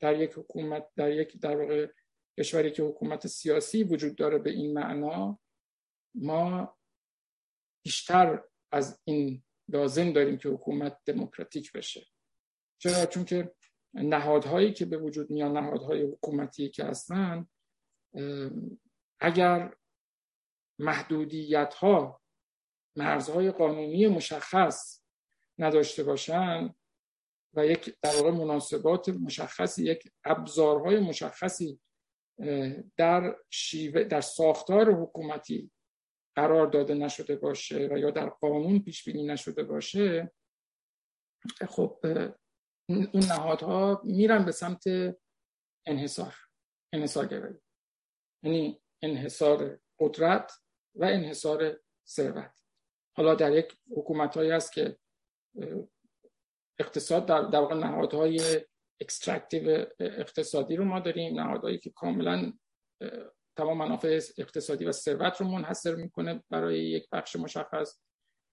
در 0.00 0.20
یک 0.20 0.32
حکومت 0.32 0.88
در 0.96 1.12
یک 1.12 1.40
در 1.40 1.56
واقع 1.56 1.86
کشوری 2.38 2.70
که 2.70 2.82
حکومت 2.82 3.26
سیاسی 3.26 3.84
وجود 3.84 4.16
داره 4.16 4.38
به 4.38 4.50
این 4.50 4.72
معنا 4.72 5.38
ما 6.14 6.76
بیشتر 7.84 8.44
از 8.72 9.00
این 9.04 9.42
لازم 9.68 10.12
داریم 10.12 10.38
که 10.38 10.48
حکومت 10.48 10.98
دموکراتیک 11.06 11.72
بشه. 11.72 12.06
چرا؟ 12.78 13.06
چون 13.06 13.24
که 13.24 13.54
نهادهایی 13.94 14.72
که 14.72 14.84
به 14.84 14.96
وجود 14.96 15.30
میان 15.30 15.56
نهادهای 15.56 16.02
حکومتی 16.02 16.68
که 16.70 16.84
هستن 16.84 17.48
اگر 19.20 19.76
محدودیت 20.78 21.74
ها 21.74 22.22
مرزهای 22.96 23.50
قانونی 23.50 24.06
مشخص 24.06 25.02
نداشته 25.58 26.04
باشن 26.04 26.74
و 27.56 27.66
یک 27.66 27.96
در 28.02 28.16
واقع 28.16 28.30
مناسبات 28.30 29.08
مشخصی 29.08 29.84
یک 29.84 30.12
ابزارهای 30.24 31.00
مشخصی 31.00 31.80
در 32.96 33.36
شیوه 33.50 34.04
در 34.04 34.20
ساختار 34.20 34.92
حکومتی 34.92 35.70
قرار 36.36 36.66
داده 36.66 36.94
نشده 36.94 37.36
باشه 37.36 37.88
و 37.92 37.98
یا 37.98 38.10
در 38.10 38.28
قانون 38.28 38.78
پیش 38.78 39.04
بینی 39.04 39.26
نشده 39.26 39.62
باشه 39.62 40.32
خب 41.68 41.98
اون 42.88 43.22
نهادها 43.28 44.00
میرن 44.04 44.44
به 44.44 44.52
سمت 44.52 44.84
انحصار 45.86 46.34
انحصارگرایی. 46.92 47.58
یعنی 48.44 48.82
انحصار 49.02 49.80
قدرت 50.00 50.52
و 50.94 51.04
انحصار 51.04 51.80
ثروت. 52.08 52.60
حالا 53.16 53.34
در 53.34 53.52
یک 53.52 53.76
حکومت 53.96 54.36
هایی 54.36 54.50
هست 54.50 54.72
که 54.72 54.98
اقتصاد 56.78 57.26
در, 57.26 57.42
در 57.42 57.60
واقع 57.60 57.74
نهادهای 57.74 58.40
extractive 59.00 59.86
اقتصادی 60.00 60.76
رو 60.76 60.84
ما 60.84 61.00
داریم 61.00 61.40
نهادهایی 61.40 61.78
که 61.78 61.90
کاملا 61.90 62.52
تمام 63.56 63.78
منافع 63.78 64.20
اقتصادی 64.38 64.84
و 64.84 64.92
ثروت 64.92 65.40
رو 65.40 65.48
منحصر 65.48 65.94
می‌کنه 65.94 66.44
برای 66.50 66.80
یک 66.80 67.08
بخش 67.12 67.36
مشخص. 67.36 68.00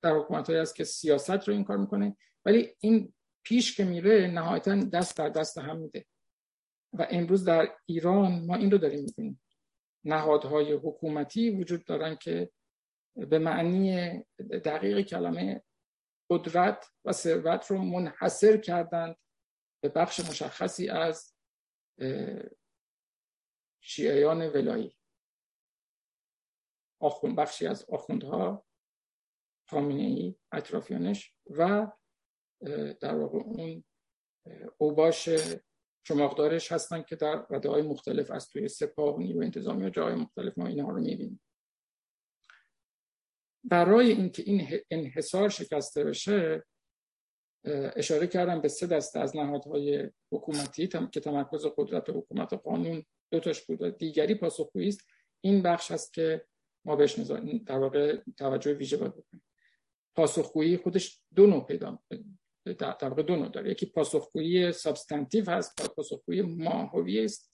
در 0.02 0.12
حکومت 0.12 0.48
هایی 0.48 0.62
هست 0.62 0.76
که 0.76 0.84
سیاست 0.84 1.48
رو 1.48 1.54
این 1.54 1.64
کار 1.64 1.78
می‌کنه. 1.78 2.18
ولی 2.46 2.76
این 2.80 3.14
پیش 3.44 3.78
که 3.78 3.84
میره 3.84 4.28
نهایتا 4.28 4.76
دست 4.76 5.18
در 5.18 5.30
دست 5.30 5.58
هم 5.58 5.78
میده. 5.78 6.06
و 6.94 7.08
امروز 7.10 7.46
در 7.46 7.76
ایران 7.86 8.46
ما 8.46 8.56
این 8.56 8.72
رو 8.72 8.78
داریم 8.78 9.00
می‌بینیم. 9.00 9.42
نهادهای 10.06 10.74
حکومتی 10.74 11.50
وجود 11.50 11.86
دارن 11.86 12.16
که 12.16 12.50
به 13.16 13.40
معنی 13.40 14.10
دقیق 14.40 15.02
کلمه 15.02 15.64
قدرت 16.34 16.86
و 17.06 17.12
ثروت 17.12 17.72
رو 17.72 17.78
منحصر 17.78 18.58
کردند 18.58 19.16
به 19.84 19.90
بخش 19.90 20.20
مشخصی 20.20 20.90
از 20.90 21.36
شیعیان 23.82 24.50
ولایی. 24.50 24.98
آخوند 27.02 27.36
بخشی 27.36 27.68
از 27.68 27.86
آخوندها 27.90 28.66
خامنه 29.70 30.04
ای 30.04 30.36
اطرافیانش 30.52 31.36
و 31.50 31.92
در 33.02 33.16
واقع 33.16 33.38
اون 33.38 33.84
اوباش 34.78 35.30
چماقدارش 36.08 36.72
هستن 36.72 37.02
که 37.02 37.16
در 37.16 37.46
رده 37.50 37.70
های 37.70 37.82
مختلف 37.82 38.32
از 38.32 38.50
توی 38.50 38.68
سپاه 38.68 39.16
و 39.16 39.20
نیرو 39.20 39.42
انتظامی 39.42 39.86
و 39.86 39.90
جای 39.90 40.16
مختلف 40.16 40.58
ما 40.58 40.68
اینها 40.68 40.90
رو 40.90 41.02
می‌بینیم. 41.02 41.42
برای 43.64 44.12
اینکه 44.12 44.44
این 44.46 44.68
انحصار 44.92 45.50
شکسته 45.50 46.04
بشه 46.04 46.64
اشاره 47.96 48.28
کردم 48.28 48.62
به 48.62 48.68
سه 48.68 48.88
دسته 48.88 49.20
از 49.20 49.36
نهادهای 49.36 50.10
حکومتی 50.32 50.88
که 50.88 51.20
تمرکز 51.20 51.66
قدرت 51.78 52.10
و 52.10 52.14
حکومت 52.14 52.54
و 52.54 52.58
قانون 52.58 53.04
دو 53.32 53.40
تاش 53.40 53.62
بود 53.62 53.98
دیگری 53.98 54.36
پاسخگویی 54.36 54.88
است. 54.88 55.02
این 55.42 55.62
بخش 55.62 55.92
هست 55.92 56.14
که 56.14 56.46
ما 56.86 56.96
بهش 56.96 57.20
در 57.66 57.80
واقع 57.80 58.18
توجه 58.38 58.74
ویژه 58.74 58.98
باید 58.98 59.16
بکنیم. 59.16 59.44
پاسخگویی 60.16 60.78
خودش 60.78 61.22
دو 61.36 61.48
نوع 61.48 61.66
پیدا 61.66 62.00
در 62.80 63.10
واقع 63.10 63.24
دو 63.24 63.36
نوع 63.36 63.50
داره. 63.50 63.72
یکی 63.72 63.86
پاسخگویی 63.86 64.72
سابستانتیو 64.72 65.50
هست 65.50 65.96
پاسخگویی 65.96 66.42
ماهوی 66.42 67.26
است. 67.26 67.54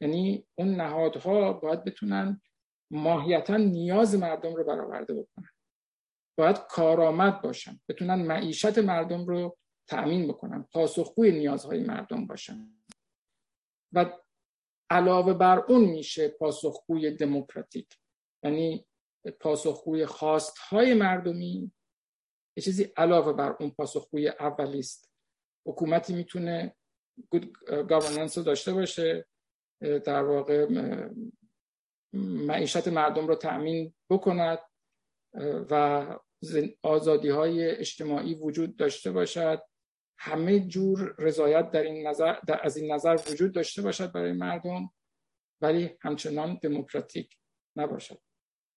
یعنی 0.00 0.46
اون 0.54 0.74
نهادها 0.74 1.52
باید 1.52 1.84
بتونن 1.84 2.40
ماهیتا 2.90 3.56
نیاز 3.56 4.14
مردم 4.14 4.54
رو 4.54 4.64
برآورده 4.64 5.14
بکنن. 5.14 5.48
باید 6.38 6.58
کارآمد 6.58 7.42
باشن. 7.42 7.80
بتونن 7.88 8.14
معیشت 8.14 8.78
مردم 8.78 9.24
رو 9.26 9.56
تأمین 9.88 10.28
بکنن. 10.28 10.62
پاسخگوی 10.72 11.32
نیازهای 11.32 11.80
مردم 11.80 12.26
باشن. 12.26 12.72
و 13.92 14.12
علاوه 14.90 15.34
بر 15.34 15.58
اون 15.58 15.84
میشه 15.84 16.28
پاسخگوی 16.28 17.10
دموکراتیک. 17.10 17.98
یعنی 18.44 18.86
پاسخگوی 19.40 20.06
خواستهای 20.06 20.94
مردمی. 20.94 21.72
یه 22.56 22.62
چیزی 22.64 22.92
علاوه 22.96 23.32
بر 23.32 23.56
اون 23.60 23.70
پاسخگوی 23.70 24.28
اولی 24.28 24.78
است 24.78 25.12
حکومتی 25.66 26.14
می‌تونه 26.14 26.76
good 27.34 27.46
governance 27.68 28.36
رو 28.36 28.42
داشته 28.42 28.72
باشه. 28.72 29.26
در 29.80 30.22
واقع 30.24 30.66
معیشت 32.12 32.88
مردم 32.88 33.26
رو 33.26 33.34
تأمین 33.34 33.94
بکند 34.10 34.58
و 35.70 36.06
آزادی 36.82 37.28
های 37.28 37.70
اجتماعی 37.70 38.34
وجود 38.34 38.76
داشته 38.76 39.12
باشد. 39.12 39.62
همه 40.18 40.60
جور 40.60 41.14
رضایت 41.18 41.70
در 41.70 41.82
این 41.82 42.06
نظر 42.06 42.36
در 42.46 42.60
از 42.66 42.76
این 42.76 42.92
نظر 42.92 43.18
وجود 43.30 43.54
داشته 43.54 43.82
باشد 43.82 44.12
برای 44.12 44.32
مردم 44.32 44.90
ولی 45.60 45.90
همچنان 46.00 46.58
دموکراتیک 46.62 47.36
نباشد. 47.76 48.18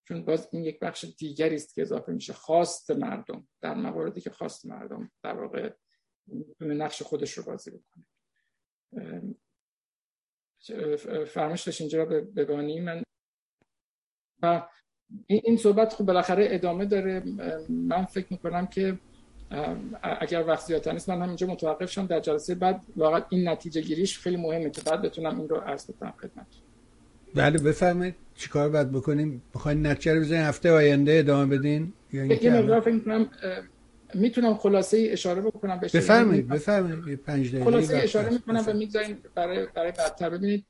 چون 0.08 0.26
باز 0.26 0.50
این 0.52 0.64
یک 0.64 0.80
بخش 0.80 1.06
دیگری 1.18 1.56
است 1.56 1.76
که 1.76 1.82
اضافه 1.82 2.12
میشه. 2.12 2.34
خواست 2.34 2.92
مردم. 2.92 3.48
در 3.62 3.74
مواردی 3.74 4.22
که 4.22 4.30
خواست 4.30 4.66
مردم 4.66 5.12
در 5.24 5.34
واقع 5.34 5.74
نقش 6.60 7.02
خودش 7.02 7.38
رو 7.38 7.44
بازی 7.44 7.72
بکنه. 7.72 8.06
فرمش 11.26 11.82
اینجا 11.82 12.06
بگانی 12.06 12.80
من 12.80 13.04
و 14.44 14.64
این 15.28 15.58
صحبت 15.58 15.94
خب 15.94 16.06
بالاخره 16.06 16.48
ادامه 16.50 16.86
داره. 16.86 17.24
من 17.70 18.06
فکر 18.06 18.28
می‌کنم 18.30 18.68
که 18.68 18.98
اگر 20.02 20.44
وقت 20.48 20.66
زیادتر 20.66 20.92
نیست 20.92 21.10
من 21.10 21.22
هم 21.22 21.28
اینجا 21.28 21.48
متوقف 21.48 21.92
شم. 21.92 22.06
در 22.06 22.20
جلسه 22.20 22.56
بعد 22.56 22.82
واقعا 22.96 23.22
این 23.30 23.50
نتیجه 23.50 23.82
گیریش 23.82 24.20
خیلی 24.20 24.38
مهمه 24.38 24.70
که 24.70 24.82
بعد 24.82 25.02
بتونم 25.02 25.40
این 25.40 25.50
رو 25.50 25.56
عرض 25.56 25.92
بکنم 25.92 26.14
خدمت. 26.18 26.46
بله 27.36 27.58
بفرمایید. 27.58 28.16
چیکار 28.36 28.70
باید 28.70 28.92
بکنیم؟ 28.92 29.44
می‌خواین 29.56 29.88
نتیجه 29.88 30.14
رو 30.14 30.20
بزنین؟ 30.20 30.42
هفته 30.42 30.72
آینده 30.72 31.12
ادامه 31.20 31.58
بدین؟ 31.58 31.94
یا 32.14 32.24
این 32.24 32.80
فکر 32.80 32.94
می‌کنم 32.94 33.30
می‌تونم 34.14 34.56
خلاصه 34.56 35.08
اشاره 35.12 35.42
بکنم 35.42 35.80
بفرمایید 35.80 36.48
بفرمایید. 36.48 37.16
پنج 37.16 37.50
دقیقه 37.50 37.64
خلاصه 37.72 37.98
اشاره 37.98 38.30
می‌کنم 38.30 38.64
و 38.68 38.74
می‌گذاریم 38.74 39.18
برای 39.36 39.68
برای 39.76 39.92
بعدتر. 39.92 40.30
ببینید 40.30 40.66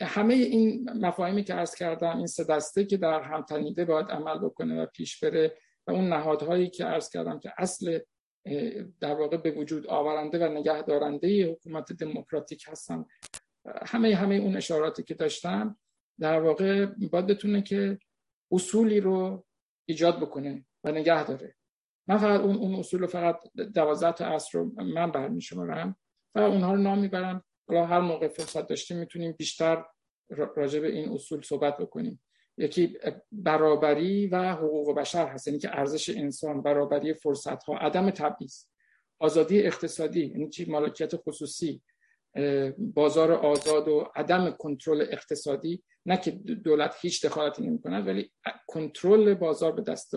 همه 0.00 0.34
این 0.34 0.90
مفاهیمی 0.90 1.44
که 1.44 1.54
عرض 1.54 1.74
کردم 1.74 2.16
این 2.16 2.26
سه 2.26 2.44
دسته 2.44 2.84
که 2.84 2.96
در 2.96 3.22
هم 3.22 3.42
تنیده 3.42 3.84
باید 3.84 4.06
عمل 4.06 4.38
بکنه 4.38 4.82
و 4.82 4.86
پیش 4.86 5.24
بره 5.24 5.56
و 5.86 5.92
اون 5.92 6.08
نهادهایی 6.08 6.70
که 6.70 6.84
عرض 6.84 7.10
کردم 7.10 7.38
که 7.38 7.52
اصل 7.58 7.98
در 9.00 9.14
واقع 9.14 9.36
به 9.36 9.50
وجود 9.50 9.86
آورنده 9.86 10.46
و 10.46 10.52
نگهدارنده 10.52 11.52
حکومت 11.52 11.92
دموکراتیک 11.92 12.64
هستن. 12.68 13.04
همه 13.86 14.14
همه 14.14 14.34
اون 14.34 14.56
اشاراتی 14.56 15.02
که 15.02 15.14
داشتم 15.14 15.78
در 16.20 16.40
واقع 16.40 16.86
باید 16.86 17.26
بتونه 17.26 17.62
که 17.62 17.98
اصولی 18.52 19.00
رو 19.00 19.44
ایجاد 19.88 20.20
بکنه 20.20 20.64
و 20.84 20.92
نگه 20.92 21.24
داره. 21.24 21.54
من 22.08 22.18
فقط 22.18 22.40
اون 22.40 22.56
اون 22.56 22.74
اصول 22.74 23.00
رو 23.00 23.06
فقط 23.06 23.40
دوازده 23.74 24.12
تا 24.12 24.26
اصل 24.26 24.58
رو 24.58 24.82
من 24.82 25.10
برمی 25.10 25.40
شمارم 25.40 25.96
و 26.34 26.38
اونها 26.38 26.74
رو 26.74 26.80
نام 26.80 26.98
می‌برم. 26.98 27.44
حالا 27.68 27.86
هر 27.86 28.00
موقع 28.00 28.28
فرصت 28.28 28.66
داشتیم 28.66 28.98
می‌تونیم 28.98 29.32
بیشتر 29.32 29.84
راجع 30.56 30.80
به 30.80 30.92
این 30.92 31.08
اصول 31.08 31.42
صحبت 31.42 31.76
بکنیم. 31.76 32.20
یکی 32.58 32.98
برابری 33.32 34.26
و 34.26 34.52
حقوق 34.52 34.94
بشر 34.94 35.26
هست 35.26 35.46
یعنی 35.46 35.58
که 35.58 35.78
ارزش 35.78 36.10
انسان 36.10 36.62
برابری 36.62 37.14
فرصت 37.14 37.64
ها 37.64 37.76
عدم 37.76 38.10
تبعیض. 38.10 38.64
آزادی 39.18 39.62
اقتصادی 39.62 40.26
یعنی 40.26 40.50
چی؟ 40.50 40.64
مالکیت 40.64 41.16
خصوصی 41.16 41.82
بازار 42.78 43.32
آزاد 43.32 43.88
و 43.88 44.08
عدم 44.16 44.50
کنترل 44.50 45.06
اقتصادی. 45.10 45.82
نه 46.06 46.16
که 46.16 46.30
دولت 46.30 46.94
هیچ 47.00 47.26
دخالتی 47.26 47.62
نمی 47.62 47.82
کند 47.82 48.06
ولی 48.06 48.32
کنترل 48.66 49.34
بازار 49.34 49.72
به 49.72 49.82
دست 49.82 50.14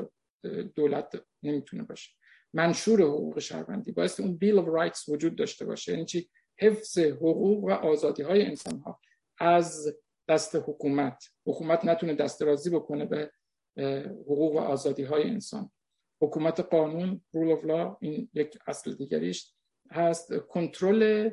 دولت 0.76 1.22
نمی‌تونه 1.44 1.84
باشه. 1.84 2.12
منشور 2.54 3.02
حقوق 3.02 3.40
شهروندی. 3.40 3.92
باعث 3.92 4.20
اون 4.20 4.38
بیل 4.38 4.60
of 4.60 4.68
رایتس 4.68 5.10
وجود 5.10 5.36
داشته 5.36 5.66
باشه. 5.66 5.92
یعنی 5.92 6.06
چی؟ 6.06 6.30
حفظ 6.60 6.98
حقوق 6.98 7.64
و 7.64 7.72
آزادی 7.72 8.24
های 8.24 8.46
انسان 8.46 8.80
ها 8.80 9.00
از 9.40 9.98
دست 10.30 10.56
حکومت. 10.56 11.24
حکومت 11.46 11.86
نتونه 11.86 12.14
دسترازی 12.14 12.70
بکنه 12.70 13.06
به 13.06 13.32
حقوق 14.22 14.56
و 14.56 14.60
آزادی 14.60 15.04
های 15.04 15.24
انسان. 15.24 15.72
حکومت 16.22 16.60
قانون 16.60 17.22
رول 17.32 17.58
of 17.58 17.64
law 17.64 17.98
این 18.02 18.30
یک 18.34 18.58
اصل 18.68 18.94
دیگریش 18.94 19.54
هست. 19.92 20.38
کنترل 20.38 21.30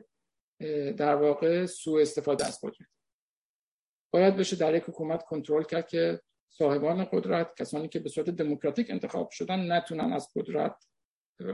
در 0.96 1.14
واقع 1.14 1.66
سوء 1.66 2.02
استفاده 2.02 2.46
از 2.46 2.60
قدرت. 2.62 2.88
باید 4.10 4.36
بشه 4.36 4.56
در 4.56 4.74
یک 4.74 4.82
حکومت 4.82 5.22
کنترل 5.22 5.62
کرد 5.62 5.88
که 5.88 6.20
صاحبان 6.48 7.04
قدرت 7.04 7.54
کسانی 7.56 7.88
که 7.88 7.98
به 7.98 8.08
صورت 8.08 8.30
دموکراتیک 8.30 8.90
انتخاب 8.90 9.30
شدن 9.30 9.72
نتونن 9.72 10.12
از 10.12 10.28
قدرت 10.36 10.84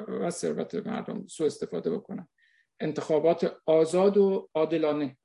و 0.09 0.31
ثروت 0.31 0.75
مردم 0.75 1.27
سوء 1.27 1.47
استفاده 1.47 1.91
بکنن. 1.91 2.29
انتخابات 2.81 3.57
آزاد 3.67 4.17
و 4.17 4.49
عادلانه 4.55 5.17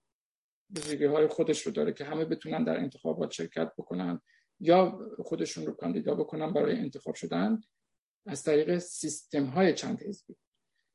ویژگی 0.69 1.05
های 1.05 1.27
خودش 1.27 1.61
رو 1.61 1.71
داره 1.71 1.93
که 1.93 2.05
همه 2.05 2.25
بتونن 2.25 2.63
در 2.63 2.77
انتخابات 2.77 3.31
شرکت 3.31 3.71
بکنن 3.77 4.21
یا 4.59 4.99
خودشون 5.23 5.65
رو 5.65 5.73
کاندیدا 5.73 6.15
بکنن 6.15 6.53
برای 6.53 6.79
انتخاب 6.79 7.15
شدن 7.15 7.61
از 8.27 8.43
طریق 8.43 8.77
سیستم 8.77 9.45
های 9.45 9.73
چند 9.73 10.01
حزبی. 10.01 10.35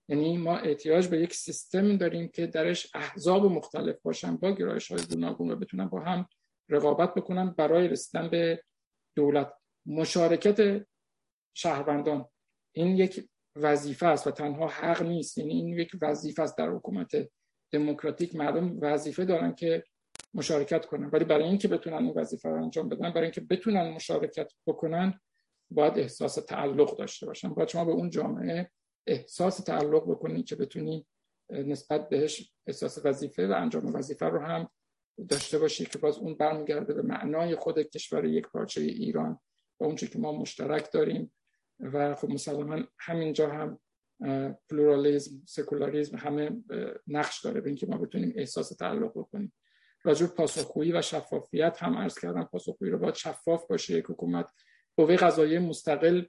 یعنی 0.08 0.36
ما 0.36 0.58
احتیاج 0.58 1.08
به 1.08 1.20
یک 1.20 1.34
سیستم 1.34 1.96
داریم 1.96 2.28
که 2.28 2.46
درش 2.46 2.90
احزاب 2.94 3.44
مختلف 3.44 4.02
باشن 4.02 4.36
با 4.36 4.50
گرایش 4.50 4.92
های 4.92 5.02
گوناگون 5.10 5.50
و 5.50 5.56
بتونن 5.56 5.88
با 5.88 6.00
هم 6.00 6.28
رقابت 6.68 7.14
بکنن 7.14 7.50
برای 7.50 7.88
رسیدن 7.88 8.28
به 8.30 8.62
دولت. 9.16 9.52
مشارکت 9.86 10.86
شهروندان. 11.54 12.28
این 12.72 12.96
یک 12.96 13.28
وظیفه 13.62 14.06
است 14.06 14.26
و 14.26 14.30
تنها 14.30 14.68
حق 14.68 15.02
نیست. 15.02 15.38
یعنی 15.38 15.52
این 15.52 15.68
یک 15.68 15.90
وظیفه 16.02 16.42
است 16.42 16.58
در 16.58 16.68
حکومت 16.68 17.10
دموکراتیک. 17.72 18.36
مردم 18.36 18.78
وظیفه 18.80 19.24
دارن 19.24 19.54
که 19.54 19.84
مشارکت 20.34 20.86
کنن. 20.86 21.10
ولی 21.12 21.24
برای 21.24 21.44
اینکه 21.44 21.68
بتونن 21.68 21.96
این 21.96 22.12
وظیفه 22.16 22.48
رو 22.48 22.62
انجام 22.62 22.88
بدن 22.88 23.10
برای 23.10 23.22
اینکه 23.22 23.40
بتونن 23.40 23.90
مشارکت 23.90 24.52
بکنن 24.66 25.20
باید 25.70 25.98
احساس 25.98 26.34
تعلق 26.34 26.98
داشته 26.98 27.26
باشن. 27.26 27.48
باید 27.48 27.68
شما 27.68 27.84
به 27.84 27.92
اون 27.92 28.10
جامعه 28.10 28.70
احساس 29.06 29.56
تعلق 29.56 30.10
بکنید 30.10 30.46
که 30.46 30.56
بتونی 30.56 31.06
نسبت 31.50 32.08
بهش 32.08 32.52
احساس 32.66 32.98
وظیفه 33.04 33.48
و 33.48 33.52
انجام 33.52 33.94
وظیفه 33.94 34.26
رو 34.26 34.40
هم 34.40 34.70
داشته 35.28 35.58
باشی 35.58 35.84
که 35.84 35.98
باز 35.98 36.18
اون 36.18 36.34
برمیگرده 36.34 36.94
به 36.94 37.02
معنای 37.02 37.56
خود 37.56 37.78
کشور 37.78 38.24
یک 38.24 38.46
پارچه 38.46 38.80
ایران 38.80 39.40
و 39.80 39.84
اون 39.84 39.96
که 39.96 40.18
ما 40.18 40.32
مشترک 40.32 40.92
داریم. 40.92 41.32
و 41.80 42.14
خب 42.14 42.28
مسلما 42.30 42.82
همینجا 42.98 43.50
هم 43.50 43.78
پلورالیزم 44.70 45.42
سکولاریزم 45.46 46.16
همه 46.16 46.50
نقش 47.06 47.44
داره 47.44 47.60
به 47.60 47.68
اینکه 47.68 47.86
ما 47.86 47.98
بتونیم 47.98 48.32
احساس 48.36 48.68
تعلق 48.68 49.10
بکنیم. 49.18 49.52
راجع 50.02 50.26
پاسخگویی 50.26 50.92
و 50.92 51.02
شفافیت 51.02 51.82
هم 51.82 51.96
عرض 51.96 52.18
کردم 52.18 52.44
پاسخگویی 52.44 52.92
رو 52.92 52.98
باید 52.98 53.14
شفاف 53.14 53.66
باشه. 53.66 53.98
یک 53.98 54.04
حکومت 54.04 54.50
قوه 54.96 55.16
قضایی 55.16 55.58
مستقل 55.58 56.24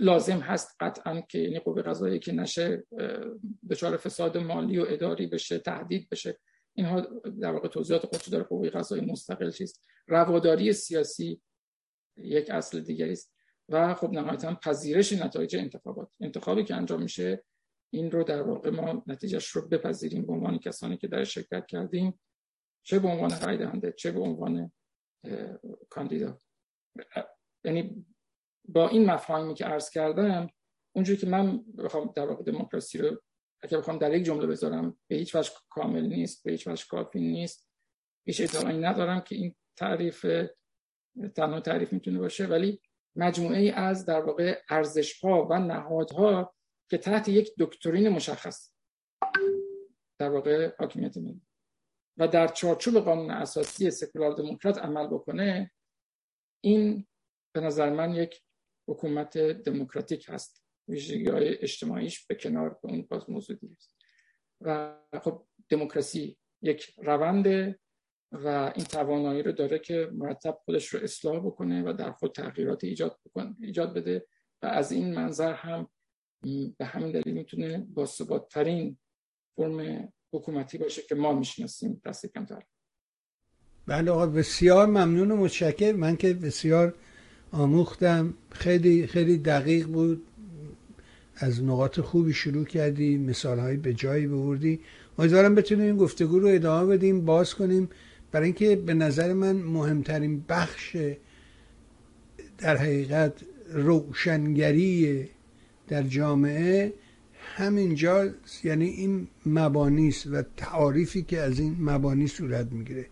لازم 0.00 0.38
هست 0.38 0.76
قطعا 0.80 1.20
که 1.20 1.38
یعنی 1.38 1.58
قوه 1.58 1.82
قضایی 1.82 2.18
که 2.18 2.32
نشه 2.32 2.86
دچار 3.70 3.96
فساد 3.96 4.38
مالی 4.38 4.78
و 4.78 4.86
اداری 4.88 5.26
بشه 5.26 5.58
تهدید 5.58 6.08
بشه. 6.08 6.38
اینها 6.74 7.00
در 7.40 7.52
واقع 7.52 7.68
توضیحات 7.68 8.06
خودش 8.06 8.28
داره. 8.28 8.44
قوه 8.44 8.70
قضایی 8.70 9.04
مستقل 9.04 9.50
چیست؟ 9.50 9.86
رواداری 10.06 10.72
سیاسی 10.72 11.42
یک 12.16 12.50
اصل 12.50 12.80
دیگری 12.80 13.12
است. 13.12 13.37
و 13.68 13.94
خب 13.94 14.10
نهایتا 14.10 14.54
پذیرش 14.54 15.12
نتایج 15.12 15.56
انتخابات. 15.56 16.08
انتخابی 16.20 16.64
که 16.64 16.74
انجام 16.74 17.02
میشه 17.02 17.44
این 17.92 18.10
رو 18.10 18.24
در 18.24 18.42
واقع 18.42 18.70
ما 18.70 19.02
نتیجهش 19.06 19.48
رو 19.48 19.68
بپذیریم. 19.68 20.26
به 20.26 20.32
عنوان 20.32 20.58
کسانی 20.58 20.96
که 20.96 21.08
در 21.08 21.24
شرکت 21.24 21.66
کردیم 21.66 22.20
چه 22.82 22.98
به 22.98 23.08
عنوان 23.08 23.30
رای 23.40 23.92
چه 23.96 24.10
به 24.10 24.20
عنوان 24.20 24.72
کاندیدا. 25.90 26.38
یعنی 27.64 28.06
با 28.68 28.88
این 28.88 29.04
مفاهیمی 29.10 29.54
که 29.54 29.64
عرض 29.64 29.90
کردم 29.90 30.50
اونجوری 30.96 31.18
که 31.18 31.26
من 31.26 31.64
بخوام 31.78 32.12
در 32.16 32.26
واقع 32.26 32.42
دموکراسی 32.42 32.98
رو 32.98 33.22
اگر 33.62 33.78
بخوام 33.78 33.98
در 33.98 34.14
یک 34.14 34.24
جمله 34.24 34.46
بذارم 34.46 34.98
به 35.10 35.16
هیچ 35.16 35.34
وجه 35.34 35.50
کامل 35.70 36.06
نیست 36.06 36.44
به 36.44 36.50
هیچ 36.50 36.66
وجه 36.66 36.84
کافی 36.90 37.20
نیست. 37.20 37.68
هیچ 38.26 38.40
ادعایی 38.40 38.78
ندارم 38.78 39.20
که 39.20 39.34
این 39.34 39.54
تعریف 39.76 40.26
تنها 41.36 41.60
تعریف 41.60 41.92
می‌تونه 41.92 42.18
باشه. 42.18 42.46
ولی 42.46 42.80
مجموعه 43.18 43.58
ای 43.58 43.70
از 43.70 44.06
در 44.06 44.20
واقع 44.20 44.62
ارزش 44.70 45.20
ها 45.20 45.46
و 45.50 45.58
نهادها 45.58 46.54
که 46.90 46.98
تحت 46.98 47.28
یک 47.28 47.52
دکترین 47.58 48.08
مشخص 48.08 48.72
در 50.18 50.30
واقع 50.30 50.72
حاکمیت 50.78 51.16
ملی 51.16 51.42
و 52.16 52.28
در 52.28 52.48
چارچوب 52.48 52.98
قانون 52.98 53.30
اساسی 53.30 53.90
سکولار 53.90 54.34
دموکرات 54.34 54.78
عمل 54.78 55.06
بکنه 55.06 55.70
این 56.64 57.06
به 57.54 57.60
نظر 57.60 57.90
من 57.90 58.14
یک 58.14 58.42
حکومت 58.88 59.38
دموکراتیک 59.38 60.26
هست. 60.28 60.64
ویژگی 60.88 61.30
های 61.30 61.58
اجتماعیش 61.58 62.26
به 62.26 62.34
کنار 62.34 62.68
به 62.68 62.88
اون 62.88 63.02
باز 63.02 63.30
موضوع 63.30 63.56
است. 63.76 63.96
و 64.60 64.94
خب 65.22 65.46
دموکراسی 65.68 66.38
یک 66.62 66.94
رونده 66.98 67.80
و 68.32 68.72
این 68.74 68.84
توانایی 68.84 69.42
رو 69.42 69.52
داره 69.52 69.78
که 69.78 70.10
مرتب 70.12 70.58
خودش 70.64 70.88
رو 70.88 71.00
اصلاح 71.02 71.46
بکنه 71.46 71.82
و 71.82 71.92
در 71.92 72.12
خود 72.12 72.32
تغییرات 72.32 72.84
ایجاد 72.84 73.18
بکنه 73.26 73.56
ایجاد 73.60 73.94
بده. 73.94 74.26
و 74.62 74.66
از 74.66 74.92
این 74.92 75.14
منظر 75.14 75.52
هم 75.52 75.88
به 76.78 76.84
همین 76.84 77.12
دلیل 77.12 77.34
می‌تونه 77.34 77.86
با 77.94 78.06
ثبات 78.06 78.48
ترین 78.48 78.98
فرم 79.56 80.08
حکومتی 80.32 80.78
باشه 80.78 81.02
که 81.02 81.14
ما 81.14 81.32
می‌شناسیم. 81.32 82.02
دست 82.04 82.26
کمتر. 82.26 82.62
بله 83.86 84.10
آقا 84.10 84.26
بسیار 84.26 84.86
ممنون 84.86 85.30
و 85.30 85.36
متشکر 85.36 85.92
من 85.92 86.16
که 86.16 86.34
بسیار 86.34 86.94
آموختم. 87.52 88.34
خیلی 88.50 89.06
خیلی 89.06 89.38
دقیق 89.38 89.86
بود. 89.86 90.26
از 91.36 91.62
نقاط 91.62 92.00
خوبی 92.00 92.32
شروع 92.32 92.64
کردی. 92.64 93.18
مثال 93.18 93.76
به 93.76 93.94
جایی 93.94 94.26
بوردی. 94.26 94.80
امیدوارم 95.18 95.54
بتونیم 95.54 95.84
این 95.84 95.96
گفتگو 95.96 96.38
رو 96.38 96.48
ادامه 96.48 96.96
بدیم. 96.96 97.24
باز 97.24 97.54
کنیم. 97.54 97.88
برای 98.32 98.44
اینکه 98.44 98.76
به 98.76 98.94
نظر 98.94 99.32
من 99.32 99.52
مهمترین 99.52 100.44
بخش 100.48 100.96
در 102.58 102.76
حقیقت 102.76 103.32
روشنگری 103.72 105.28
در 105.88 106.02
جامعه 106.02 106.92
همینجا 107.56 108.28
یعنی 108.64 108.84
این 108.84 109.28
مبانی 109.46 110.14
و 110.30 110.42
تعاریفی 110.56 111.22
که 111.22 111.40
از 111.40 111.58
این 111.58 111.76
مبانی 111.80 112.26
صورت 112.26 112.72
می‌گیره. 112.72 113.06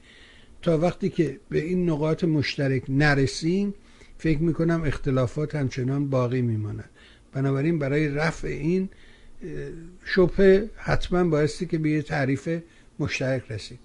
تا 0.62 0.78
وقتی 0.78 1.08
که 1.08 1.40
به 1.48 1.58
این 1.58 1.90
نقاط 1.90 2.24
مشترک 2.24 2.82
نرسیم 2.88 3.74
فکر 4.18 4.38
می‌کنم 4.38 4.82
اختلافات 4.84 5.54
همچنان 5.54 6.10
باقی 6.10 6.42
میماند. 6.42 6.90
بنابراین 7.32 7.78
برای 7.78 8.08
رفع 8.08 8.48
این 8.48 8.88
شبه 10.04 10.70
حتما 10.76 11.24
بایستی 11.24 11.66
که 11.66 11.78
به 11.78 11.90
یه 11.90 12.02
تعریف 12.02 12.58
مشترک 12.98 13.50
رسید 13.50 13.78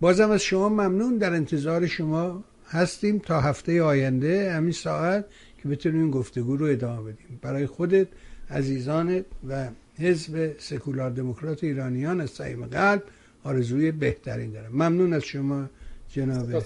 بازم 0.00 0.30
از 0.30 0.42
شما 0.42 0.68
ممنون. 0.68 1.18
در 1.18 1.32
انتظار 1.32 1.86
شما 1.86 2.44
هستیم 2.66 3.18
تا 3.18 3.40
هفته 3.40 3.82
آینده 3.82 4.52
همین 4.52 4.72
ساعت 4.72 5.24
که 5.62 5.68
بتونیم 5.68 6.00
این 6.00 6.10
گفتگو 6.10 6.56
رو 6.56 6.66
ادامه 6.66 7.12
بدیم. 7.12 7.38
برای 7.42 7.66
خودت 7.66 8.08
عزیزانت 8.50 9.24
و 9.48 9.68
حزب 9.98 10.58
سکولار 10.58 11.10
دموکرات 11.10 11.64
ایرانیان 11.64 12.20
از 12.20 12.30
صمیم 12.30 12.66
قلب 12.66 13.02
آرزوی 13.44 13.92
بهترین 13.92 14.50
دارم. 14.50 14.72
ممنون 14.72 15.12
از 15.12 15.22
شما 15.22 15.70
جناب 16.08 16.62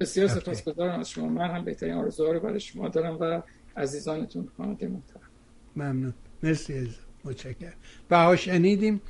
بسیار 0.00 0.28
سپاسگزارم 0.28 1.00
از 1.00 1.10
شما. 1.10 1.28
من 1.28 1.50
هم 1.50 1.64
بهترین 1.64 1.94
آرزوها 1.94 2.32
رو 2.32 2.40
برای 2.40 2.60
شما 2.60 2.88
دارم 2.88 3.16
و 3.20 3.42
عزیزانتون 3.76 4.48
خانواده 4.56 4.88
محترم 4.88 5.22
ممنون. 5.76 6.14
مرسی 6.42 6.74
از 6.78 6.86
متشکرم. 7.24 7.72
با 8.08 8.17
هم 8.17 8.36
شنیدیم 8.36 9.00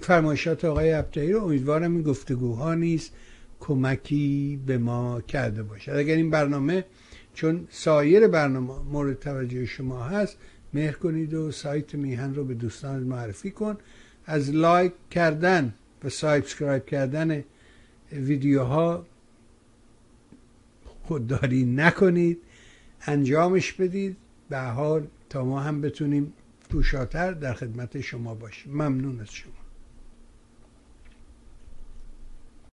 فرمایشات 0.00 0.64
آقای 0.64 0.92
ابطحی 0.92 1.32
رو 1.32 1.44
امیدوارم 1.44 1.92
این 1.92 2.02
گفتگوها 2.02 2.74
نیز 2.74 3.12
کمکی 3.60 4.60
به 4.66 4.78
ما 4.78 5.20
کرده 5.20 5.62
باشد. 5.62 5.92
اگر 5.92 6.16
این 6.16 6.30
برنامه 6.30 6.84
چون 7.34 7.66
سایر 7.70 8.28
برنامه 8.28 8.72
مورد 8.92 9.18
توجه 9.18 9.66
شما 9.66 10.04
هست 10.04 10.36
مهر 10.74 10.92
کنید 10.92 11.34
و 11.34 11.52
سایت 11.52 11.94
میهن 11.94 12.34
رو 12.34 12.44
به 12.44 12.54
دوستان 12.54 13.02
معرفی 13.02 13.50
کن. 13.50 13.76
از 14.26 14.50
like 14.50 14.92
کردن 15.10 15.74
و 16.04 16.08
subscribe 16.08 16.86
کردن 16.86 17.44
ویدیوها 18.12 19.06
خودداری 21.02 21.64
نکنید. 21.64 22.38
انجامش 23.06 23.72
بدید. 23.72 24.16
به 24.48 24.60
حال 24.60 25.06
تا 25.28 25.44
ما 25.44 25.60
هم 25.60 25.80
بتونیم 25.80 26.32
پوشاتر 26.74 27.32
در 27.32 27.54
خدمت 27.54 28.00
شما 28.00 28.34
باشیم. 28.34 28.72
ممنون 28.72 29.20
از 29.20 29.34
شما. 29.34 29.63